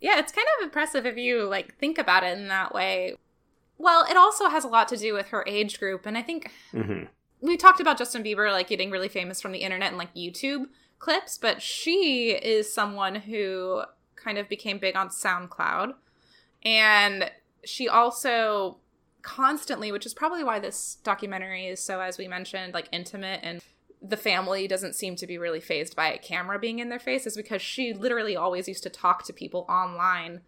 Yeah, 0.00 0.18
it's 0.18 0.32
kind 0.32 0.46
of 0.58 0.64
impressive 0.64 1.06
if 1.06 1.16
you 1.16 1.44
like 1.44 1.76
think 1.78 1.98
about 1.98 2.24
it 2.24 2.38
in 2.38 2.48
that 2.48 2.74
way. 2.74 3.14
Well, 3.78 4.04
it 4.10 4.16
also 4.16 4.48
has 4.48 4.64
a 4.64 4.68
lot 4.68 4.88
to 4.88 4.96
do 4.96 5.14
with 5.14 5.28
her 5.28 5.44
age 5.46 5.78
group, 5.78 6.04
and 6.04 6.18
I 6.18 6.22
think 6.22 6.50
hmm 6.72 7.04
we 7.40 7.56
talked 7.56 7.80
about 7.80 7.98
Justin 7.98 8.24
Bieber 8.24 8.50
like 8.50 8.68
getting 8.68 8.90
really 8.90 9.08
famous 9.08 9.40
from 9.40 9.52
the 9.52 9.58
internet 9.58 9.88
and 9.88 9.98
like 9.98 10.14
YouTube 10.14 10.66
clips, 10.98 11.38
but 11.38 11.62
she 11.62 12.30
is 12.30 12.72
someone 12.72 13.14
who 13.14 13.82
kind 14.16 14.38
of 14.38 14.48
became 14.48 14.78
big 14.78 14.96
on 14.96 15.08
SoundCloud. 15.08 15.94
And 16.64 17.30
she 17.64 17.88
also 17.88 18.78
constantly, 19.22 19.92
which 19.92 20.06
is 20.06 20.14
probably 20.14 20.42
why 20.42 20.58
this 20.58 20.96
documentary 21.04 21.66
is 21.66 21.80
so, 21.80 22.00
as 22.00 22.18
we 22.18 22.26
mentioned, 22.26 22.74
like 22.74 22.88
intimate 22.90 23.40
and 23.42 23.60
the 24.00 24.16
family 24.16 24.68
doesn't 24.68 24.94
seem 24.94 25.16
to 25.16 25.26
be 25.26 25.38
really 25.38 25.60
phased 25.60 25.96
by 25.96 26.12
a 26.12 26.18
camera 26.18 26.58
being 26.58 26.78
in 26.78 26.88
their 26.88 27.00
face, 27.00 27.26
is 27.26 27.36
because 27.36 27.62
she 27.62 27.92
literally 27.92 28.36
always 28.36 28.68
used 28.68 28.82
to 28.84 28.90
talk 28.90 29.24
to 29.24 29.32
people 29.32 29.66
online 29.68 30.40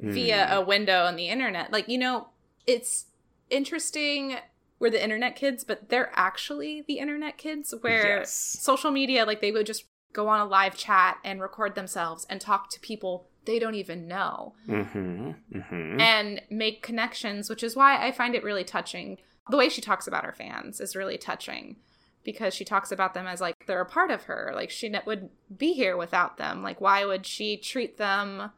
via 0.00 0.48
a 0.52 0.60
window 0.60 1.04
on 1.04 1.16
the 1.16 1.28
internet. 1.28 1.72
Like, 1.72 1.88
you 1.88 1.98
know, 1.98 2.28
it's 2.68 3.06
interesting 3.50 4.36
we're 4.78 4.90
the 4.90 5.02
internet 5.02 5.34
kids, 5.34 5.64
but 5.64 5.88
they're 5.88 6.12
actually 6.14 6.84
the 6.86 6.98
internet 6.98 7.36
kids 7.36 7.74
where 7.80 8.18
Yes. 8.18 8.30
social 8.60 8.92
media, 8.92 9.24
like 9.24 9.40
they 9.40 9.50
would 9.50 9.66
just 9.66 9.86
go 10.12 10.28
on 10.28 10.40
a 10.40 10.44
live 10.44 10.76
chat 10.76 11.18
and 11.24 11.40
record 11.40 11.74
themselves 11.74 12.26
and 12.30 12.40
talk 12.40 12.70
to 12.70 12.80
people 12.80 13.28
they 13.44 13.58
don't 13.58 13.74
even 13.74 14.06
know 14.06 14.54
hmm 14.66 15.30
hmm 15.52 16.00
and 16.00 16.42
make 16.50 16.82
connections, 16.82 17.50
which 17.50 17.62
is 17.62 17.74
why 17.74 18.06
I 18.06 18.12
find 18.12 18.34
it 18.34 18.44
really 18.44 18.64
touching. 18.64 19.18
The 19.50 19.56
way 19.56 19.68
she 19.68 19.80
talks 19.80 20.06
about 20.06 20.24
her 20.24 20.32
fans 20.32 20.80
is 20.80 20.94
really 20.94 21.18
touching 21.18 21.76
because 22.24 22.54
she 22.54 22.64
talks 22.64 22.92
about 22.92 23.14
them 23.14 23.26
as 23.26 23.40
like 23.40 23.66
they're 23.66 23.80
a 23.80 23.86
part 23.86 24.10
of 24.10 24.24
her. 24.24 24.52
Like 24.54 24.70
she 24.70 24.94
would 25.06 25.30
be 25.56 25.72
here 25.72 25.96
without 25.96 26.36
them. 26.36 26.62
Like 26.62 26.80
why 26.80 27.04
would 27.04 27.24
she 27.26 27.56
treat 27.56 27.96
them 27.96 28.52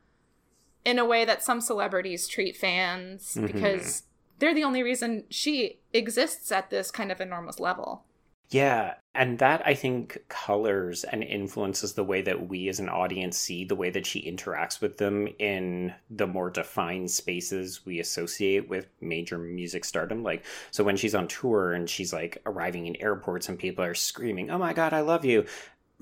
in 0.84 0.98
a 0.98 1.04
way 1.04 1.24
that 1.24 1.42
some 1.42 1.60
celebrities 1.60 2.26
treat 2.28 2.56
fans 2.56 3.34
Mhm. 3.34 3.46
because 3.46 4.04
they're 4.38 4.54
the 4.54 4.64
only 4.64 4.82
reason 4.82 5.24
she 5.28 5.78
exists 5.92 6.50
at 6.50 6.70
this 6.70 6.90
kind 6.90 7.12
of 7.12 7.20
enormous 7.20 7.60
level. 7.60 8.04
Yeah, 8.48 8.94
and 9.14 9.38
that 9.38 9.62
I 9.64 9.74
think 9.74 10.24
colors 10.28 11.04
and 11.04 11.22
influences 11.22 11.92
the 11.94 12.02
way 12.02 12.20
that 12.22 12.48
we 12.48 12.68
as 12.68 12.80
an 12.80 12.88
audience 12.88 13.38
see 13.38 13.64
the 13.64 13.76
way 13.76 13.90
that 13.90 14.06
she 14.06 14.28
interacts 14.28 14.80
with 14.80 14.96
them 14.98 15.28
in 15.38 15.94
the 16.10 16.26
more 16.26 16.50
defined 16.50 17.12
spaces 17.12 17.86
we 17.86 18.00
associate 18.00 18.68
with 18.68 18.88
major 19.00 19.38
music 19.38 19.84
stardom. 19.84 20.24
Like, 20.24 20.44
so 20.72 20.82
when 20.82 20.96
she's 20.96 21.14
on 21.14 21.28
tour 21.28 21.72
and 21.74 21.88
she's 21.88 22.12
like 22.12 22.38
arriving 22.44 22.86
in 22.86 22.96
airports 22.96 23.48
and 23.48 23.56
people 23.56 23.84
are 23.84 23.94
screaming, 23.94 24.50
Oh 24.50 24.58
my 24.58 24.72
God, 24.72 24.92
I 24.92 25.00
love 25.02 25.24
you. 25.24 25.46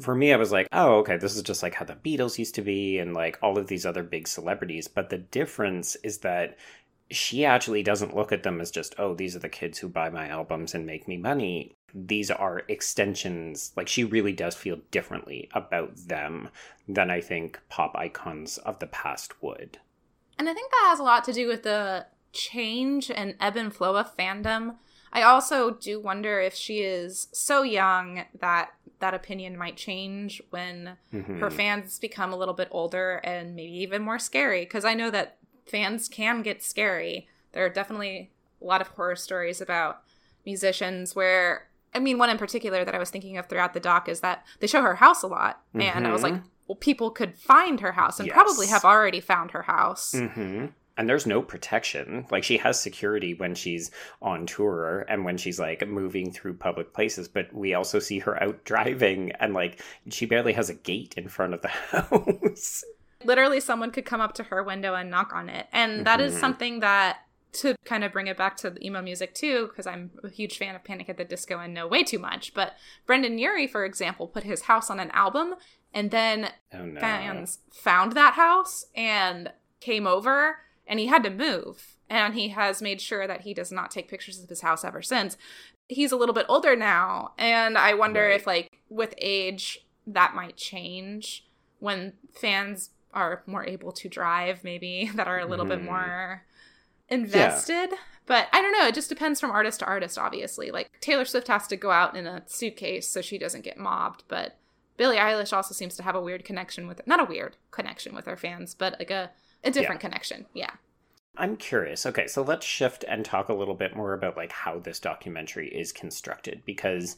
For 0.01 0.15
me, 0.15 0.33
I 0.33 0.37
was 0.37 0.53
like, 0.53 0.69
oh, 0.73 0.99
okay, 0.99 1.17
this 1.17 1.37
is 1.37 1.43
just 1.43 1.63
like 1.63 1.75
how 1.75 1.85
the 1.85 1.95
Beatles 1.95 2.39
used 2.39 2.55
to 2.55 2.63
be 2.63 2.99
and 2.99 3.15
like 3.15 3.39
all 3.43 3.59
of 3.59 3.67
these 3.67 3.85
other 3.85 4.03
big 4.03 4.29
celebrities. 4.29 4.89
But 4.89 5.11
the 5.11 5.19
difference 5.19 5.97
is 5.97 6.19
that 6.19 6.57
she 7.11 7.45
actually 7.45 7.83
doesn't 7.83 8.15
look 8.15 8.33
at 8.33 8.43
them 8.43 8.61
as 8.61 8.71
just, 8.71 8.95
oh, 8.99 9.15
these 9.15 9.35
are 9.35 9.41
the 9.41 9.49
kids 9.49 9.79
who 9.79 9.89
buy 9.89 10.11
my 10.11 10.29
albums 10.29 10.75
and 10.75 10.87
make 10.87 11.09
me 11.09 11.17
money. 11.17 11.75
These 11.95 12.31
are 12.31 12.63
extensions. 12.69 13.73
Like, 13.77 13.89
she 13.89 14.05
really 14.05 14.33
does 14.33 14.55
feel 14.55 14.79
differently 14.91 15.49
about 15.55 15.97
them 15.97 16.51
than 16.87 17.11
I 17.11 17.21
think 17.21 17.61
pop 17.69 17.97
icons 17.97 18.59
of 18.59 18.79
the 18.79 18.87
past 18.87 19.43
would. 19.43 19.79
And 20.39 20.49
I 20.49 20.55
think 20.55 20.71
that 20.71 20.87
has 20.91 21.01
a 21.01 21.05
lot 21.05 21.25
to 21.25 21.33
do 21.33 21.49
with 21.49 21.63
the 21.63 22.07
change 22.33 23.11
and 23.11 23.35
ebb 23.41 23.57
and 23.57 23.75
flow 23.75 23.97
of 23.97 24.15
fandom. 24.17 24.77
I 25.13 25.23
also 25.23 25.71
do 25.71 25.99
wonder 25.99 26.41
if 26.41 26.55
she 26.55 26.81
is 26.81 27.29
so 27.33 27.63
young 27.63 28.25
that 28.39 28.71
that 29.01 29.15
opinion 29.15 29.57
might 29.57 29.77
change 29.77 30.43
when 30.51 30.97
Mhm. 31.13 31.39
her 31.41 31.51
fans 31.51 31.99
become 31.99 32.33
a 32.33 32.37
little 32.37 32.55
bit 32.55 32.69
older 32.71 33.21
and 33.25 33.55
maybe 33.55 33.73
even 33.79 34.03
more 34.03 34.19
scary. 34.19 34.63
Because 34.63 34.85
I 34.85 34.95
know 34.95 35.11
that 35.11 35.37
fans 35.67 36.09
can 36.09 36.43
get 36.43 36.63
scary. 36.63 37.29
There 37.53 37.65
are 37.65 37.69
definitely 37.71 38.31
a 38.61 38.65
lot 38.65 38.81
of 38.81 38.89
horror 38.89 39.17
stories 39.17 39.61
about 39.61 40.03
musicians 40.45 41.15
where, 41.15 41.69
I 41.95 41.99
mean, 41.99 42.19
one 42.19 42.31
in 42.31 42.39
particular 42.39 42.85
that 42.85 42.95
I 42.95 42.99
was 42.99 43.11
thinking 43.11 43.37
of 43.37 43.47
throughout 43.47 43.75
the 43.75 43.81
doc 43.81 44.09
is 44.09 44.21
that 44.21 44.45
they 44.61 44.67
show 44.67 44.83
her 44.83 44.97
house 44.97 45.23
a 45.23 45.27
lot. 45.29 45.63
And 45.75 46.07
I 46.07 46.13
was 46.13 46.23
like, 46.23 46.35
Mhm. 46.35 46.45
well, 46.67 46.77
people 46.77 47.11
could 47.11 47.39
find 47.39 47.81
her 47.81 47.93
house 47.93 48.19
and 48.21 48.29
probably 48.31 48.67
have 48.67 48.85
already 48.85 49.21
found 49.21 49.53
her 49.53 49.63
house. 49.63 50.13
hmm 50.13 50.67
And 50.99 51.09
there's 51.09 51.27
no 51.27 51.41
protection. 51.41 52.27
Like 52.31 52.45
she 52.45 52.59
has 52.59 52.79
security 52.79 53.33
when 53.33 53.55
she's 53.55 53.91
on 54.21 54.45
tour 54.47 55.07
and 55.09 55.25
when 55.25 55.39
she's 55.39 55.59
like 55.59 55.87
moving 55.89 56.33
through 56.33 56.55
public 56.55 56.93
places, 56.93 57.29
but 57.29 57.51
we 57.55 57.73
also 57.73 57.99
see 58.01 58.19
her 58.19 58.43
out 58.43 58.65
driving 58.65 59.33
and 59.41 59.55
like 59.55 59.81
she 60.11 60.27
barely 60.27 60.53
has 60.53 60.69
a 60.69 60.75
gate 60.75 61.15
in 61.17 61.29
front 61.29 61.55
of 61.55 61.63
the 61.63 61.69
house. 61.93 62.85
literally 63.25 63.61
someone 63.61 63.91
could 63.91 64.05
come 64.05 64.21
up 64.21 64.35
to 64.35 64.43
her 64.45 64.63
window 64.63 64.95
and 64.95 65.11
knock 65.11 65.33
on 65.35 65.49
it 65.49 65.67
and 65.73 66.07
that 66.07 66.21
is 66.21 66.35
Mhm. 66.35 66.41
something 66.41 66.81
that 66.81 67.19
to 67.53 67.75
kind 67.85 68.05
of 68.05 68.13
bring 68.13 68.27
it 68.29 68.37
back 68.37 68.57
to 68.59 68.71
the 68.71 68.85
emo 68.87 69.01
music 69.03 69.35
too 69.35 69.67
because 69.69 69.87
i'm 69.89 70.11
a 70.23 70.29
huge 70.29 70.57
fan 70.59 70.77
of 70.77 70.85
panic 70.85 71.09
at 71.09 71.17
the 71.17 71.25
disco 71.25 71.59
and 71.59 71.75
know 71.75 71.87
way 71.89 72.05
too 72.05 72.19
much 72.19 72.55
but 72.55 72.75
brendon 73.07 73.37
urie 73.39 73.67
for 73.67 73.85
example 73.85 74.29
put 74.29 74.45
his 74.45 74.63
house 74.63 74.89
on 74.91 75.01
an 75.01 75.11
album 75.13 75.55
and 75.93 76.11
then 76.13 76.51
Oh 76.73 76.85
no. 76.85 77.01
fans 77.01 77.59
found 77.73 78.13
that 78.13 78.35
house 78.35 78.85
and 78.95 79.51
came 79.81 80.07
over 80.07 80.59
and 80.89 80.99
he 80.99 81.07
had 81.07 81.23
to 81.23 81.31
move 81.31 81.95
and 82.11 82.35
he 82.35 82.49
has 82.49 82.81
made 82.83 83.01
sure 83.01 83.27
that 83.27 83.43
he 83.43 83.53
does 83.55 83.71
not 83.71 83.91
take 83.91 84.09
pictures 84.09 84.43
of 84.43 84.49
his 84.49 84.63
house 84.63 84.83
ever 84.85 85.03
since 85.03 85.37
he's 85.89 86.11
a 86.13 86.17
little 86.17 86.35
bit 86.35 86.47
older 86.49 86.75
now 86.75 87.33
and 87.39 87.79
i 87.79 87.95
wonder 87.95 88.23
Right. 88.23 88.35
if 88.41 88.47
like 88.47 88.79
with 88.89 89.15
age 89.19 89.87
that 90.07 90.35
might 90.35 90.57
change 90.57 91.47
when 91.79 92.15
fans 92.35 92.91
are 93.15 93.43
more 93.47 93.65
able 93.65 93.93
to 93.93 94.09
drive 94.09 94.65
maybe 94.65 95.11
that 95.17 95.29
are 95.29 95.39
a 95.39 95.47
little 95.47 95.65
bit 95.67 95.81
Mhm. 95.81 95.85
more 95.85 96.45
invested 97.09 97.91
but 98.27 98.49
i 98.53 98.61
don't 98.61 98.73
know 98.73 98.87
it 98.87 98.95
just 98.95 99.09
depends 99.09 99.41
from 99.41 99.51
artist 99.51 99.81
to 99.81 99.87
artist 99.87 100.19
obviously 100.19 100.71
like 100.71 100.91
taylor 101.01 101.25
swift 101.25 101.49
has 101.49 101.67
to 101.67 101.77
go 101.77 101.91
out 101.91 102.17
in 102.17 102.27
a 102.27 102.43
suitcase 102.47 103.09
so 103.09 103.21
she 103.23 103.39
doesn't 103.39 103.65
get 103.65 103.79
mobbed 103.79 104.25
but 104.29 104.57
Billie 104.99 105.17
Eilish 105.17 105.53
also 105.53 105.75
seems 105.75 105.95
to 105.97 106.03
have 106.03 106.17
a 106.17 106.21
weird 106.21 106.45
connection 106.45 106.89
with 106.89 107.07
not 107.07 107.21
a 107.21 107.25
weird 107.25 107.57
connection 107.71 108.17
with 108.17 108.27
her 108.27 108.37
fans, 108.37 108.75
but 108.75 108.97
like 108.99 109.13
a 109.13 109.31
a 109.65 109.71
different 109.71 110.01
connection. 110.01 110.47
Yeah. 110.55 110.71
I'm 111.37 111.57
curious. 111.57 112.05
Okay, 112.05 112.27
so 112.27 112.43
let's 112.43 112.67
shift 112.67 113.05
and 113.07 113.25
talk 113.25 113.49
a 113.49 113.55
little 113.55 113.75
bit 113.75 113.97
more 113.97 114.13
about 114.13 114.37
like 114.37 114.51
how 114.51 114.81
this 114.81 114.99
documentary 114.99 115.69
is 115.69 115.93
constructed 115.93 116.63
because 116.65 117.17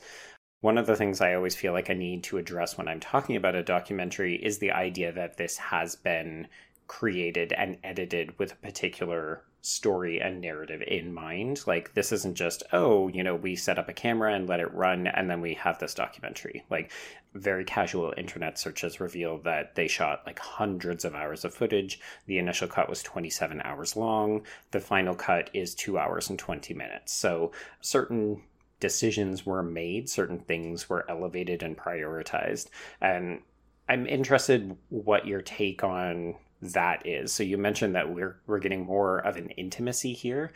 one 0.60 0.76
of 0.76 0.86
the 0.86 0.96
things 0.96 1.22
I 1.22 1.34
always 1.34 1.56
feel 1.56 1.72
like 1.72 1.88
I 1.88 1.94
need 1.94 2.22
to 2.24 2.36
address 2.36 2.76
when 2.76 2.86
I'm 2.86 3.00
talking 3.00 3.36
about 3.36 3.54
a 3.54 3.62
documentary 3.62 4.36
is 4.36 4.58
the 4.58 4.72
idea 4.72 5.10
that 5.12 5.38
this 5.38 5.56
has 5.56 5.96
been 5.96 6.48
created 6.86 7.54
and 7.54 7.78
edited 7.82 8.38
with 8.38 8.52
a 8.52 8.56
particular 8.56 9.42
story 9.62 10.20
and 10.20 10.40
narrative 10.40 10.82
in 10.86 11.12
mind. 11.12 11.62
Like 11.66 11.94
this 11.94 12.12
isn't 12.12 12.34
just, 12.34 12.62
oh, 12.72 13.08
you 13.08 13.22
know, 13.22 13.34
we 13.34 13.56
set 13.56 13.78
up 13.78 13.88
a 13.88 13.92
camera 13.92 14.34
and 14.34 14.48
let 14.48 14.60
it 14.60 14.72
run 14.72 15.06
and 15.06 15.28
then 15.30 15.40
we 15.40 15.54
have 15.54 15.78
this 15.78 15.94
documentary. 15.94 16.64
Like 16.70 16.90
very 17.34 17.64
casual 17.64 18.12
internet 18.16 18.58
searches 18.58 19.00
reveal 19.00 19.38
that 19.38 19.74
they 19.74 19.86
shot 19.86 20.22
like 20.26 20.38
hundreds 20.38 21.04
of 21.04 21.14
hours 21.14 21.44
of 21.44 21.54
footage. 21.54 22.00
The 22.26 22.38
initial 22.38 22.68
cut 22.68 22.88
was 22.88 23.02
27 23.02 23.60
hours 23.62 23.96
long. 23.96 24.46
The 24.70 24.80
final 24.80 25.14
cut 25.14 25.50
is 25.52 25.74
2 25.74 25.98
hours 25.98 26.30
and 26.30 26.38
20 26.38 26.74
minutes. 26.74 27.12
So 27.12 27.52
certain 27.80 28.42
decisions 28.80 29.44
were 29.44 29.62
made, 29.62 30.08
certain 30.08 30.38
things 30.38 30.88
were 30.88 31.08
elevated 31.08 31.62
and 31.62 31.76
prioritized. 31.76 32.68
And 33.00 33.42
I'm 33.88 34.06
interested 34.06 34.76
what 34.88 35.26
your 35.26 35.42
take 35.42 35.84
on 35.84 36.36
that 36.62 37.06
is. 37.06 37.32
So 37.32 37.42
you 37.42 37.58
mentioned 37.58 37.94
that 37.94 38.12
we're 38.12 38.40
we're 38.46 38.58
getting 38.58 38.84
more 38.84 39.18
of 39.18 39.36
an 39.36 39.50
intimacy 39.50 40.12
here. 40.12 40.52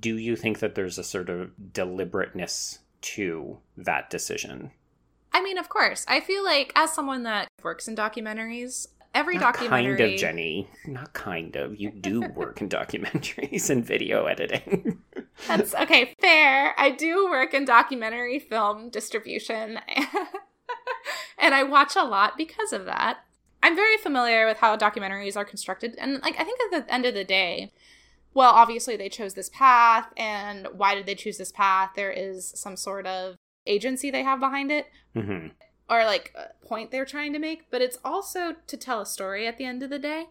Do 0.00 0.16
you 0.16 0.36
think 0.36 0.58
that 0.58 0.74
there's 0.74 0.98
a 0.98 1.04
sort 1.04 1.28
of 1.28 1.50
deliberateness 1.72 2.80
to 3.00 3.58
that 3.76 4.10
decision? 4.10 4.72
I 5.32 5.42
mean, 5.42 5.58
of 5.58 5.68
course. 5.68 6.04
I 6.08 6.20
feel 6.20 6.44
like 6.44 6.72
as 6.74 6.92
someone 6.92 7.22
that 7.22 7.48
works 7.62 7.86
in 7.88 7.94
documentaries, 7.94 8.88
every 9.14 9.34
Not 9.34 9.54
documentary 9.54 9.96
kind 9.96 10.14
of, 10.14 10.18
Jenny. 10.18 10.70
Not 10.86 11.12
kind 11.12 11.56
of. 11.56 11.78
You 11.78 11.90
do 11.90 12.20
work 12.34 12.60
in 12.60 12.68
documentaries 12.68 13.70
and 13.70 13.84
video 13.84 14.26
editing. 14.26 14.98
That's 15.46 15.74
okay, 15.74 16.14
fair. 16.20 16.74
I 16.78 16.90
do 16.90 17.26
work 17.30 17.54
in 17.54 17.64
documentary 17.64 18.38
film 18.38 18.90
distribution. 18.90 19.78
and 21.38 21.54
I 21.54 21.62
watch 21.62 21.96
a 21.96 22.04
lot 22.04 22.36
because 22.36 22.72
of 22.72 22.86
that. 22.86 23.18
I'm 23.68 23.76
very 23.76 23.98
familiar 23.98 24.46
with 24.46 24.56
how 24.56 24.78
documentaries 24.78 25.36
are 25.36 25.44
constructed 25.44 25.94
and 25.98 26.22
like 26.22 26.40
I 26.40 26.44
think 26.44 26.58
at 26.72 26.86
the 26.86 26.94
end 26.94 27.04
of 27.04 27.12
the 27.12 27.22
day, 27.22 27.70
well, 28.32 28.50
obviously 28.50 28.96
they 28.96 29.10
chose 29.10 29.34
this 29.34 29.50
path 29.50 30.10
and 30.16 30.68
why 30.72 30.94
did 30.94 31.04
they 31.04 31.14
choose 31.14 31.36
this 31.36 31.52
path? 31.52 31.90
There 31.94 32.10
is 32.10 32.50
some 32.56 32.76
sort 32.78 33.06
of 33.06 33.36
agency 33.66 34.10
they 34.10 34.22
have 34.22 34.40
behind 34.40 34.70
it 34.70 34.86
hmm 35.12 35.48
or 35.90 36.06
like 36.06 36.32
a 36.34 36.66
point 36.66 36.90
they're 36.90 37.04
trying 37.04 37.34
to 37.34 37.38
make, 37.38 37.70
but 37.70 37.82
it's 37.82 37.98
also 38.02 38.54
to 38.66 38.76
tell 38.78 39.02
a 39.02 39.06
story 39.06 39.46
at 39.46 39.58
the 39.58 39.66
end 39.66 39.82
of 39.82 39.90
the 39.90 39.98
day 39.98 40.28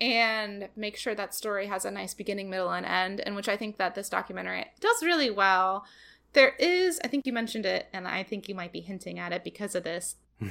and 0.00 0.68
make 0.74 0.96
sure 0.96 1.14
that 1.14 1.34
story 1.34 1.66
has 1.66 1.84
a 1.84 1.90
nice 1.90 2.14
beginning, 2.14 2.50
middle, 2.50 2.72
and 2.72 2.86
end, 2.86 3.20
and 3.20 3.36
which 3.36 3.48
I 3.48 3.56
think 3.56 3.76
that 3.76 3.94
this 3.94 4.08
documentary 4.08 4.66
does 4.80 5.02
really 5.02 5.30
well. 5.30 5.84
There 6.32 6.54
is, 6.58 7.00
I 7.04 7.08
think 7.08 7.26
you 7.26 7.32
mentioned 7.32 7.66
it, 7.66 7.88
and 7.92 8.08
I 8.08 8.22
think 8.22 8.48
you 8.48 8.54
might 8.54 8.72
be 8.72 8.80
hinting 8.80 9.18
at 9.18 9.32
it 9.32 9.44
because 9.44 9.74
of 9.74 9.84
this, 9.84 10.16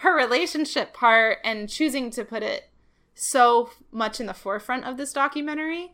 her 0.00 0.14
relationship 0.16 0.92
part 0.92 1.38
and 1.44 1.68
choosing 1.68 2.10
to 2.10 2.24
put 2.24 2.42
it 2.42 2.70
so 3.14 3.70
much 3.92 4.20
in 4.20 4.26
the 4.26 4.34
forefront 4.34 4.84
of 4.84 4.96
this 4.96 5.12
documentary 5.12 5.92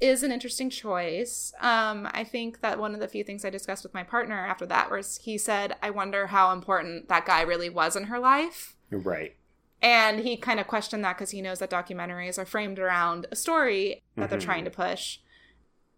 is 0.00 0.22
an 0.22 0.32
interesting 0.32 0.70
choice. 0.70 1.52
Um, 1.60 2.08
I 2.12 2.24
think 2.24 2.62
that 2.62 2.78
one 2.78 2.94
of 2.94 3.00
the 3.00 3.08
few 3.08 3.22
things 3.22 3.44
I 3.44 3.50
discussed 3.50 3.82
with 3.82 3.92
my 3.92 4.02
partner 4.02 4.46
after 4.46 4.64
that 4.66 4.90
was 4.90 5.18
he 5.22 5.36
said, 5.36 5.76
I 5.82 5.90
wonder 5.90 6.28
how 6.28 6.52
important 6.52 7.08
that 7.08 7.26
guy 7.26 7.42
really 7.42 7.68
was 7.68 7.96
in 7.96 8.04
her 8.04 8.18
life. 8.18 8.76
right. 8.90 9.36
And 9.82 10.20
he 10.20 10.36
kind 10.36 10.60
of 10.60 10.66
questioned 10.66 11.02
that 11.04 11.16
because 11.16 11.30
he 11.30 11.40
knows 11.40 11.58
that 11.60 11.70
documentaries 11.70 12.38
are 12.38 12.44
framed 12.44 12.78
around 12.78 13.26
a 13.32 13.36
story 13.36 14.02
that 14.16 14.28
they're 14.28 14.38
Mhm. 14.38 14.42
trying 14.44 14.64
to 14.64 14.70
push. 14.70 15.20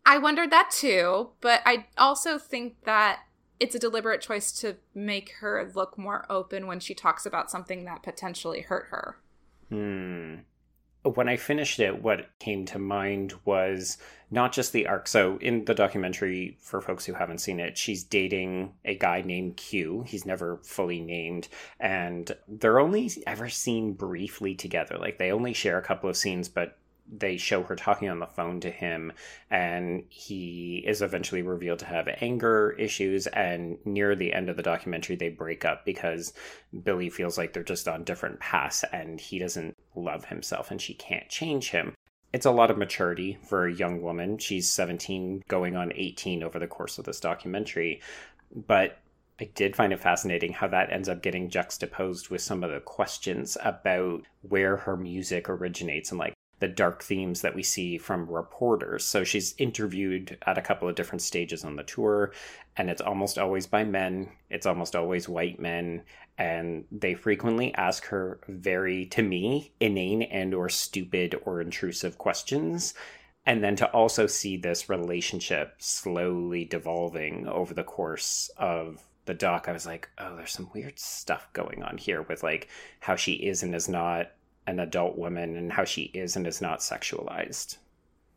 I 0.07 0.19
wondered 0.19 0.51
that 0.51 0.71
too, 0.71 1.31
but 1.41 1.63
I 1.67 1.87
also 1.99 2.39
think 2.39 2.85
that 2.85 3.21
it's 3.63 3.77
a 3.77 3.79
deliberate 3.79 4.21
choice 4.21 4.51
to 4.51 4.75
make 4.93 5.35
her 5.39 5.71
look 5.73 5.97
more 5.97 6.27
open 6.29 6.67
when 6.67 6.81
she 6.81 6.95
talks 6.95 7.25
about 7.25 7.49
something 7.49 7.85
that 7.85 8.03
potentially 8.03 8.63
hurt 8.63 8.87
her. 8.91 9.17
Hmm. 9.69 10.39
When 11.05 11.29
I 11.29 11.37
finished 11.37 11.79
it, 11.79 12.03
what 12.03 12.31
came 12.41 12.65
to 12.67 12.81
mind 12.81 13.35
was 13.45 13.99
not 14.33 14.53
just 14.53 14.73
the 14.73 14.89
arc. 14.89 15.07
So, 15.07 15.37
in 15.39 15.65
the 15.65 15.75
documentary, 15.75 16.57
for 16.61 16.81
folks 16.81 17.05
who 17.05 17.15
haven't 17.15 17.39
seen 17.39 17.61
it, 17.61 17.79
she's 17.79 18.03
dating 18.03 18.73
a 18.85 18.97
guy 18.97 19.23
named 19.23 19.57
Q. 19.57 20.03
He's 20.09 20.27
never 20.27 20.59
fully 20.65 21.01
named. 21.01 21.47
And 21.79 22.33
they're 22.49 22.81
only 22.81 23.13
ever 23.29 23.49
seen 23.49 23.93
briefly 23.93 24.57
together. 24.57 24.97
Like, 24.99 25.19
they 25.19 25.31
only 25.31 25.53
share 25.53 25.79
a 25.79 25.83
couple 25.83 26.11
of 26.11 26.17
scenes, 26.17 26.49
but 26.49 26.79
they 27.15 27.37
show 27.37 27.63
her 27.63 27.77
talking 27.77 28.09
on 28.09 28.19
the 28.19 28.27
phone 28.27 28.59
to 28.61 28.71
him 28.71 29.13
and 29.51 30.03
he 30.09 30.83
is 30.87 31.03
eventually 31.03 31.43
revealed 31.43 31.79
to 31.79 31.85
have 31.85 32.09
anger 32.21 32.75
issues 32.79 33.27
and 33.29 33.77
near 33.85 34.17
the 34.17 34.33
end 34.33 34.49
of 34.49 34.57
the 34.57 34.63
documentary 34.63 35.15
they 35.15 35.29
break 35.29 35.65
up 35.65 35.85
because 35.85 36.33
billie 36.85 37.11
feels 37.11 37.37
like 37.37 37.53
they're 37.53 37.63
just 37.63 37.87
on 37.87 38.03
different 38.03 38.41
paths 38.41 38.83
and 38.93 39.21
he 39.21 39.39
doesn't 39.39 39.77
love 39.95 40.25
himself 40.27 40.71
and 40.71 40.81
she 40.81 40.95
can't 40.95 41.29
change 41.29 41.71
him. 41.71 41.95
It's 42.33 42.47
a 42.47 42.51
lot 42.51 42.71
of 42.71 42.79
maturity 42.79 43.39
for 43.47 43.67
a 43.67 43.75
young 43.75 44.01
woman. 44.01 44.39
She's 44.39 44.71
17 44.71 45.45
going 45.49 45.77
on 45.77 45.93
18 45.95 46.43
over 46.43 46.59
the 46.59 46.67
course 46.67 46.99
of 46.99 47.05
this 47.05 47.21
documentary. 47.21 48.01
But 48.55 48.99
I 49.39 49.51
did 49.55 49.77
find 49.77 49.93
it 49.93 50.01
fascinating 50.01 50.53
how 50.53 50.69
that 50.69 50.93
ends 50.93 51.09
up 51.09 51.23
getting 51.23 51.51
juxtaposed 51.51 52.31
with 52.31 52.41
some 52.41 52.65
of 52.65 52.71
the 52.71 52.81
questions 52.81 53.59
about 53.63 54.23
where 54.43 54.79
her 54.79 54.97
music 54.97 55.49
originates 55.49 56.11
and 56.11 56.19
like 56.19 56.35
the 56.63 56.69
dark 56.69 57.03
themes 57.03 57.41
that 57.41 57.57
we 57.57 57.63
see 57.65 57.99
from 57.99 58.31
reporters. 58.31 59.05
So 59.05 59.25
she's 59.25 59.53
interviewed 59.59 60.39
at 60.47 60.59
a 60.59 60.63
couple 60.63 60.89
of 60.89 60.95
different 60.95 61.21
stages 61.21 61.65
on 61.65 61.75
the 61.75 61.83
tour, 61.83 62.33
and 62.77 62.89
it's 62.89 63.01
almost 63.01 63.37
always 63.37 63.67
by 63.67 63.83
men, 63.83 64.31
it's 64.49 64.65
almost 64.65 64.95
always 64.95 65.29
white 65.29 65.59
men, 65.59 66.05
and 66.39 66.85
they 66.93 67.15
frequently 67.15 67.75
ask 67.75 68.05
her 68.07 68.39
very 68.47 69.07
to 69.07 69.25
me 69.25 69.73
inane 69.81 70.23
and 70.23 70.55
or 70.55 70.69
stupid 70.69 71.35
or 71.45 71.61
intrusive 71.61 72.17
questions. 72.17 72.95
And 73.45 73.65
then 73.65 73.75
to 73.75 73.91
also 73.91 74.29
see 74.29 74.57
this 74.57 74.89
relationship 74.89 75.75
slowly 75.79 76.65
devolving 76.65 77.49
over 77.49 77.75
the 77.75 77.83
course 77.83 78.53
of 78.57 79.03
the 79.25 79.35
doc, 79.35 79.67
I 79.67 79.73
was 79.73 79.85
like, 79.85 80.09
oh, 80.19 80.37
there's 80.37 80.53
some 80.53 80.71
weird 80.73 81.01
stuff 81.01 81.49
going 81.55 81.83
on 81.83 81.99
here 81.99 82.23
with 82.23 82.45
like 82.45 82.69
how 83.01 83.17
she 83.17 83.33
is 83.33 83.65
and 83.65 83.75
is 83.75 83.89
not 83.89 84.31
an 84.67 84.81
adult 84.81 85.17
woman 85.19 85.57
and 85.57 85.73
how 85.73 85.85
she 85.85 86.03
is 86.15 86.37
and 86.37 86.47
is 86.47 86.61
not 86.61 86.81
sexualized. 86.81 87.79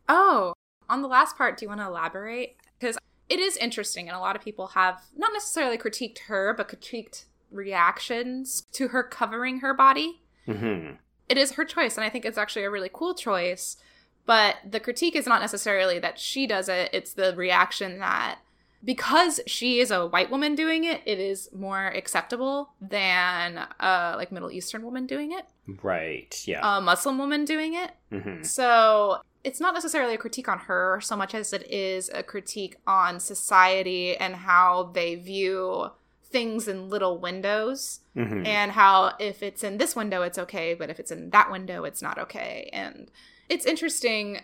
Oh, 0.09 0.53
on 0.89 1.01
the 1.01 1.07
last 1.07 1.38
part, 1.38 1.57
do 1.57 1.65
you 1.65 1.69
want 1.69 1.81
to 1.81 1.88
elaborate? 1.88 2.57
Because 2.79 2.97
it 3.29 3.39
is 3.39 3.57
interesting, 3.57 4.07
and 4.07 4.15
a 4.15 4.19
lot 4.19 4.35
of 4.35 4.43
people 4.43 4.67
have 4.67 5.01
not 5.15 5.33
necessarily 5.33 5.77
critiqued 5.77 6.19
her, 6.27 6.53
but 6.55 6.69
critiqued 6.69 7.25
reactions 7.51 8.63
to 8.73 8.89
her 8.89 9.03
covering 9.03 9.59
her 9.59 9.73
body. 9.73 10.21
Mm-hmm. 10.47 10.95
It 11.27 11.38
is 11.38 11.53
her 11.53 11.65
choice, 11.65 11.97
and 11.97 12.05
I 12.05 12.09
think 12.09 12.25
it's 12.25 12.38
actually 12.38 12.65
a 12.65 12.71
really 12.71 12.89
cool 12.91 13.15
choice. 13.15 13.77
But 14.25 14.57
the 14.67 14.79
critique 14.79 15.15
is 15.15 15.27
not 15.27 15.41
necessarily 15.41 15.99
that 15.99 16.19
she 16.19 16.47
does 16.47 16.69
it, 16.69 16.89
it's 16.93 17.13
the 17.13 17.35
reaction 17.35 17.99
that 17.99 18.39
because 18.86 19.39
she 19.48 19.80
is 19.80 19.89
a 19.91 20.06
white 20.06 20.30
woman 20.32 20.56
doing 20.56 20.84
it, 20.84 21.02
it 21.06 21.19
is 21.19 21.50
more 21.54 21.88
acceptable 21.88 22.69
than 22.80 23.58
a 23.80 24.13
like 24.15 24.32
Middle 24.32 24.52
Eastern 24.52 24.84
woman 24.84 25.06
doing 25.08 25.32
it, 25.34 25.45
Right. 25.84 26.41
Yeah. 26.45 26.62
a 26.78 26.80
Muslim 26.82 27.17
woman 27.17 27.43
doing 27.45 27.74
it. 27.74 27.91
hmm 28.12 28.43
So 28.43 29.17
it's 29.43 29.60
not 29.60 29.74
necessarily 29.74 30.13
a 30.15 30.17
critique 30.17 30.48
on 30.48 30.60
her 30.60 31.00
so 31.02 31.15
much 31.15 31.34
as 31.36 31.52
it 31.54 31.69
is 31.71 32.10
a 32.13 32.24
critique 32.24 32.78
on 32.88 33.19
society 33.19 34.15
and 34.17 34.36
how 34.36 34.91
they 34.93 35.15
view 35.15 35.89
things 36.24 36.67
in 36.67 36.89
little 36.89 37.17
windows 37.19 38.00
hmm 38.13 38.43
and 38.45 38.71
how 38.71 39.13
if 39.19 39.41
it's 39.43 39.63
in 39.63 39.78
this 39.78 39.95
window 39.95 40.21
it's 40.24 40.38
okay 40.38 40.74
but 40.74 40.89
if 40.89 41.00
it's 41.00 41.12
in 41.12 41.30
that 41.30 41.50
window 41.52 41.84
it's 41.86 42.02
not 42.02 42.17
okay 42.17 42.69
and 42.74 43.10
it's 43.48 43.65
interesting 43.65 44.41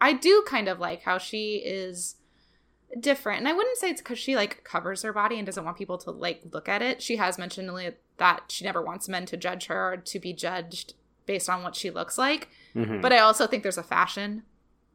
i 0.00 0.12
do 0.12 0.42
kind 0.48 0.68
of 0.68 0.78
like 0.78 1.02
how 1.02 1.18
she 1.18 1.56
is 1.56 2.16
different 3.00 3.40
and 3.40 3.48
i 3.48 3.52
wouldn't 3.52 3.76
say 3.78 3.90
it's 3.90 4.00
because 4.00 4.18
she 4.18 4.36
like 4.36 4.62
covers 4.64 5.02
her 5.02 5.12
body 5.12 5.36
and 5.36 5.46
doesn't 5.46 5.64
want 5.64 5.76
people 5.76 5.98
to 5.98 6.10
like 6.10 6.42
look 6.52 6.68
at 6.68 6.80
it 6.80 7.02
she 7.02 7.16
has 7.16 7.38
mentioned 7.38 7.68
that 8.18 8.42
she 8.48 8.64
never 8.64 8.80
wants 8.80 9.08
men 9.08 9.26
to 9.26 9.36
judge 9.36 9.66
her 9.66 9.92
or 9.92 9.96
to 9.96 10.18
be 10.20 10.32
judged 10.32 10.94
based 11.26 11.48
on 11.50 11.62
what 11.62 11.74
she 11.74 11.90
looks 11.90 12.16
like 12.18 12.48
hmm 12.72 13.00
but 13.00 13.12
I 13.12 13.18
also 13.18 13.46
think 13.46 13.62
there's 13.62 13.78
a 13.78 13.82
fashion 13.82 14.42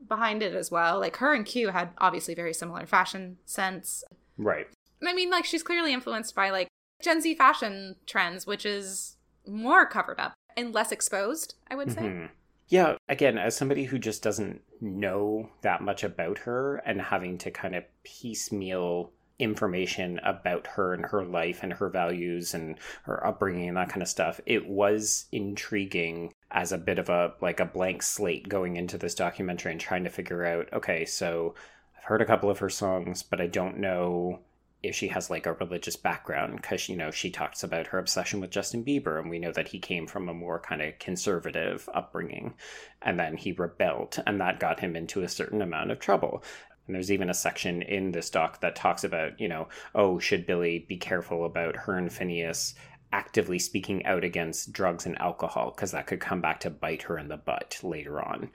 behind 0.08 0.41
it 0.41 0.54
as 0.54 0.71
well. 0.71 0.97
Like 0.99 1.17
her 1.17 1.34
and 1.34 1.45
Q 1.45 1.69
had 1.69 1.89
obviously 1.97 2.34
very 2.34 2.54
similar 2.54 2.86
fashion 2.86 3.38
sense. 3.45 4.04
right. 4.38 4.67
I 5.06 5.13
mean, 5.13 5.30
like 5.30 5.43
she's 5.45 5.63
clearly 5.63 5.91
influenced 5.93 6.34
by 6.36 6.49
like 6.52 6.67
Gen 7.02 7.21
Z 7.21 7.36
fashion 7.36 7.95
trends, 8.06 8.47
which 8.47 8.65
is 8.65 9.17
more 9.45 9.86
covered 9.86 10.19
up 10.19 10.34
and 10.56 10.73
less 10.73 10.91
exposed, 10.93 11.56
I 11.69 11.75
would 11.75 11.91
say. 11.91 12.02
Mhm. 12.02 12.30
Yeah, 12.70 12.98
again, 13.10 13.40
as 13.40 13.58
somebody 13.58 13.86
who 13.86 13.98
just 13.98 14.22
doesn't 14.22 14.62
know 14.80 15.50
that 15.62 15.82
much 15.82 16.04
about 16.04 16.38
her 16.40 16.78
and 16.78 17.02
having 17.02 17.40
to 17.40 17.52
kind 17.52 17.76
of 17.76 17.84
piecemeal 18.04 19.12
information 19.40 20.20
about 20.20 20.68
her 20.68 20.94
and 20.94 21.06
her 21.08 21.26
life 21.26 21.64
and 21.64 21.74
her 21.74 21.90
values 21.90 22.54
and 22.54 22.76
her 23.04 23.26
upbringing 23.26 23.70
and 23.70 23.78
that 23.78 23.90
kind 23.90 24.04
of 24.04 24.08
stuff, 24.08 24.40
it 24.46 24.68
was 24.68 25.26
intriguing 25.32 26.32
as 26.52 26.72
a 26.72 26.78
bit 26.78 27.00
of 27.00 27.10
a 27.10 27.34
like 27.42 27.60
a 27.60 27.66
blank 27.66 28.04
slate 28.04 28.48
going 28.48 28.76
into 28.76 29.00
this 29.00 29.16
documentary 29.16 29.72
and 29.72 29.82
trying 29.82 30.04
to 30.04 30.10
figure 30.10 30.46
out, 30.46 30.72
okay, 30.72 31.06
so 31.06 31.56
I've 31.98 32.04
heard 32.04 32.22
a 32.22 32.26
couple 32.26 32.52
of 32.52 32.60
her 32.60 32.70
songs, 32.70 33.24
but 33.24 33.42
I 33.42 33.48
don't 33.48 33.80
know 33.80 34.42
if 34.82 34.96
she 34.96 35.10
has 35.10 35.30
like 35.30 35.46
a 35.46 35.54
religious 35.54 35.96
background 35.96 36.56
because 36.56 36.88
you 36.88 36.96
know 36.96 37.12
she 37.12 37.30
talks 37.30 37.63
about 37.63 37.88
her 37.88 38.00
obsession 38.00 38.39
with 38.39 38.50
Justin 38.50 38.84
Bieber 38.84 39.20
and 39.20 39.30
we 39.30 39.39
know 39.39 39.52
that 39.52 39.68
he 39.68 39.80
came 39.80 40.08
from 40.08 40.30
a 40.30 40.34
more 40.34 40.60
kind 40.60 40.82
of 40.82 40.98
conservative 41.00 41.89
upbringing 41.94 42.54
and 43.02 43.20
then 43.20 43.36
he 43.36 43.52
rebelled 43.52 44.22
and 44.26 44.39
that 44.39 44.60
got 44.60 44.80
him 44.80 44.96
into 44.96 45.22
a 45.22 45.28
certain 45.28 45.62
amount 45.62 45.92
of 45.92 46.00
trouble. 46.00 46.44
And 46.88 46.96
there's 46.96 47.12
even 47.12 47.30
a 47.30 47.36
section 47.36 47.82
in 47.84 48.12
this 48.12 48.30
doc 48.30 48.62
that 48.62 48.76
talks 48.76 49.04
about 49.04 49.39
you 49.39 49.48
know 49.48 49.68
oh 49.96 50.20
should 50.20 50.46
Billie 50.46 50.86
be 50.88 50.98
careful 50.98 51.46
about 51.46 51.76
her 51.76 51.98
and 51.98 52.10
Finneas 52.10 52.74
actively 53.12 53.60
speaking 53.60 54.06
out 54.06 54.24
against 54.24 54.72
drugs 54.72 55.06
and 55.06 55.18
alcohol 55.20 55.72
because 55.76 55.92
that 55.92 56.08
could 56.08 56.20
come 56.20 56.42
back 56.42 56.60
to 56.60 56.70
bite 56.70 57.02
her 57.04 57.18
in 57.18 57.28
the 57.28 57.38
butt 57.38 57.80
later 57.84 58.22
on 58.22 58.50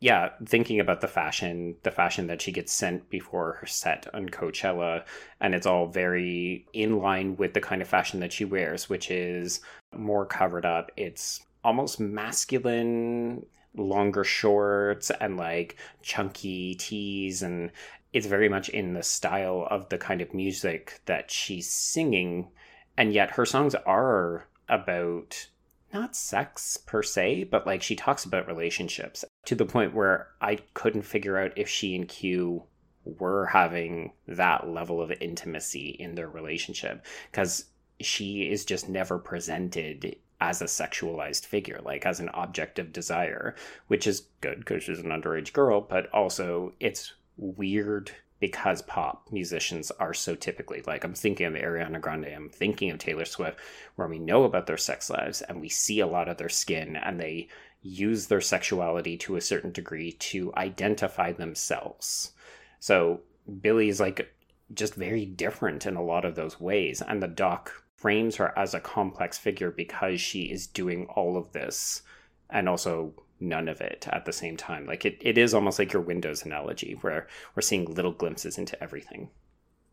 yeah, 0.00 0.30
thinking 0.46 0.78
about 0.78 1.00
the 1.00 1.08
fashion, 1.08 1.74
the 1.82 1.90
fashion 1.90 2.28
that 2.28 2.40
she 2.40 2.52
gets 2.52 2.72
sent 2.72 3.10
before 3.10 3.54
her 3.54 3.66
set 3.66 4.06
on 4.14 4.28
Coachella, 4.28 5.04
and 5.40 5.54
it's 5.54 5.66
all 5.66 5.88
very 5.88 6.66
in 6.72 6.98
line 6.98 7.36
with 7.36 7.54
the 7.54 7.60
kind 7.60 7.82
of 7.82 7.88
fashion 7.88 8.20
that 8.20 8.32
she 8.32 8.44
wears, 8.44 8.88
which 8.88 9.10
is 9.10 9.60
more 9.96 10.24
covered 10.24 10.64
up. 10.64 10.92
It's 10.96 11.40
almost 11.64 11.98
masculine, 11.98 13.44
longer 13.76 14.22
shorts, 14.22 15.10
and 15.10 15.36
like 15.36 15.76
chunky 16.02 16.76
tees, 16.76 17.42
and 17.42 17.72
it's 18.12 18.26
very 18.26 18.48
much 18.48 18.68
in 18.68 18.94
the 18.94 19.02
style 19.02 19.66
of 19.68 19.88
the 19.88 19.98
kind 19.98 20.20
of 20.20 20.32
music 20.32 21.00
that 21.06 21.30
she's 21.30 21.68
singing. 21.68 22.48
And 22.96 23.12
yet 23.12 23.32
her 23.32 23.44
songs 23.44 23.74
are 23.74 24.46
about 24.68 25.48
not 25.92 26.16
sex 26.16 26.76
per 26.76 27.02
se, 27.02 27.44
but 27.44 27.66
like 27.66 27.82
she 27.82 27.96
talks 27.96 28.24
about 28.24 28.46
relationships 28.46 29.24
to 29.46 29.54
the 29.54 29.64
point 29.64 29.94
where 29.94 30.28
I 30.40 30.58
couldn't 30.74 31.02
figure 31.02 31.38
out 31.38 31.56
if 31.56 31.68
she 31.68 31.94
and 31.94 32.08
Q 32.08 32.64
were 33.04 33.46
having 33.46 34.12
that 34.26 34.68
level 34.68 35.00
of 35.00 35.10
intimacy 35.20 35.96
in 35.98 36.14
their 36.14 36.28
relationship 36.28 37.04
because 37.30 37.64
she 38.00 38.50
is 38.50 38.64
just 38.64 38.88
never 38.88 39.18
presented 39.18 40.16
as 40.40 40.62
a 40.62 40.66
sexualized 40.66 41.46
figure, 41.46 41.80
like 41.84 42.06
as 42.06 42.20
an 42.20 42.28
object 42.30 42.78
of 42.78 42.92
desire, 42.92 43.56
which 43.88 44.06
is 44.06 44.26
good 44.40 44.60
because 44.60 44.84
she's 44.84 45.00
an 45.00 45.06
underage 45.06 45.52
girl, 45.52 45.80
but 45.80 46.08
also 46.12 46.72
it's 46.78 47.14
weird 47.36 48.12
because 48.40 48.82
pop 48.82 49.26
musicians 49.30 49.90
are 49.92 50.14
so 50.14 50.34
typically 50.34 50.82
like 50.86 51.04
I'm 51.04 51.14
thinking 51.14 51.46
of 51.46 51.54
Ariana 51.54 52.00
Grande, 52.00 52.26
I'm 52.26 52.48
thinking 52.48 52.90
of 52.90 52.98
Taylor 52.98 53.24
Swift, 53.24 53.58
where 53.96 54.08
we 54.08 54.18
know 54.18 54.44
about 54.44 54.66
their 54.66 54.76
sex 54.76 55.10
lives 55.10 55.42
and 55.42 55.60
we 55.60 55.68
see 55.68 56.00
a 56.00 56.06
lot 56.06 56.28
of 56.28 56.36
their 56.36 56.48
skin 56.48 56.96
and 56.96 57.18
they 57.18 57.48
use 57.82 58.26
their 58.26 58.40
sexuality 58.40 59.16
to 59.16 59.36
a 59.36 59.40
certain 59.40 59.72
degree 59.72 60.12
to 60.12 60.52
identify 60.56 61.32
themselves. 61.32 62.32
So 62.80 63.20
Billie 63.60 63.88
is 63.88 64.00
like 64.00 64.32
just 64.74 64.94
very 64.94 65.24
different 65.24 65.86
in 65.86 65.96
a 65.96 66.02
lot 66.02 66.24
of 66.24 66.34
those 66.34 66.60
ways, 66.60 67.00
and 67.00 67.22
the 67.22 67.28
doc 67.28 67.72
frames 67.96 68.36
her 68.36 68.56
as 68.56 68.74
a 68.74 68.80
complex 68.80 69.38
figure 69.38 69.70
because 69.70 70.20
she 70.20 70.42
is 70.42 70.66
doing 70.66 71.06
all 71.06 71.36
of 71.36 71.52
this 71.52 72.02
and 72.50 72.68
also 72.68 73.12
none 73.40 73.68
of 73.68 73.80
it 73.80 74.06
at 74.10 74.24
the 74.24 74.32
same 74.32 74.56
time. 74.56 74.86
Like 74.86 75.04
it, 75.04 75.18
it 75.20 75.38
is 75.38 75.54
almost 75.54 75.78
like 75.78 75.92
your 75.92 76.02
Windows 76.02 76.44
analogy 76.44 76.96
where 77.00 77.26
we're 77.54 77.62
seeing 77.62 77.84
little 77.94 78.12
glimpses 78.12 78.58
into 78.58 78.80
everything. 78.82 79.30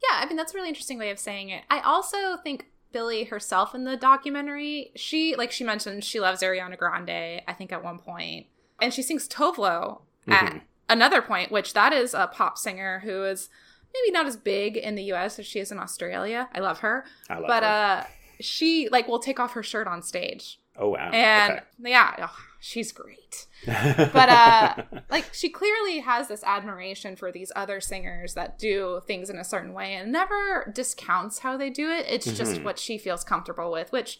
Yeah, 0.03 0.19
I 0.21 0.25
mean 0.27 0.35
that's 0.37 0.53
a 0.53 0.57
really 0.57 0.69
interesting 0.69 0.97
way 0.99 1.09
of 1.11 1.19
saying 1.19 1.49
it. 1.49 1.63
I 1.69 1.79
also 1.79 2.37
think 2.37 2.65
Billie 2.91 3.25
herself 3.25 3.75
in 3.75 3.83
the 3.85 3.97
documentary, 3.97 4.91
she 4.95 5.35
like 5.35 5.51
she 5.51 5.63
mentioned 5.63 6.03
she 6.03 6.19
loves 6.19 6.41
Ariana 6.41 6.77
Grande, 6.77 7.41
I 7.47 7.53
think 7.53 7.71
at 7.71 7.83
one 7.83 7.99
point. 7.99 8.47
And 8.81 8.93
she 8.93 9.01
sings 9.01 9.27
Tove 9.27 9.57
Lo 9.57 10.01
at 10.27 10.51
Mhm. 10.53 10.61
another 10.89 11.21
point, 11.21 11.51
which 11.51 11.73
that 11.73 11.93
is 11.93 12.13
a 12.13 12.27
pop 12.27 12.57
singer 12.57 12.99
who 13.03 13.23
is 13.23 13.49
maybe 13.93 14.11
not 14.11 14.25
as 14.25 14.35
big 14.35 14.75
in 14.77 14.95
the 14.95 15.03
US 15.13 15.39
as 15.39 15.45
she 15.45 15.59
is 15.59 15.71
in 15.71 15.79
Australia. 15.79 16.49
I 16.53 16.59
love 16.59 16.79
her. 16.79 17.05
I 17.29 17.35
love 17.35 17.47
but 17.47 17.63
her. 17.63 17.69
uh 17.69 18.05
she 18.41 18.89
like 18.91 19.07
will 19.07 19.19
take 19.19 19.39
off 19.39 19.53
her 19.53 19.63
shirt 19.63 19.87
on 19.87 20.01
stage. 20.01 20.59
oh 20.77 20.89
wow. 20.89 21.09
And 21.11 21.61
yeah, 21.79 22.15
oh, 22.19 22.37
she's 22.59 22.91
great. 22.91 23.47
But 23.67 24.29
uh 24.29 24.75
like 25.09 25.33
she 25.33 25.49
clearly 25.49 25.99
has 25.99 26.27
this 26.27 26.43
admiration 26.43 27.15
for 27.15 27.31
these 27.31 27.51
other 27.55 27.81
singers 27.81 28.33
that 28.35 28.59
do 28.59 29.01
things 29.07 29.29
in 29.29 29.37
a 29.37 29.43
certain 29.43 29.73
way 29.73 29.93
and 29.95 30.11
never 30.11 30.71
discounts 30.73 31.39
how 31.39 31.57
they 31.57 31.69
do 31.69 31.89
it. 31.89 32.05
It's 32.07 32.31
just 32.31 32.57
Mhm. 32.57 32.63
what 32.63 32.79
she 32.79 32.97
feels 32.97 33.23
comfortable 33.23 33.71
with, 33.71 33.91
which 33.91 34.19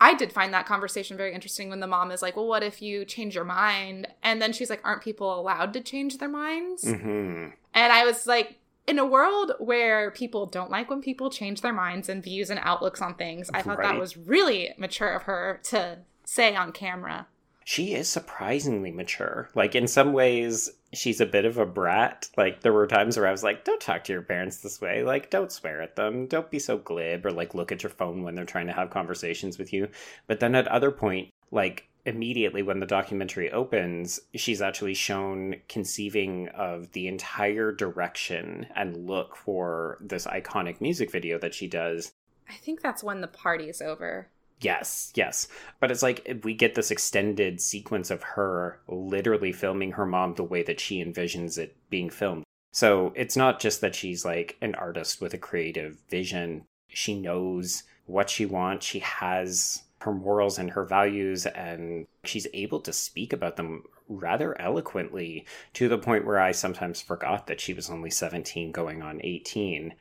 I 0.00 0.14
did 0.14 0.32
find 0.32 0.52
that 0.52 0.66
conversation 0.66 1.16
very 1.16 1.32
interesting 1.32 1.68
when 1.68 1.78
the 1.80 1.86
mom 1.86 2.10
is 2.10 2.22
like, 2.22 2.34
"Well, 2.36 2.48
what 2.48 2.64
if 2.64 2.82
you 2.82 3.04
change 3.04 3.34
your 3.36 3.44
mind?" 3.44 4.08
And 4.22 4.42
then 4.42 4.52
she's 4.52 4.68
like, 4.68 4.80
"Aren't 4.84 5.02
people 5.02 5.38
allowed 5.38 5.72
to 5.74 5.80
change 5.80 6.18
their 6.18 6.28
minds?" 6.28 6.82
hmm 6.84 7.48
And 7.74 7.92
I 7.92 8.04
was 8.04 8.26
like, 8.26 8.58
in 8.86 8.98
a 8.98 9.06
world 9.06 9.52
where 9.60 10.10
people 10.10 10.44
don't 10.46 10.70
like 10.70 10.90
when 10.90 11.00
people 11.00 11.30
change 11.30 11.60
their 11.60 11.72
minds 11.72 12.08
and 12.08 12.20
views 12.22 12.50
and 12.50 12.58
outlooks 12.64 13.00
on 13.00 13.14
things, 13.14 13.48
I 13.54 13.62
thought 13.62 13.78
that 13.78 13.98
was 14.00 14.16
really 14.16 14.74
mature 14.76 15.10
of 15.12 15.22
her 15.22 15.60
to 15.64 16.00
say 16.24 16.56
on 16.56 16.72
camera. 16.72 17.28
She 17.64 17.94
is 17.94 18.08
surprisingly 18.08 18.90
mature. 18.90 19.48
Like 19.54 19.74
in 19.74 19.86
some 19.86 20.12
ways, 20.12 20.70
she's 20.92 21.20
a 21.20 21.26
bit 21.26 21.44
of 21.44 21.58
a 21.58 21.66
brat. 21.66 22.28
Like 22.36 22.60
there 22.62 22.72
were 22.72 22.86
times 22.86 23.16
where 23.16 23.26
I 23.26 23.32
was 23.32 23.42
like, 23.42 23.64
"Don't 23.64 23.80
talk 23.80 24.04
to 24.04 24.12
your 24.12 24.22
parents 24.22 24.58
this 24.58 24.80
way. 24.80 25.02
Like 25.02 25.30
don't 25.30 25.52
swear 25.52 25.82
at 25.82 25.96
them. 25.96 26.26
Don't 26.26 26.50
be 26.50 26.58
so 26.58 26.78
glib 26.78 27.24
or 27.26 27.30
like 27.30 27.54
look 27.54 27.72
at 27.72 27.82
your 27.82 27.90
phone 27.90 28.22
when 28.22 28.34
they're 28.34 28.44
trying 28.44 28.66
to 28.66 28.72
have 28.72 28.90
conversations 28.90 29.58
with 29.58 29.72
you." 29.72 29.88
But 30.26 30.40
then 30.40 30.54
at 30.54 30.68
other 30.68 30.90
point, 30.90 31.30
like 31.50 31.88
immediately 32.04 32.62
when 32.62 32.80
the 32.80 32.86
documentary 32.86 33.50
opens, 33.52 34.20
she's 34.34 34.60
actually 34.60 34.94
shown 34.94 35.54
conceiving 35.68 36.48
of 36.48 36.90
the 36.92 37.06
entire 37.06 37.70
direction 37.72 38.66
and 38.74 39.06
look 39.06 39.36
for 39.36 39.98
this 40.00 40.26
iconic 40.26 40.80
music 40.80 41.12
video 41.12 41.38
that 41.38 41.54
she 41.54 41.68
does 41.68 42.12
I 42.48 42.54
think 42.54 42.82
that's 42.82 43.02
when 43.02 43.20
the 43.20 43.28
party's 43.28 43.80
over. 43.80 44.28
Yes, 44.62 45.12
yes. 45.14 45.48
But 45.80 45.90
it's 45.90 46.02
like 46.02 46.22
eh, 46.26 46.34
we 46.42 46.54
get 46.54 46.74
this 46.74 46.90
extended 46.90 47.60
sequence 47.60 48.10
of 48.10 48.22
her 48.22 48.80
literally 48.88 49.52
filming 49.52 49.92
her 49.92 50.06
mom 50.06 50.34
the 50.34 50.44
way 50.44 50.62
that 50.62 50.80
she 50.80 51.04
envisions 51.04 51.58
it 51.58 51.76
being 51.90 52.08
filmed. 52.08 52.44
So 52.72 53.12
it's 53.14 53.36
not 53.36 53.60
just 53.60 53.80
that 53.82 53.94
she's 53.94 54.24
like 54.24 54.56
an 54.62 54.74
artist 54.76 55.20
with 55.20 55.34
a 55.34 55.38
creative 55.38 55.98
vision. 56.08 56.64
She 56.88 57.18
knows 57.18 57.82
what 58.06 58.30
she 58.30 58.46
wants. 58.46 58.86
She 58.86 59.00
has 59.00 59.82
her 60.00 60.12
morals 60.12 60.58
and 60.58 60.70
her 60.70 60.84
values, 60.84 61.46
and 61.46 62.06
she's 62.24 62.46
able 62.54 62.80
to 62.80 62.92
speak 62.92 63.32
about 63.32 63.56
them 63.56 63.84
rather 64.08 64.60
eloquently 64.60 65.46
to 65.74 65.88
the 65.88 65.98
point 65.98 66.26
where 66.26 66.40
I 66.40 66.52
sometimes 66.52 67.00
forgot 67.00 67.46
that 67.46 67.60
she 67.60 67.72
was 67.72 67.88
only 67.90 68.10
17 68.10 68.72
going 68.72 69.02
on 69.02 69.20
18. 69.22 69.94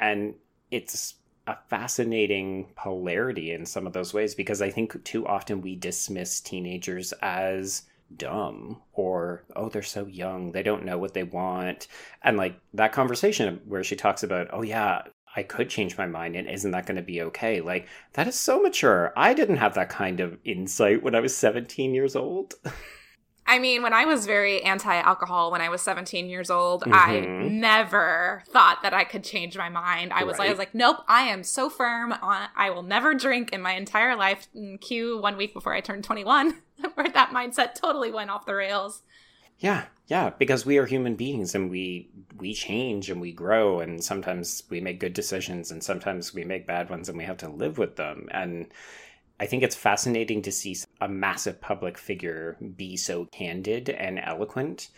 And 0.00 0.34
it's 0.70 1.14
a 1.46 1.56
fascinating 1.68 2.72
polarity 2.76 3.52
in 3.52 3.66
some 3.66 3.86
of 3.86 3.92
those 3.92 4.14
ways 4.14 4.34
because 4.34 4.62
I 4.62 4.70
think 4.70 5.02
too 5.04 5.26
often 5.26 5.60
we 5.60 5.76
dismiss 5.76 6.40
teenagers 6.40 7.12
as 7.20 7.82
dumb 8.16 8.80
or 8.92 9.44
oh 9.56 9.68
they're 9.68 9.82
so 9.82 10.06
young 10.06 10.52
they 10.52 10.62
don't 10.62 10.84
know 10.84 10.98
what 10.98 11.14
they 11.14 11.22
want. 11.22 11.88
And 12.22 12.36
like 12.36 12.58
that 12.74 12.92
conversation 12.92 13.60
where 13.66 13.84
she 13.84 13.96
talks 13.96 14.22
about 14.22 14.48
oh 14.52 14.62
yeah 14.62 15.02
I 15.36 15.42
could 15.42 15.68
change 15.68 15.98
my 15.98 16.06
mind 16.06 16.36
and 16.36 16.48
isn't 16.48 16.70
that 16.70 16.86
going 16.86 16.96
to 16.96 17.02
be 17.02 17.22
okay? 17.22 17.60
Like 17.60 17.88
that 18.12 18.28
is 18.28 18.38
so 18.38 18.62
mature. 18.62 19.12
I 19.16 19.34
didn't 19.34 19.56
have 19.56 19.74
that 19.74 19.88
kind 19.88 20.20
of 20.20 20.38
insight 20.44 21.02
when 21.02 21.14
I 21.14 21.20
was 21.20 21.36
17 21.36 21.92
years 21.92 22.14
old 22.14 22.54
I 23.46 23.58
mean, 23.58 23.82
when 23.82 23.92
I 23.92 24.06
was 24.06 24.24
very 24.24 24.62
anti 24.62 24.94
alcohol 24.94 25.50
when 25.50 25.60
I 25.60 25.68
was 25.68 25.82
17 25.82 26.28
years 26.28 26.50
old, 26.50 26.82
I 26.86 27.20
Mhm. 27.26 27.50
never 27.52 28.42
thought 28.48 28.82
that 28.82 28.94
I 28.94 29.04
could 29.04 29.22
change 29.22 29.56
my 29.58 29.68
mind. 29.68 30.12
I 30.14 30.24
was, 30.24 30.40
I 30.40 30.48
was 30.48 30.58
like, 30.58 30.74
nope, 30.74 30.98
I 31.06 31.22
am 31.24 31.42
so 31.42 31.68
firm. 31.68 32.12
On, 32.12 32.48
I 32.56 32.70
will 32.70 32.82
never 32.82 33.12
drink 33.14 33.52
in 33.52 33.60
my 33.60 33.72
entire 33.74 34.16
life. 34.16 34.48
And 34.54 34.80
cue 34.80 35.18
one 35.18 35.36
week 35.36 35.52
before 35.52 35.74
I 35.74 35.80
turned 35.80 36.04
21, 36.04 36.54
where 36.94 37.08
that 37.10 37.30
mindset 37.30 37.74
totally 37.74 38.10
went 38.10 38.30
off 38.30 38.46
the 38.46 38.54
rails. 38.54 39.02
Yeah, 39.58 39.84
yeah, 40.08 40.30
because 40.30 40.66
we 40.66 40.78
are 40.78 40.86
human 40.86 41.14
beings 41.14 41.54
and 41.54 41.70
we 41.70 42.08
we 42.36 42.52
change 42.54 43.08
and 43.10 43.20
we 43.20 43.30
grow 43.30 43.78
and 43.80 44.02
sometimes 44.02 44.64
we 44.68 44.80
make 44.80 44.98
good 44.98 45.12
decisions 45.12 45.70
and 45.70 45.82
sometimes 45.84 46.34
we 46.34 46.44
make 46.44 46.66
bad 46.66 46.90
ones 46.90 47.08
and 47.08 47.16
we 47.16 47.24
have 47.24 47.36
to 47.38 47.48
live 47.48 47.78
with 47.78 47.96
them. 47.96 48.28
And 48.32 48.66
I 49.40 49.46
think 49.46 49.62
it's 49.62 49.74
fascinating 49.74 50.42
to 50.42 50.52
see 50.52 50.76
a 51.00 51.08
massive 51.08 51.60
public 51.60 51.98
figure 51.98 52.56
be 52.76 52.96
so 52.96 53.24
candid 53.26 53.90
and 53.90 54.18
eloquent. 54.18 54.88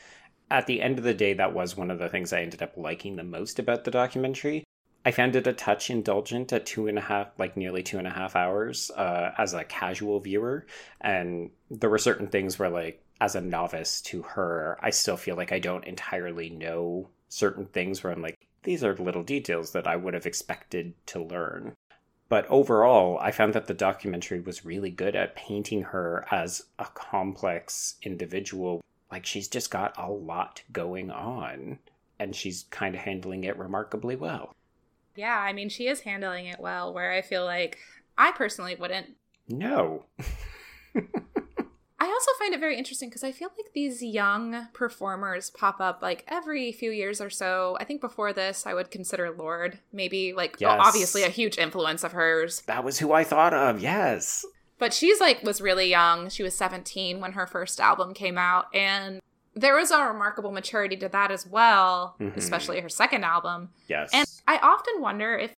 At 0.51 0.67
the 0.67 0.83
end 0.83 0.99
of 0.99 1.05
the 1.05 1.15
day, 1.15 1.33
that 1.35 1.55
was 1.55 1.77
one 1.77 1.91
of 1.91 1.99
the 1.99 2.09
things 2.09 2.33
I 2.33 2.43
ended 2.43 2.63
up 2.63 2.77
liking 2.77 3.17
the 3.17 3.25
most 3.25 3.59
about 3.59 3.85
the 3.85 3.91
documentary. 3.91 4.65
I 5.07 5.11
found 5.11 5.37
it 5.37 5.47
a 5.47 5.53
touch 5.53 5.89
indulgent 5.89 6.53
at 6.53 6.67
two 6.67 6.89
and 6.89 6.99
a 6.99 7.03
half, 7.03 7.29
like 7.39 7.57
nearly 7.57 7.83
two 7.83 7.99
and 7.99 8.07
a 8.07 8.11
half 8.11 8.37
hours 8.37 8.91
uh, 8.91 9.33
as 9.39 9.55
a 9.55 9.65
casual 9.65 10.21
viewer. 10.21 10.67
And 11.01 11.51
there 11.71 11.91
were 11.91 11.99
certain 11.99 12.27
things 12.27 12.59
where, 12.59 12.71
like, 12.71 13.03
as 13.21 13.35
a 13.37 13.41
novice 13.41 14.01
to 14.03 14.23
her, 14.23 14.77
I 14.83 14.91
still 14.91 15.17
feel 15.17 15.37
like 15.37 15.53
I 15.53 15.61
don't 15.61 15.85
entirely 15.85 16.51
know 16.51 17.09
certain 17.29 17.67
things 17.67 18.03
where 18.03 18.13
I'm 18.13 18.21
like, 18.21 18.37
these 18.65 18.85
are 18.85 18.97
little 18.97 19.23
details 19.23 19.73
that 19.73 19.87
I 19.87 19.97
would 19.97 20.15
have 20.15 20.27
expected 20.27 20.95
to 21.07 21.23
learn. 21.23 21.75
But 22.29 22.47
overall, 22.49 23.19
I 23.21 23.31
found 23.31 23.53
that 23.55 23.67
the 23.67 23.75
documentary 23.75 24.41
was 24.41 24.65
really 24.65 24.91
good 24.91 25.15
at 25.15 25.37
painting 25.37 25.83
her 25.83 26.27
as 26.31 26.65
a 26.79 26.87
complex 26.87 27.97
individual. 28.03 28.83
Like, 29.13 29.25
she's 29.25 29.47
just 29.47 29.71
got 29.71 29.95
a 29.97 30.11
lot 30.11 30.63
going 30.73 31.11
on, 31.11 31.79
and 32.19 32.35
she's 32.35 32.65
kind 32.71 32.95
of 32.97 33.03
handling 33.03 33.45
it 33.45 33.57
remarkably 33.57 34.17
well. 34.17 34.53
Yeah, 35.15 35.39
I 35.39 35.53
mean, 35.53 35.69
she 35.69 35.87
is 35.87 36.01
handling 36.01 36.47
it 36.47 36.59
well, 36.59 36.93
where 36.93 37.13
I 37.13 37.23
feel 37.23 37.45
like 37.45 37.79
I 38.19 38.33
personally 38.33 38.75
wouldn't. 38.75 39.15
No. 39.49 40.07
I 42.07 42.11
also 42.11 42.31
find 42.39 42.55
it 42.55 42.61
very 42.61 42.77
interesting 42.79 43.09
because 43.09 43.25
I 43.25 43.33
feel 43.33 43.49
like 43.57 43.73
these 43.73 44.03
young 44.03 44.69
performers 44.73 45.51
pop 45.51 45.81
up 45.81 46.03
like 46.03 46.25
every 46.29 46.71
few 46.73 46.91
years 46.91 47.21
or 47.21 47.31
so. 47.31 47.77
I 47.81 47.85
think 47.85 48.01
before 48.01 48.33
this, 48.33 48.65
I 48.67 48.75
would 48.75 48.91
consider 48.91 49.31
Lorde 49.33 49.79
maybe 49.93 50.33
like 50.33 50.57
Yes. 50.61 50.77
obviously 50.81 51.25
a 51.25 51.29
huge 51.29 51.59
influence 51.59 52.05
of 52.05 52.13
hers. 52.13 52.61
That 52.63 52.85
was 52.85 52.99
who 52.99 53.13
I 53.13 53.25
thought 53.25 53.53
of, 53.53 53.81
yes. 53.81 54.45
But 54.79 54.93
she's 54.95 55.21
like 55.21 55.43
was 55.43 55.61
really 55.61 55.89
young. 55.91 56.29
She 56.29 56.43
was 56.43 56.55
17 56.57 57.21
when 57.21 57.33
her 57.33 57.47
first 57.47 57.81
album 57.81 58.15
came 58.15 58.39
out 58.39 58.67
and 58.75 59.21
there 59.55 59.75
was 59.75 59.91
a 59.91 60.03
remarkable 60.05 60.53
maturity 60.53 60.97
to 60.99 61.09
that 61.09 61.31
as 61.31 61.47
well, 61.47 62.15
Mhm. 62.21 62.37
especially 62.37 62.79
her 62.81 62.89
second 62.91 63.25
album. 63.25 63.71
Yes. 63.89 64.11
And 64.13 64.27
I 64.47 64.59
often 64.59 65.01
wonder 65.01 65.37
if 65.37 65.55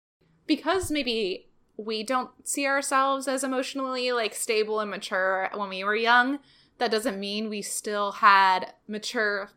because 0.46 0.92
maybe 0.92 1.47
we 1.78 2.04
don't 2.04 2.32
see 2.44 2.66
ourselves 2.66 3.28
as 3.28 3.44
emotionally 3.44 4.12
like 4.12 4.34
stable 4.34 4.80
and 4.80 4.90
mature 4.90 5.50
when 5.54 5.70
we 5.70 5.84
were 5.84 5.96
young, 5.96 6.40
that 6.80 6.92
doesn't 6.92 7.20
mean 7.20 7.50
we 7.50 7.62
still 7.62 8.14
had 8.14 8.74
mature 8.88 9.50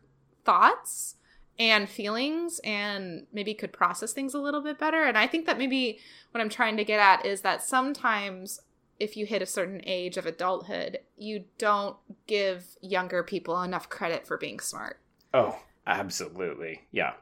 thoughts 0.45 1.15
and 1.59 1.89
feelings 1.89 2.59
and 2.63 3.27
maybe 3.33 3.53
could 3.53 3.73
process 3.73 4.13
things 4.13 4.33
a 4.33 4.39
little 4.39 4.61
bit 4.61 4.79
better. 4.79 5.03
And 5.03 5.17
I 5.17 5.27
think 5.27 5.45
that 5.45 5.57
maybe 5.57 5.99
what 6.31 6.41
I'm 6.41 6.49
trying 6.49 6.77
to 6.77 6.83
get 6.83 6.99
at 6.99 7.25
is 7.25 7.41
that 7.41 7.61
sometimes 7.61 8.61
if 8.99 9.17
you 9.17 9.25
hit 9.25 9.41
a 9.41 9.47
certain 9.47 9.81
age 9.85 10.17
of 10.17 10.25
adulthood, 10.25 10.99
you 11.17 11.45
don't 11.57 11.97
give 12.27 12.77
younger 12.81 13.23
people 13.23 13.61
enough 13.61 13.89
credit 13.89 14.27
for 14.27 14.37
being 14.37 14.59
smart. 14.59 14.99
oh, 15.33 15.57
absolutely. 15.87 16.81
Yeah. 16.91 17.13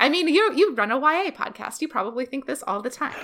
I 0.00 0.08
mean, 0.08 0.28
you 0.28 0.52
you 0.54 0.74
run 0.74 0.92
a 0.92 0.98
YA 0.98 1.30
podcast. 1.30 1.80
You 1.80 1.88
probably 1.88 2.24
think 2.24 2.46
this 2.46 2.62
all 2.66 2.80
the 2.80 2.90
time. 2.90 3.14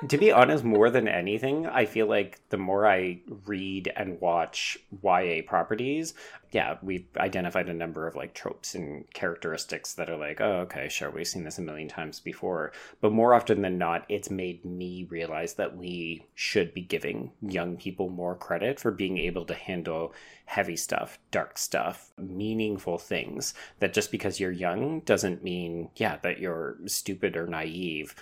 to 0.08 0.18
be 0.18 0.32
honest, 0.32 0.64
more 0.64 0.90
than 0.90 1.06
anything, 1.06 1.66
I 1.66 1.84
feel 1.84 2.06
like 2.06 2.40
the 2.48 2.58
more 2.58 2.86
I 2.88 3.20
read 3.46 3.92
and 3.96 4.20
watch 4.20 4.78
YA 5.02 5.42
properties, 5.46 6.14
yeah, 6.50 6.76
we've 6.82 7.06
identified 7.16 7.68
a 7.68 7.74
number 7.74 8.06
of 8.06 8.16
like 8.16 8.34
tropes 8.34 8.74
and 8.74 9.04
characteristics 9.12 9.94
that 9.94 10.08
are 10.08 10.16
like, 10.16 10.40
oh, 10.40 10.60
okay, 10.60 10.88
sure, 10.88 11.10
we've 11.10 11.26
seen 11.26 11.44
this 11.44 11.58
a 11.58 11.62
million 11.62 11.88
times 11.88 12.20
before. 12.20 12.72
But 13.00 13.12
more 13.12 13.34
often 13.34 13.62
than 13.62 13.78
not, 13.78 14.06
it's 14.08 14.30
made 14.30 14.64
me 14.64 15.06
realize 15.10 15.54
that 15.54 15.76
we 15.76 16.26
should 16.34 16.72
be 16.72 16.80
giving 16.80 17.32
young 17.42 17.76
people 17.76 18.08
more 18.08 18.34
credit 18.34 18.80
for 18.80 18.90
being 18.90 19.18
able 19.18 19.44
to 19.44 19.54
handle 19.54 20.14
heavy 20.46 20.76
stuff, 20.76 21.18
dark 21.30 21.58
stuff, 21.58 22.10
meaningful 22.16 22.96
things. 22.96 23.52
That 23.80 23.92
just 23.92 24.10
because 24.10 24.40
you're 24.40 24.50
young 24.50 25.00
doesn't 25.00 25.44
mean, 25.44 25.90
yeah, 25.96 26.16
that 26.22 26.38
you're 26.38 26.78
stupid 26.86 27.36
or 27.36 27.46
naive 27.46 28.14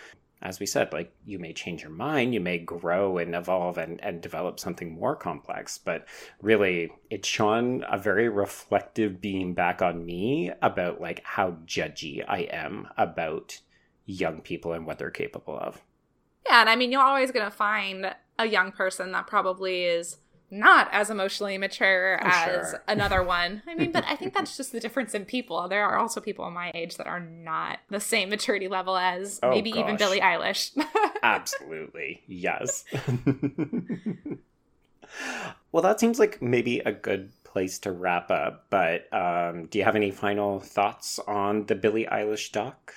as 0.43 0.61
we 0.61 0.67
said, 0.67 0.93
like 0.93 1.13
you 1.25 1.39
may 1.39 1.53
change 1.53 1.83
your 1.83 1.91
mind, 1.91 2.35
you 2.35 2.41
may 2.41 2.59
grow 2.59 3.19
and 3.19 3.35
evolve 3.35 3.79
and, 3.79 4.03
and 4.03 4.21
develop 4.21 4.61
something 4.61 4.93
more 4.93 5.17
complex. 5.17 5.79
But 5.79 6.07
really, 6.43 6.93
it 7.11 7.25
shone 7.25 7.85
a 7.91 7.99
very 7.99 8.29
reflective 8.29 9.21
beam 9.21 9.55
back 9.55 9.81
on 9.81 10.05
me 10.05 10.53
about 10.61 11.01
like 11.01 11.23
how 11.25 11.57
judgy 11.67 12.25
I 12.27 12.41
am 12.41 12.89
about 12.97 13.61
young 14.05 14.41
people 14.41 14.73
and 14.73 14.87
what 14.87 14.99
they're 14.99 15.11
capable 15.11 15.59
of. 15.59 15.83
Yeah, 16.47 16.61
and 16.61 16.71
I 16.71 16.77
mean, 16.77 16.93
you're 16.93 17.03
always 17.03 17.33
going 17.33 17.45
to 17.45 17.51
find 17.51 18.15
a 18.39 18.47
young 18.47 18.73
person 18.73 19.13
that 19.13 19.27
probably 19.27 19.85
is 19.85 20.19
not 20.51 20.89
as 20.93 21.11
emotionally 21.11 21.59
mature 21.59 22.19
Oh, 22.23 22.27
as 22.29 22.71
sure. 22.71 22.83
another 22.89 23.23
one. 23.39 23.63
I 23.67 23.75
mean, 23.75 23.93
but 23.93 24.05
I 24.07 24.17
think 24.17 24.33
that's 24.35 24.57
just 24.57 24.73
the 24.73 24.81
difference 24.81 25.15
in 25.15 25.25
people. 25.25 25.67
There 25.69 25.85
are 25.85 25.99
also 25.99 26.21
people 26.21 26.49
my 26.51 26.71
age 26.75 26.97
that 26.97 27.07
are 27.07 27.21
not 27.21 27.79
the 27.91 28.01
same 28.01 28.29
maturity 28.31 28.69
level 28.69 28.97
as 28.97 29.41
Oh, 29.43 29.51
maybe 29.51 29.71
even. 29.71 29.97
Billie 29.97 30.21
Eilish. 30.21 30.71
Absolutely. 31.23 32.23
Yes. 32.29 32.85
well, 35.73 35.83
that 35.83 36.01
seems 36.01 36.19
like 36.19 36.41
maybe 36.43 36.81
a 36.81 36.93
good 36.93 37.31
place 37.45 37.79
to 37.81 37.93
wrap 37.93 38.31
up. 38.31 38.67
But 38.71 39.13
um, 39.13 39.67
do 39.67 39.79
you 39.79 39.85
have 39.85 39.97
any 39.97 40.11
final 40.11 40.61
thoughts 40.61 41.19
on 41.27 41.67
the 41.67 41.75
Billie 41.75 42.07
Eilish 42.07 42.53
doc? 42.53 42.95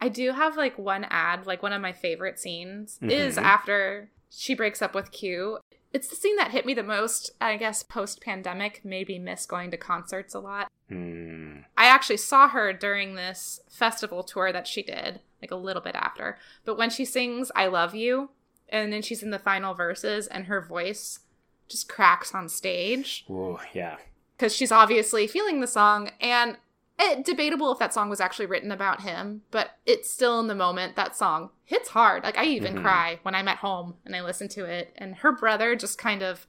I 0.00 0.08
do 0.08 0.32
have 0.32 0.56
like 0.56 0.78
one 0.78 1.06
ad, 1.10 1.46
like 1.46 1.62
one 1.62 1.72
of 1.72 1.82
my 1.82 1.92
favorite 1.92 2.38
scenes 2.38 2.98
is 3.02 3.36
Mhm. 3.36 3.42
after 3.42 4.10
she 4.30 4.54
breaks 4.54 4.80
up 4.80 4.94
with 4.94 5.10
Q. 5.10 5.58
It's 5.92 6.08
the 6.08 6.16
scene 6.16 6.36
that 6.36 6.50
hit 6.50 6.66
me 6.66 6.74
the 6.74 6.82
most, 6.82 7.30
I 7.40 7.56
guess, 7.56 7.82
post 7.82 8.20
pandemic, 8.20 8.82
maybe 8.84 9.18
miss 9.18 9.46
going 9.46 9.70
to 9.70 9.76
concerts 9.76 10.34
a 10.34 10.38
lot. 10.40 10.70
Hmm. 10.88 11.60
I 11.76 11.86
actually 11.86 12.18
saw 12.18 12.48
her 12.48 12.72
during 12.72 13.14
this 13.14 13.60
festival 13.70 14.22
tour 14.22 14.52
that 14.52 14.66
she 14.66 14.82
did, 14.82 15.20
like 15.40 15.50
a 15.50 15.56
little 15.56 15.82
bit 15.82 15.94
after. 15.94 16.38
But 16.64 16.76
when 16.76 16.90
she 16.90 17.04
sings 17.04 17.50
I 17.56 17.66
Love 17.66 17.94
You, 17.94 18.30
and 18.68 18.92
then 18.92 19.00
she's 19.02 19.22
in 19.22 19.30
the 19.30 19.38
final 19.38 19.72
verses, 19.74 20.26
and 20.26 20.44
her 20.46 20.60
voice 20.60 21.20
just 21.68 21.88
cracks 21.88 22.34
on 22.34 22.48
stage 22.48 23.24
Oh, 23.30 23.60
yeah. 23.74 23.96
because 24.36 24.54
she's 24.54 24.72
obviously 24.72 25.26
feeling 25.26 25.60
the 25.60 25.66
song. 25.66 26.10
And 26.20 26.56
it, 26.98 27.24
debatable 27.24 27.70
if 27.72 27.78
that 27.78 27.94
song 27.94 28.08
was 28.10 28.20
actually 28.20 28.46
written 28.46 28.72
about 28.72 29.02
him, 29.02 29.42
but 29.50 29.70
it's 29.86 30.10
still 30.10 30.40
in 30.40 30.46
the 30.48 30.54
moment 30.54 30.96
that 30.96 31.16
song 31.16 31.50
hits 31.64 31.90
hard. 31.90 32.24
Like 32.24 32.36
I 32.36 32.44
even 32.44 32.74
Mhm. 32.74 32.82
cry 32.82 33.18
when 33.22 33.34
I'm 33.34 33.48
at 33.48 33.58
home 33.58 33.96
and 34.04 34.16
I 34.16 34.22
listen 34.22 34.48
to 34.48 34.64
it, 34.64 34.92
and 34.96 35.16
her 35.16 35.32
brother 35.32 35.76
just 35.76 35.96
kind 35.98 36.22
of 36.22 36.46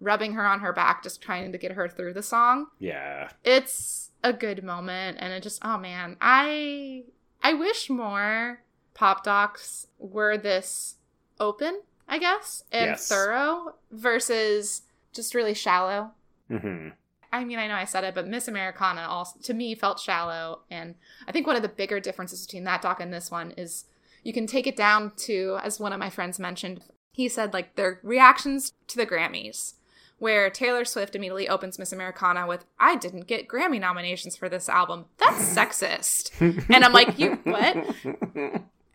rubbing 0.00 0.34
her 0.34 0.44
on 0.46 0.60
her 0.60 0.72
back, 0.74 1.02
just 1.02 1.22
trying 1.22 1.52
to 1.52 1.58
get 1.58 1.72
her 1.72 1.88
through 1.88 2.12
the 2.12 2.22
song 2.22 2.66
Yeah. 2.78 3.30
it's 3.44 4.10
a 4.22 4.32
good 4.32 4.62
moment 4.62 5.16
and 5.20 5.32
it 5.32 5.42
just 5.42 5.58
oh 5.64 5.78
man 5.78 6.16
i 6.20 7.04
i 7.42 7.52
wish 7.54 7.88
more 7.88 8.60
pop 8.92 9.22
docs 9.24 9.86
were 9.98 10.36
this 10.36 10.96
open 11.40 11.80
i 12.08 12.18
guess 12.18 12.62
and 12.72 12.86
Yes. 12.90 13.08
thorough 13.08 13.76
versus 13.90 14.82
just 15.12 15.34
really 15.34 15.54
shallow 15.54 16.10
hmm 16.48 16.88
i 17.32 17.44
mean 17.44 17.58
i 17.58 17.66
know 17.66 17.74
i 17.74 17.84
said 17.84 18.04
it 18.04 18.14
but 18.14 18.26
miss 18.26 18.48
americana 18.48 19.02
also 19.08 19.38
to 19.42 19.54
me 19.54 19.74
felt 19.74 20.00
shallow 20.00 20.60
and 20.70 20.94
i 21.26 21.32
think 21.32 21.46
one 21.46 21.56
of 21.56 21.62
the 21.62 21.68
bigger 21.68 22.00
differences 22.00 22.46
between 22.46 22.64
that 22.64 22.82
doc 22.82 23.00
and 23.00 23.12
this 23.12 23.30
one 23.30 23.52
is 23.52 23.84
you 24.22 24.32
can 24.32 24.46
take 24.46 24.66
it 24.66 24.76
down 24.76 25.12
to 25.16 25.58
as 25.62 25.78
one 25.80 25.92
of 25.92 25.98
my 25.98 26.10
friends 26.10 26.38
mentioned 26.38 26.80
he 27.12 27.28
said 27.28 27.52
like 27.52 27.76
their 27.76 28.00
reactions 28.02 28.72
to 28.86 28.96
the 28.96 29.06
grammys 29.06 29.74
where 30.18 30.48
Taylor 30.48 30.84
Swift 30.86 31.14
immediately 31.14 31.46
opens 31.46 31.78
Miss 31.78 31.92
Americana 31.92 32.46
with, 32.46 32.64
I 32.80 32.96
didn't 32.96 33.26
get 33.26 33.48
Grammy 33.48 33.78
nominations 33.78 34.34
for 34.34 34.48
this 34.48 34.66
album. 34.66 35.04
That's 35.18 35.54
sexist. 35.54 36.30
and 36.74 36.82
I'm 36.84 36.94
like, 36.94 37.18
you 37.18 37.34
what? 37.44 37.76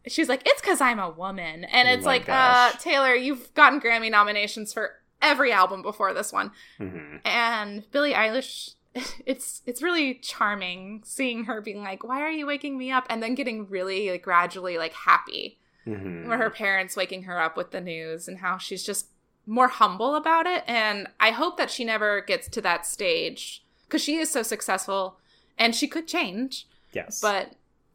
She's 0.08 0.28
like, 0.28 0.42
it's 0.48 0.62
because 0.62 0.82
I'm 0.82 0.98
a 0.98 1.12
woman. 1.12 1.64
And 1.66 1.88
Oh 1.88 1.92
it's 1.92 2.06
my 2.06 2.12
like, 2.14 2.28
uh. 2.28 2.72
Taylor, 2.80 3.14
you've 3.14 3.54
gotten 3.54 3.80
Grammy 3.80 4.10
nominations 4.10 4.74
for 4.74 4.94
every 5.22 5.52
album 5.52 5.82
before 5.82 6.14
this 6.14 6.32
one. 6.34 6.52
Mhm. 6.80 7.22
And 7.26 7.90
Billie 7.92 8.14
Eilish, 8.14 8.76
it's 9.26 9.62
it's 9.66 9.82
really 9.82 10.16
charming 10.16 11.02
seeing 11.06 11.46
her 11.46 11.62
being 11.62 11.82
like, 11.84 12.04
"Why 12.04 12.22
are 12.22 12.32
you 12.32 12.46
waking 12.46 12.78
me 12.78 12.92
up?" 12.92 13.06
and 13.10 13.22
then 13.24 13.36
getting 13.36 13.68
really 13.70 14.10
like 14.12 14.24
gradually 14.24 14.78
like 14.78 14.94
happy 14.94 15.58
Mhm. 15.88 16.28
where 16.28 16.38
her 16.38 16.50
parents 16.50 16.96
waking 16.96 17.24
her 17.24 17.40
up 17.40 17.58
with 17.58 17.72
the 17.72 17.82
news 17.82 18.28
and 18.28 18.38
how 18.40 18.58
she's 18.58 18.84
just 18.84 19.08
more 19.48 19.68
humble 19.70 20.14
about 20.16 20.46
it. 20.46 20.64
And 20.68 21.08
I 21.20 21.32
hope 21.32 21.58
that 21.58 21.72
she 21.72 21.84
never 21.84 22.22
gets 22.22 22.48
to 22.50 22.62
that 22.62 22.86
stage 22.86 23.64
because 23.86 24.02
she 24.04 24.18
is 24.18 24.30
so 24.30 24.44
successful 24.44 25.20
and 25.58 25.74
she 25.76 25.88
could 25.88 26.08
change. 26.08 26.68
Yes. 26.94 27.20
But 27.20 27.54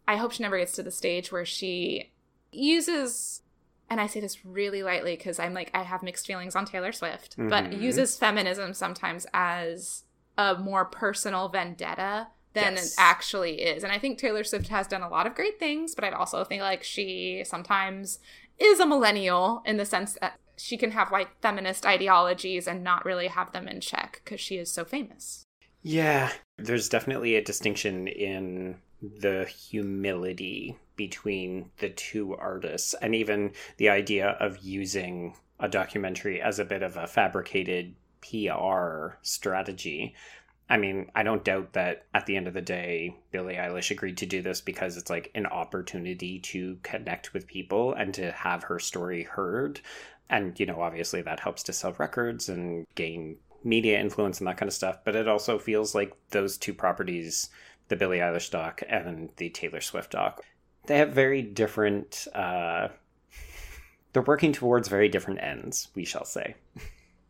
I 0.08 0.16
hope 0.16 0.32
she 0.32 0.42
never 0.42 0.58
gets 0.58 0.72
to 0.72 0.82
the 0.82 0.90
stage 0.90 1.30
where 1.30 1.44
she 1.44 2.10
uses, 2.50 3.42
and 3.88 4.00
I 4.00 4.06
say 4.06 4.20
this 4.20 4.44
really 4.44 4.82
lightly 4.82 5.16
because 5.16 5.38
I'm 5.38 5.54
like, 5.54 5.70
I 5.74 5.82
have 5.82 6.02
mixed 6.02 6.26
feelings 6.26 6.56
on 6.56 6.64
Taylor 6.64 6.92
Swift, 6.92 7.36
but 7.36 7.70
Mhm. 7.70 7.80
uses 7.80 8.18
feminism 8.18 8.74
sometimes 8.74 9.26
as 9.32 10.04
a 10.38 10.56
more 10.56 10.84
personal 10.84 11.48
vendetta 11.48 12.28
than 12.52 12.74
Yes. 12.74 12.92
it 12.92 12.94
actually 12.98 13.62
is. 13.62 13.84
And 13.84 13.92
I 13.92 13.98
think 13.98 14.18
Taylor 14.18 14.42
Swift 14.44 14.68
has 14.68 14.86
done 14.86 15.02
a 15.02 15.08
lot 15.08 15.26
of 15.26 15.34
great 15.34 15.58
things, 15.58 15.94
but 15.94 16.04
I'd 16.04 16.14
also 16.14 16.42
think 16.44 16.62
like 16.62 16.82
she 16.82 17.42
sometimes 17.44 18.18
is 18.58 18.80
a 18.80 18.86
millennial 18.86 19.62
in 19.66 19.76
the 19.76 19.84
sense 19.84 20.16
that 20.20 20.38
she 20.56 20.78
can 20.78 20.92
have 20.92 21.12
like 21.12 21.40
feminist 21.42 21.84
ideologies 21.84 22.66
and 22.66 22.82
not 22.82 23.04
really 23.04 23.26
have 23.28 23.52
them 23.52 23.68
in 23.68 23.80
check 23.80 24.22
because 24.24 24.40
she 24.40 24.56
is 24.56 24.72
so 24.72 24.84
famous. 24.84 25.44
Yeah, 25.82 26.32
there's 26.56 26.88
definitely 26.88 27.36
a 27.36 27.44
distinction 27.44 28.08
in 28.08 28.80
the 29.02 29.44
humility 29.44 30.78
between 30.96 31.70
the 31.78 31.90
two 31.90 32.34
artists, 32.34 32.94
and 32.94 33.14
even 33.14 33.52
the 33.76 33.88
idea 33.88 34.30
of 34.40 34.58
using 34.58 35.34
a 35.60 35.68
documentary 35.68 36.40
as 36.40 36.58
a 36.58 36.64
bit 36.64 36.82
of 36.82 36.96
a 36.96 37.06
fabricated 37.06 37.94
PR 38.20 39.16
strategy. 39.22 40.14
I 40.68 40.76
mean, 40.78 41.10
I 41.14 41.22
don't 41.22 41.44
doubt 41.44 41.74
that 41.74 42.06
at 42.12 42.26
the 42.26 42.36
end 42.36 42.48
of 42.48 42.54
the 42.54 42.60
day, 42.60 43.16
Billie 43.30 43.54
Eilish 43.54 43.90
agreed 43.90 44.16
to 44.18 44.26
do 44.26 44.42
this 44.42 44.60
because 44.60 44.96
it's 44.96 45.10
like 45.10 45.30
an 45.34 45.46
opportunity 45.46 46.40
to 46.40 46.78
connect 46.82 47.32
with 47.32 47.46
people 47.46 47.92
and 47.94 48.12
to 48.14 48.32
have 48.32 48.64
her 48.64 48.80
story 48.80 49.22
heard. 49.22 49.80
And, 50.28 50.58
you 50.58 50.66
know, 50.66 50.80
obviously 50.80 51.22
that 51.22 51.40
helps 51.40 51.62
to 51.64 51.72
sell 51.72 51.94
records 51.98 52.48
and 52.48 52.84
gain 52.96 53.36
media 53.62 54.00
influence 54.00 54.40
and 54.40 54.48
that 54.48 54.56
kind 54.56 54.68
of 54.68 54.74
stuff. 54.74 54.98
But 55.04 55.14
it 55.14 55.28
also 55.28 55.58
feels 55.58 55.94
like 55.94 56.16
those 56.30 56.58
two 56.58 56.74
properties, 56.74 57.48
the 57.86 57.96
Billie 57.96 58.18
Eilish 58.18 58.50
doc 58.50 58.82
and 58.88 59.30
the 59.36 59.50
Taylor 59.50 59.80
Swift 59.80 60.10
doc, 60.10 60.42
they 60.86 60.98
have 60.98 61.10
very 61.10 61.42
different, 61.42 62.26
uh, 62.34 62.88
they're 64.12 64.22
working 64.22 64.52
towards 64.52 64.88
very 64.88 65.08
different 65.08 65.40
ends, 65.42 65.88
we 65.94 66.04
shall 66.04 66.24
say. 66.24 66.54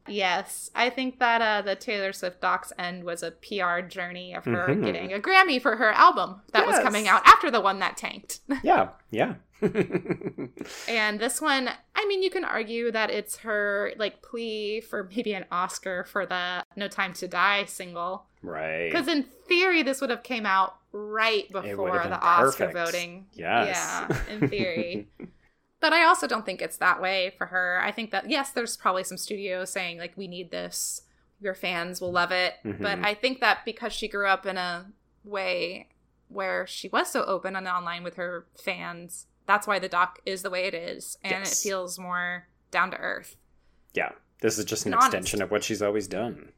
Yes, 0.09 0.71
I 0.73 0.89
think 0.91 1.19
that 1.19 1.43
uh, 1.43 1.63
the 1.63 1.75
Taylor 1.75 2.13
Swift 2.13 2.41
docs 2.41 2.73
end 2.79 3.03
was 3.03 3.25
a 3.25 3.33
PR 3.33 3.81
journey 3.81 4.35
of 4.35 4.45
her 4.45 4.69
Mhm. 4.69 4.85
getting 4.85 5.13
a 5.13 5.19
Grammy 5.19 5.61
for 5.61 5.75
her 5.77 5.91
album 5.91 6.43
that 6.53 6.65
was 6.65 6.79
coming 6.79 7.09
out 7.09 7.23
after 7.27 7.51
the 7.51 7.61
one 7.61 7.81
that 7.81 7.97
tanked. 7.97 8.39
Yeah, 8.63 8.91
yeah. 9.11 9.35
and 10.89 11.19
this 11.19 11.41
one, 11.41 11.69
I 11.95 12.07
mean, 12.07 12.23
you 12.23 12.31
can 12.31 12.45
argue 12.45 12.93
that 12.93 13.11
it's 13.11 13.39
her 13.39 13.93
like 13.99 14.23
plea 14.23 14.81
for 14.81 15.05
maybe 15.17 15.33
an 15.35 15.45
Oscar 15.51 16.05
for 16.05 16.25
the 16.27 16.65
No 16.77 16.89
Time 16.89 17.13
to 17.15 17.27
Die 17.29 17.65
single. 17.65 18.27
right. 18.43 18.89
Because 18.91 19.09
in 19.09 19.25
theory, 19.49 19.83
this 19.83 20.01
would 20.01 20.11
have 20.11 20.23
came 20.23 20.47
out 20.47 20.77
right 20.97 21.51
before 21.53 21.93
the 21.93 22.19
Oscar 22.21 22.67
perfect. 22.69 22.73
voting. 22.75 23.27
Yes. 23.33 23.77
Yeah, 24.09 24.19
in 24.35 24.49
theory. 24.49 25.07
but 25.81 25.93
I 25.93 26.05
also 26.05 26.27
don't 26.27 26.47
think 26.47 26.63
it's 26.63 26.79
that 26.79 27.01
way 27.03 27.35
for 27.37 27.47
her. 27.47 27.81
I 27.83 27.93
think 27.93 28.11
that 28.13 28.31
yes, 28.31 28.51
there's 28.51 28.77
probably 28.77 29.05
some 29.05 29.19
studios 29.19 29.71
saying 29.71 29.99
like 29.99 30.17
we 30.17 30.27
need 30.27 30.51
this. 30.51 31.03
Your 31.41 31.55
fans 31.55 32.01
will 32.01 32.13
love 32.13 32.33
it. 32.33 32.55
But 32.65 32.99
Mhm. 32.99 33.05
I 33.05 33.13
think 33.15 33.41
that 33.41 33.65
because 33.65 33.93
she 33.93 34.09
grew 34.09 34.27
up 34.27 34.47
in 34.47 34.57
a 34.57 34.87
way 35.23 35.89
where 36.29 36.67
she 36.67 36.89
was 36.89 37.11
so 37.11 37.25
open 37.25 37.55
and 37.57 37.69
online 37.69 38.03
with 38.03 38.15
her 38.17 38.47
fans, 38.57 39.27
that's 39.45 39.67
why 39.67 39.79
the 39.79 39.89
doc 39.89 40.19
is 40.25 40.43
the 40.43 40.51
way 40.51 40.65
it 40.65 40.75
is, 40.75 41.19
and 41.23 41.33
Yes. 41.45 41.53
it 41.65 41.69
feels 41.69 41.99
more 41.99 42.49
down 42.71 42.91
to 42.91 42.97
earth. 42.97 43.37
yeah, 43.95 44.13
this 44.41 44.59
is 44.59 44.65
just 44.65 44.87
an 44.87 44.93
honest. 44.95 45.07
extension 45.09 45.41
of 45.43 45.51
what 45.51 45.63
she's 45.65 45.81
always 45.83 46.09
done. 46.09 46.53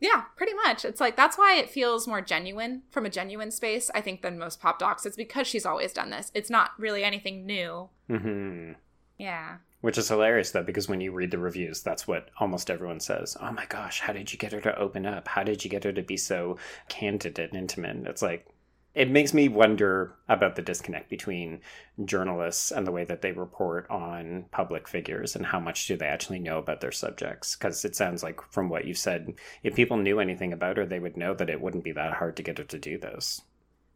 Yeah, 0.00 0.22
pretty 0.36 0.54
much. 0.54 0.84
It's 0.84 1.00
like 1.00 1.16
that's 1.16 1.36
why 1.38 1.56
it 1.56 1.70
feels 1.70 2.08
more 2.08 2.22
genuine 2.22 2.82
from 2.90 3.04
a 3.06 3.10
genuine 3.10 3.50
space, 3.50 3.90
I 3.94 4.00
think, 4.00 4.22
than 4.22 4.38
most 4.38 4.60
pop 4.60 4.78
docs. 4.78 5.04
It's 5.06 5.16
because 5.16 5.46
she's 5.46 5.66
always 5.66 5.92
done 5.92 6.10
this. 6.10 6.30
It's 6.34 6.50
not 6.50 6.70
really 6.78 7.04
anything 7.04 7.44
new. 7.46 7.90
hmm 8.08 8.72
Yeah. 9.18 9.58
Which 9.82 9.96
is 9.96 10.08
hilarious 10.08 10.50
though, 10.50 10.62
because 10.62 10.88
when 10.88 11.00
you 11.00 11.12
read 11.12 11.30
the 11.30 11.38
reviews, 11.38 11.82
that's 11.82 12.06
what 12.06 12.28
almost 12.38 12.70
everyone 12.70 13.00
says. 13.00 13.36
Oh 13.40 13.52
my 13.52 13.64
gosh, 13.66 14.00
how 14.00 14.12
did 14.12 14.32
you 14.32 14.38
get 14.38 14.52
her 14.52 14.60
to 14.60 14.78
open 14.78 15.06
up? 15.06 15.28
How 15.28 15.42
did 15.42 15.64
you 15.64 15.70
get 15.70 15.84
her 15.84 15.92
to 15.92 16.02
be 16.02 16.16
so 16.18 16.58
candid 16.88 17.38
and 17.38 17.54
intimate? 17.54 18.06
It's 18.06 18.20
like, 18.22 18.46
it 18.94 19.08
makes 19.10 19.32
me 19.32 19.48
wonder 19.48 20.14
about 20.28 20.56
the 20.56 20.62
disconnect 20.62 21.08
between 21.08 21.60
journalists 22.04 22.72
and 22.72 22.86
the 22.86 22.90
way 22.92 23.04
that 23.04 23.22
they 23.22 23.32
report 23.32 23.88
on 23.88 24.46
public 24.50 24.88
figures 24.88 25.36
and 25.36 25.46
how 25.46 25.60
much 25.60 25.86
do 25.86 25.96
they 25.96 26.06
actually 26.06 26.40
know 26.40 26.58
about 26.58 26.80
their 26.80 26.90
subjects. 26.92 27.54
Because 27.54 27.84
it 27.84 27.94
sounds 27.94 28.22
like, 28.22 28.40
from 28.50 28.68
what 28.68 28.86
you 28.86 28.94
said, 28.94 29.34
if 29.62 29.76
people 29.76 29.96
knew 29.96 30.18
anything 30.18 30.52
about 30.52 30.76
her, 30.76 30.86
they 30.86 30.98
would 30.98 31.16
know 31.16 31.34
that 31.34 31.50
it 31.50 31.60
wouldn't 31.60 31.84
be 31.84 31.92
that 31.92 32.14
hard 32.14 32.36
to 32.36 32.42
get 32.42 32.58
her 32.58 32.64
to 32.64 32.78
do 32.78 32.98
this. 32.98 33.42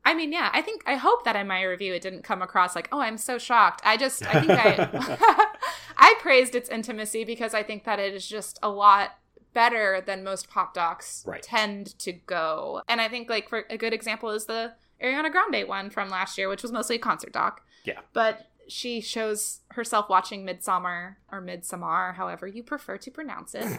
I 0.05 0.15
mean, 0.15 0.33
yeah, 0.33 0.51
I 0.53 0.61
think 0.61 0.83
I 0.87 0.97
hope 0.97 1.25
that 1.25 1.35
in 1.35 1.47
my 1.49 1.63
review 1.63 1.95
it 1.95 2.03
didn't 2.03 2.25
come 2.25 2.43
across 2.43 2.77
like, 2.77 2.89
"Oh, 2.93 3.01
I'm 3.01 3.17
so 3.17 3.39
shocked." 3.39 3.81
I 3.85 3.97
just 3.97 4.23
I 4.27 4.39
think 4.39 4.53
I 4.53 5.49
I 5.97 6.15
praised 6.21 6.55
its 6.55 6.69
intimacy 6.69 7.25
because 7.25 7.55
I 7.55 7.63
think 7.63 7.85
that 7.85 7.99
it 7.99 8.13
is 8.13 8.29
just 8.29 8.59
a 8.63 8.69
lot 8.69 9.17
better 9.55 10.03
than 10.05 10.23
most 10.23 10.51
pop 10.51 10.75
docs 10.75 11.25
Right. 11.27 11.43
tend 11.43 11.99
to 12.01 12.13
go. 12.13 12.83
And 12.87 13.01
I 13.01 13.09
think 13.09 13.31
like 13.31 13.49
for 13.49 13.65
a 13.71 13.79
good 13.79 13.95
example 13.95 14.29
is 14.31 14.45
the 14.45 14.75
Ariana 15.05 15.31
Grande 15.31 15.69
one 15.69 15.91
from 15.91 16.09
last 16.09 16.39
year, 16.39 16.49
which 16.49 16.63
was 16.63 16.73
mostly 16.73 16.97
a 16.97 17.01
concert 17.01 17.33
doc. 17.33 17.61
Yeah. 17.85 18.01
But 18.13 18.49
she 18.67 19.01
shows 19.01 19.61
herself 19.73 20.09
watching 20.09 20.47
Midsommar 20.47 21.17
or 21.31 21.41
Midsummer, 21.41 22.15
however 22.15 22.47
you 22.47 22.63
prefer 22.63 22.97
to 22.99 23.11
pronounce 23.11 23.55
it, 23.55 23.79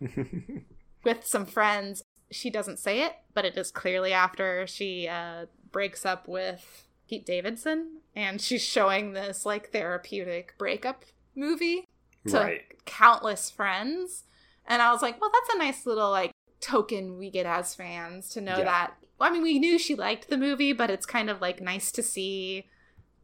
with 1.04 1.24
some 1.24 1.46
friends. 1.46 2.02
She 2.30 2.50
doesn't 2.50 2.78
say 2.78 3.02
it, 3.02 3.14
but 3.34 3.44
it 3.44 3.56
is 3.56 3.70
clearly 3.70 4.12
after 4.12 4.66
she 4.66 5.08
uh, 5.08 5.46
breaks 5.70 6.04
up 6.04 6.28
with 6.28 6.86
Pete 7.08 7.24
Davidson, 7.24 8.00
and 8.14 8.40
she's 8.40 8.62
showing 8.62 9.12
this 9.12 9.46
like 9.46 9.70
therapeutic 9.70 10.54
breakup 10.58 11.04
movie 11.34 11.86
to 12.28 12.36
right. 12.36 12.84
countless 12.84 13.48
friends. 13.50 14.24
And 14.66 14.82
I 14.82 14.92
was 14.92 15.02
like, 15.02 15.20
well, 15.20 15.30
that's 15.32 15.54
a 15.54 15.58
nice 15.58 15.86
little 15.86 16.10
like 16.10 16.32
token 16.66 17.16
we 17.18 17.30
get 17.30 17.46
as 17.46 17.74
fans 17.74 18.28
to 18.30 18.40
know 18.40 18.58
Yeah. 18.58 18.64
that. 18.64 18.94
I 19.20 19.30
mean, 19.30 19.42
we 19.42 19.58
knew 19.58 19.78
she 19.78 19.94
liked 19.94 20.28
the 20.28 20.36
movie, 20.36 20.72
but 20.72 20.90
it's 20.90 21.06
kind 21.06 21.30
of 21.30 21.40
like 21.40 21.60
nice 21.60 21.90
to 21.92 22.02
see, 22.02 22.66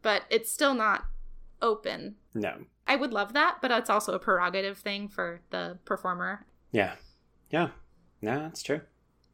but 0.01 0.22
it's 0.30 0.51
still 0.51 0.74
not 0.74 1.05
open. 1.61 2.16
No. 2.34 2.64
I 2.86 2.97
would 2.97 3.12
love 3.12 3.32
that, 3.34 3.59
but 3.61 3.70
it's 3.70 3.90
also 3.90 4.14
a 4.14 4.18
prerogative 4.18 4.78
thing 4.78 5.09
for 5.09 5.40
the 5.51 5.78
performer. 5.84 6.47
Yeah. 6.70 6.95
Yeah. 7.51 7.70
No, 8.20 8.38
that's 8.40 8.62
true. 8.62 8.80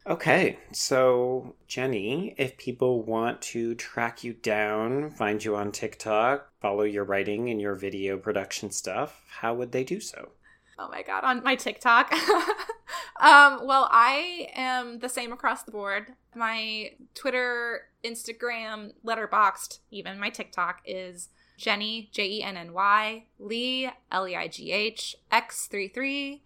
Okay, 0.07 0.59
so 0.73 1.55
Jenny, 1.67 2.35
if 2.39 2.57
people 2.57 3.03
want 3.03 3.43
to 3.43 3.75
track 3.75 4.25
you 4.25 4.33
down, 4.33 5.11
find 5.11 5.45
you 5.45 5.55
on 5.55 5.71
TikTok, 5.71 6.49
follow 6.61 6.85
your 6.85 7.05
writing 7.05 7.51
and 7.51 7.61
your 7.61 7.75
video 7.75 8.17
production 8.17 8.71
stuff, 8.71 9.23
how 9.29 9.53
would 9.55 9.71
they 9.73 9.85
do 9.85 10.01
so? 10.01 10.31
Oh 10.79 10.89
my 10.89 11.03
god, 11.03 11.25
on 11.25 11.43
my 11.43 11.57
TikTok. 11.57 12.13
um, 13.21 13.67
well, 13.67 13.89
I 13.91 14.49
am 14.55 15.01
the 15.01 15.09
same 15.09 15.33
across 15.33 15.65
the 15.65 15.73
board. 15.73 16.13
My 16.35 16.93
Twitter, 17.15 17.83
Instagram, 18.05 18.93
Letterboxd, 19.05 19.81
even 19.91 20.21
my 20.21 20.31
TikTok 20.31 20.81
is 20.85 21.31
Jenny 21.57 22.09
J 22.13 22.27
E 22.29 22.43
N 22.43 22.57
N 22.57 22.73
Y 22.73 23.25
Leigh 23.39 23.91
L 24.13 24.29
E 24.29 24.37
I 24.37 24.47
G 24.47 24.71
H 24.71 25.17
X 25.33 25.67
three 25.67 25.89
three. 25.89 26.43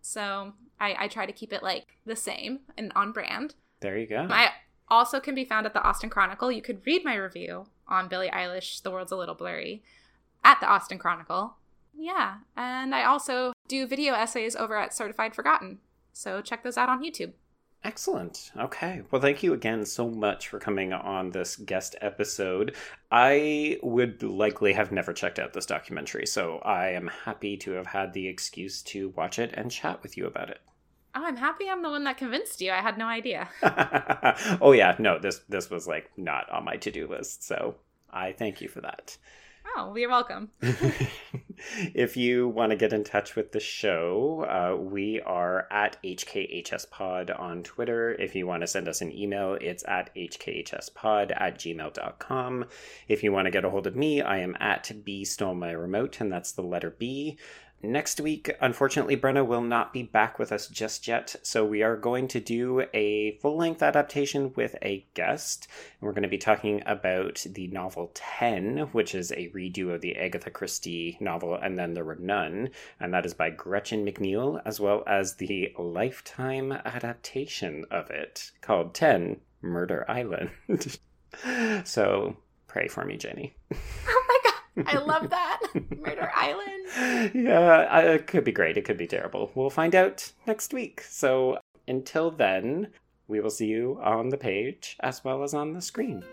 So 0.00 0.54
I, 0.80 0.96
I 1.00 1.08
try 1.08 1.26
to 1.26 1.32
keep 1.32 1.52
it 1.52 1.62
like 1.62 1.98
the 2.06 2.16
same 2.16 2.60
and 2.78 2.92
on 2.96 3.12
brand. 3.12 3.54
There 3.80 3.98
you 3.98 4.06
go. 4.06 4.26
I 4.30 4.50
also 4.88 5.20
can 5.20 5.34
be 5.34 5.44
found 5.44 5.66
at 5.66 5.74
the 5.74 5.82
Austin 5.82 6.10
Chronicle. 6.10 6.50
You 6.50 6.62
could 6.62 6.86
read 6.86 7.04
my 7.04 7.14
review 7.14 7.66
on 7.88 8.08
Billie 8.08 8.30
Eilish, 8.30 8.82
The 8.82 8.90
World's 8.90 9.12
a 9.12 9.16
Little 9.16 9.34
Blurry, 9.34 9.82
at 10.44 10.60
the 10.60 10.66
Austin 10.66 10.98
Chronicle. 10.98 11.56
Yeah. 11.96 12.36
And 12.56 12.94
I 12.94 13.04
also 13.04 13.52
do 13.68 13.86
video 13.86 14.14
essays 14.14 14.56
over 14.56 14.76
at 14.76 14.94
Certified 14.94 15.34
Forgotten. 15.34 15.78
So 16.12 16.40
check 16.40 16.62
those 16.62 16.76
out 16.76 16.88
on 16.88 17.02
YouTube. 17.02 17.32
Excellent. 17.84 18.50
Okay. 18.56 19.02
Well, 19.10 19.22
thank 19.22 19.42
you 19.42 19.52
again 19.52 19.84
so 19.84 20.08
much 20.08 20.48
for 20.48 20.58
coming 20.58 20.92
on 20.92 21.30
this 21.30 21.54
guest 21.56 21.94
episode. 22.00 22.74
I 23.12 23.78
would 23.82 24.22
likely 24.22 24.72
have 24.72 24.90
never 24.90 25.12
checked 25.12 25.38
out 25.38 25.52
this 25.52 25.66
documentary, 25.66 26.26
so 26.26 26.58
I 26.64 26.88
am 26.88 27.10
happy 27.24 27.56
to 27.58 27.72
have 27.72 27.86
had 27.86 28.12
the 28.12 28.26
excuse 28.26 28.82
to 28.84 29.10
watch 29.10 29.38
it 29.38 29.52
and 29.54 29.70
chat 29.70 30.02
with 30.02 30.16
you 30.16 30.26
about 30.26 30.50
it. 30.50 30.60
Oh, 31.14 31.24
I'm 31.24 31.36
happy 31.36 31.70
I'm 31.70 31.82
the 31.82 31.90
one 31.90 32.04
that 32.04 32.18
convinced 32.18 32.60
you. 32.60 32.72
I 32.72 32.82
had 32.82 32.98
no 32.98 33.06
idea. 33.06 33.48
oh 34.60 34.72
yeah, 34.72 34.96
no, 34.98 35.18
this 35.18 35.40
this 35.48 35.70
was 35.70 35.86
like 35.86 36.10
not 36.16 36.50
on 36.50 36.64
my 36.64 36.76
to-do 36.76 37.06
list. 37.06 37.44
So 37.44 37.76
I 38.10 38.32
thank 38.32 38.60
you 38.60 38.68
for 38.68 38.80
that. 38.80 39.16
Oh, 39.76 39.94
you're 39.96 40.10
welcome. 40.10 40.50
if 41.94 42.16
you 42.16 42.48
want 42.48 42.70
to 42.70 42.76
get 42.76 42.92
in 42.92 43.04
touch 43.04 43.36
with 43.36 43.52
the 43.52 43.60
show, 43.60 44.44
uh, 44.48 44.76
we 44.76 45.20
are 45.22 45.66
at 45.70 46.02
HKHSPod 46.02 47.38
on 47.38 47.62
Twitter. 47.62 48.12
If 48.12 48.34
you 48.34 48.46
want 48.46 48.62
to 48.62 48.66
send 48.66 48.88
us 48.88 49.00
an 49.00 49.12
email, 49.12 49.56
it's 49.60 49.84
at 49.86 50.14
HKHSPod 50.14 51.32
at 51.40 51.58
gmail.com. 51.58 52.64
If 53.08 53.22
you 53.22 53.32
want 53.32 53.46
to 53.46 53.50
get 53.50 53.64
a 53.64 53.70
hold 53.70 53.86
of 53.86 53.96
me, 53.96 54.22
I 54.22 54.38
am 54.38 54.56
at 54.60 54.92
B 55.04 55.24
Stole 55.24 55.54
My 55.54 55.70
Remote, 55.70 56.20
and 56.20 56.30
that's 56.30 56.52
the 56.52 56.62
letter 56.62 56.90
B. 56.90 57.38
Next 57.86 58.20
week, 58.20 58.50
unfortunately, 58.60 59.16
Brenna 59.16 59.46
will 59.46 59.62
not 59.62 59.92
be 59.92 60.02
back 60.02 60.40
with 60.40 60.50
us 60.50 60.66
just 60.66 61.06
yet, 61.06 61.36
so 61.42 61.64
we 61.64 61.84
are 61.84 61.96
going 61.96 62.26
to 62.28 62.40
do 62.40 62.84
a 62.92 63.38
full 63.38 63.56
length 63.56 63.80
adaptation 63.80 64.52
with 64.56 64.74
a 64.82 65.06
guest. 65.14 65.68
And 66.00 66.06
we're 66.06 66.12
going 66.12 66.24
to 66.24 66.28
be 66.28 66.36
talking 66.36 66.82
about 66.84 67.46
the 67.48 67.68
novel 67.68 68.10
10, 68.12 68.88
which 68.90 69.14
is 69.14 69.30
a 69.30 69.50
redo 69.54 69.94
of 69.94 70.00
the 70.00 70.16
Agatha 70.16 70.50
Christie 70.50 71.16
novel, 71.20 71.54
and 71.54 71.78
then 71.78 71.94
there 71.94 72.04
were 72.04 72.16
none, 72.16 72.70
and 72.98 73.14
that 73.14 73.24
is 73.24 73.34
by 73.34 73.50
Gretchen 73.50 74.04
McNeil, 74.04 74.60
as 74.64 74.80
well 74.80 75.04
as 75.06 75.36
the 75.36 75.72
lifetime 75.78 76.72
adaptation 76.72 77.84
of 77.88 78.10
it 78.10 78.50
called 78.62 78.94
10 78.94 79.40
Murder 79.62 80.04
Island. 80.08 80.50
so 81.84 82.36
pray 82.66 82.88
for 82.88 83.04
me, 83.04 83.16
Jenny. 83.16 83.54
Oh. 84.08 84.35
I 84.84 84.98
love 84.98 85.30
that. 85.30 85.60
Murder 85.74 86.30
Island. 86.34 87.32
yeah, 87.34 88.00
it 88.00 88.26
could 88.26 88.44
be 88.44 88.52
great. 88.52 88.76
It 88.76 88.84
could 88.84 88.98
be 88.98 89.06
terrible. 89.06 89.50
We'll 89.54 89.70
find 89.70 89.94
out 89.94 90.32
next 90.46 90.72
week. 90.74 91.02
So 91.08 91.58
until 91.88 92.30
then, 92.30 92.88
we 93.28 93.40
will 93.40 93.50
see 93.50 93.66
you 93.66 93.98
on 94.02 94.28
the 94.28 94.36
page 94.36 94.96
as 95.00 95.24
well 95.24 95.42
as 95.42 95.54
on 95.54 95.72
the 95.72 95.82
screen. 95.82 96.24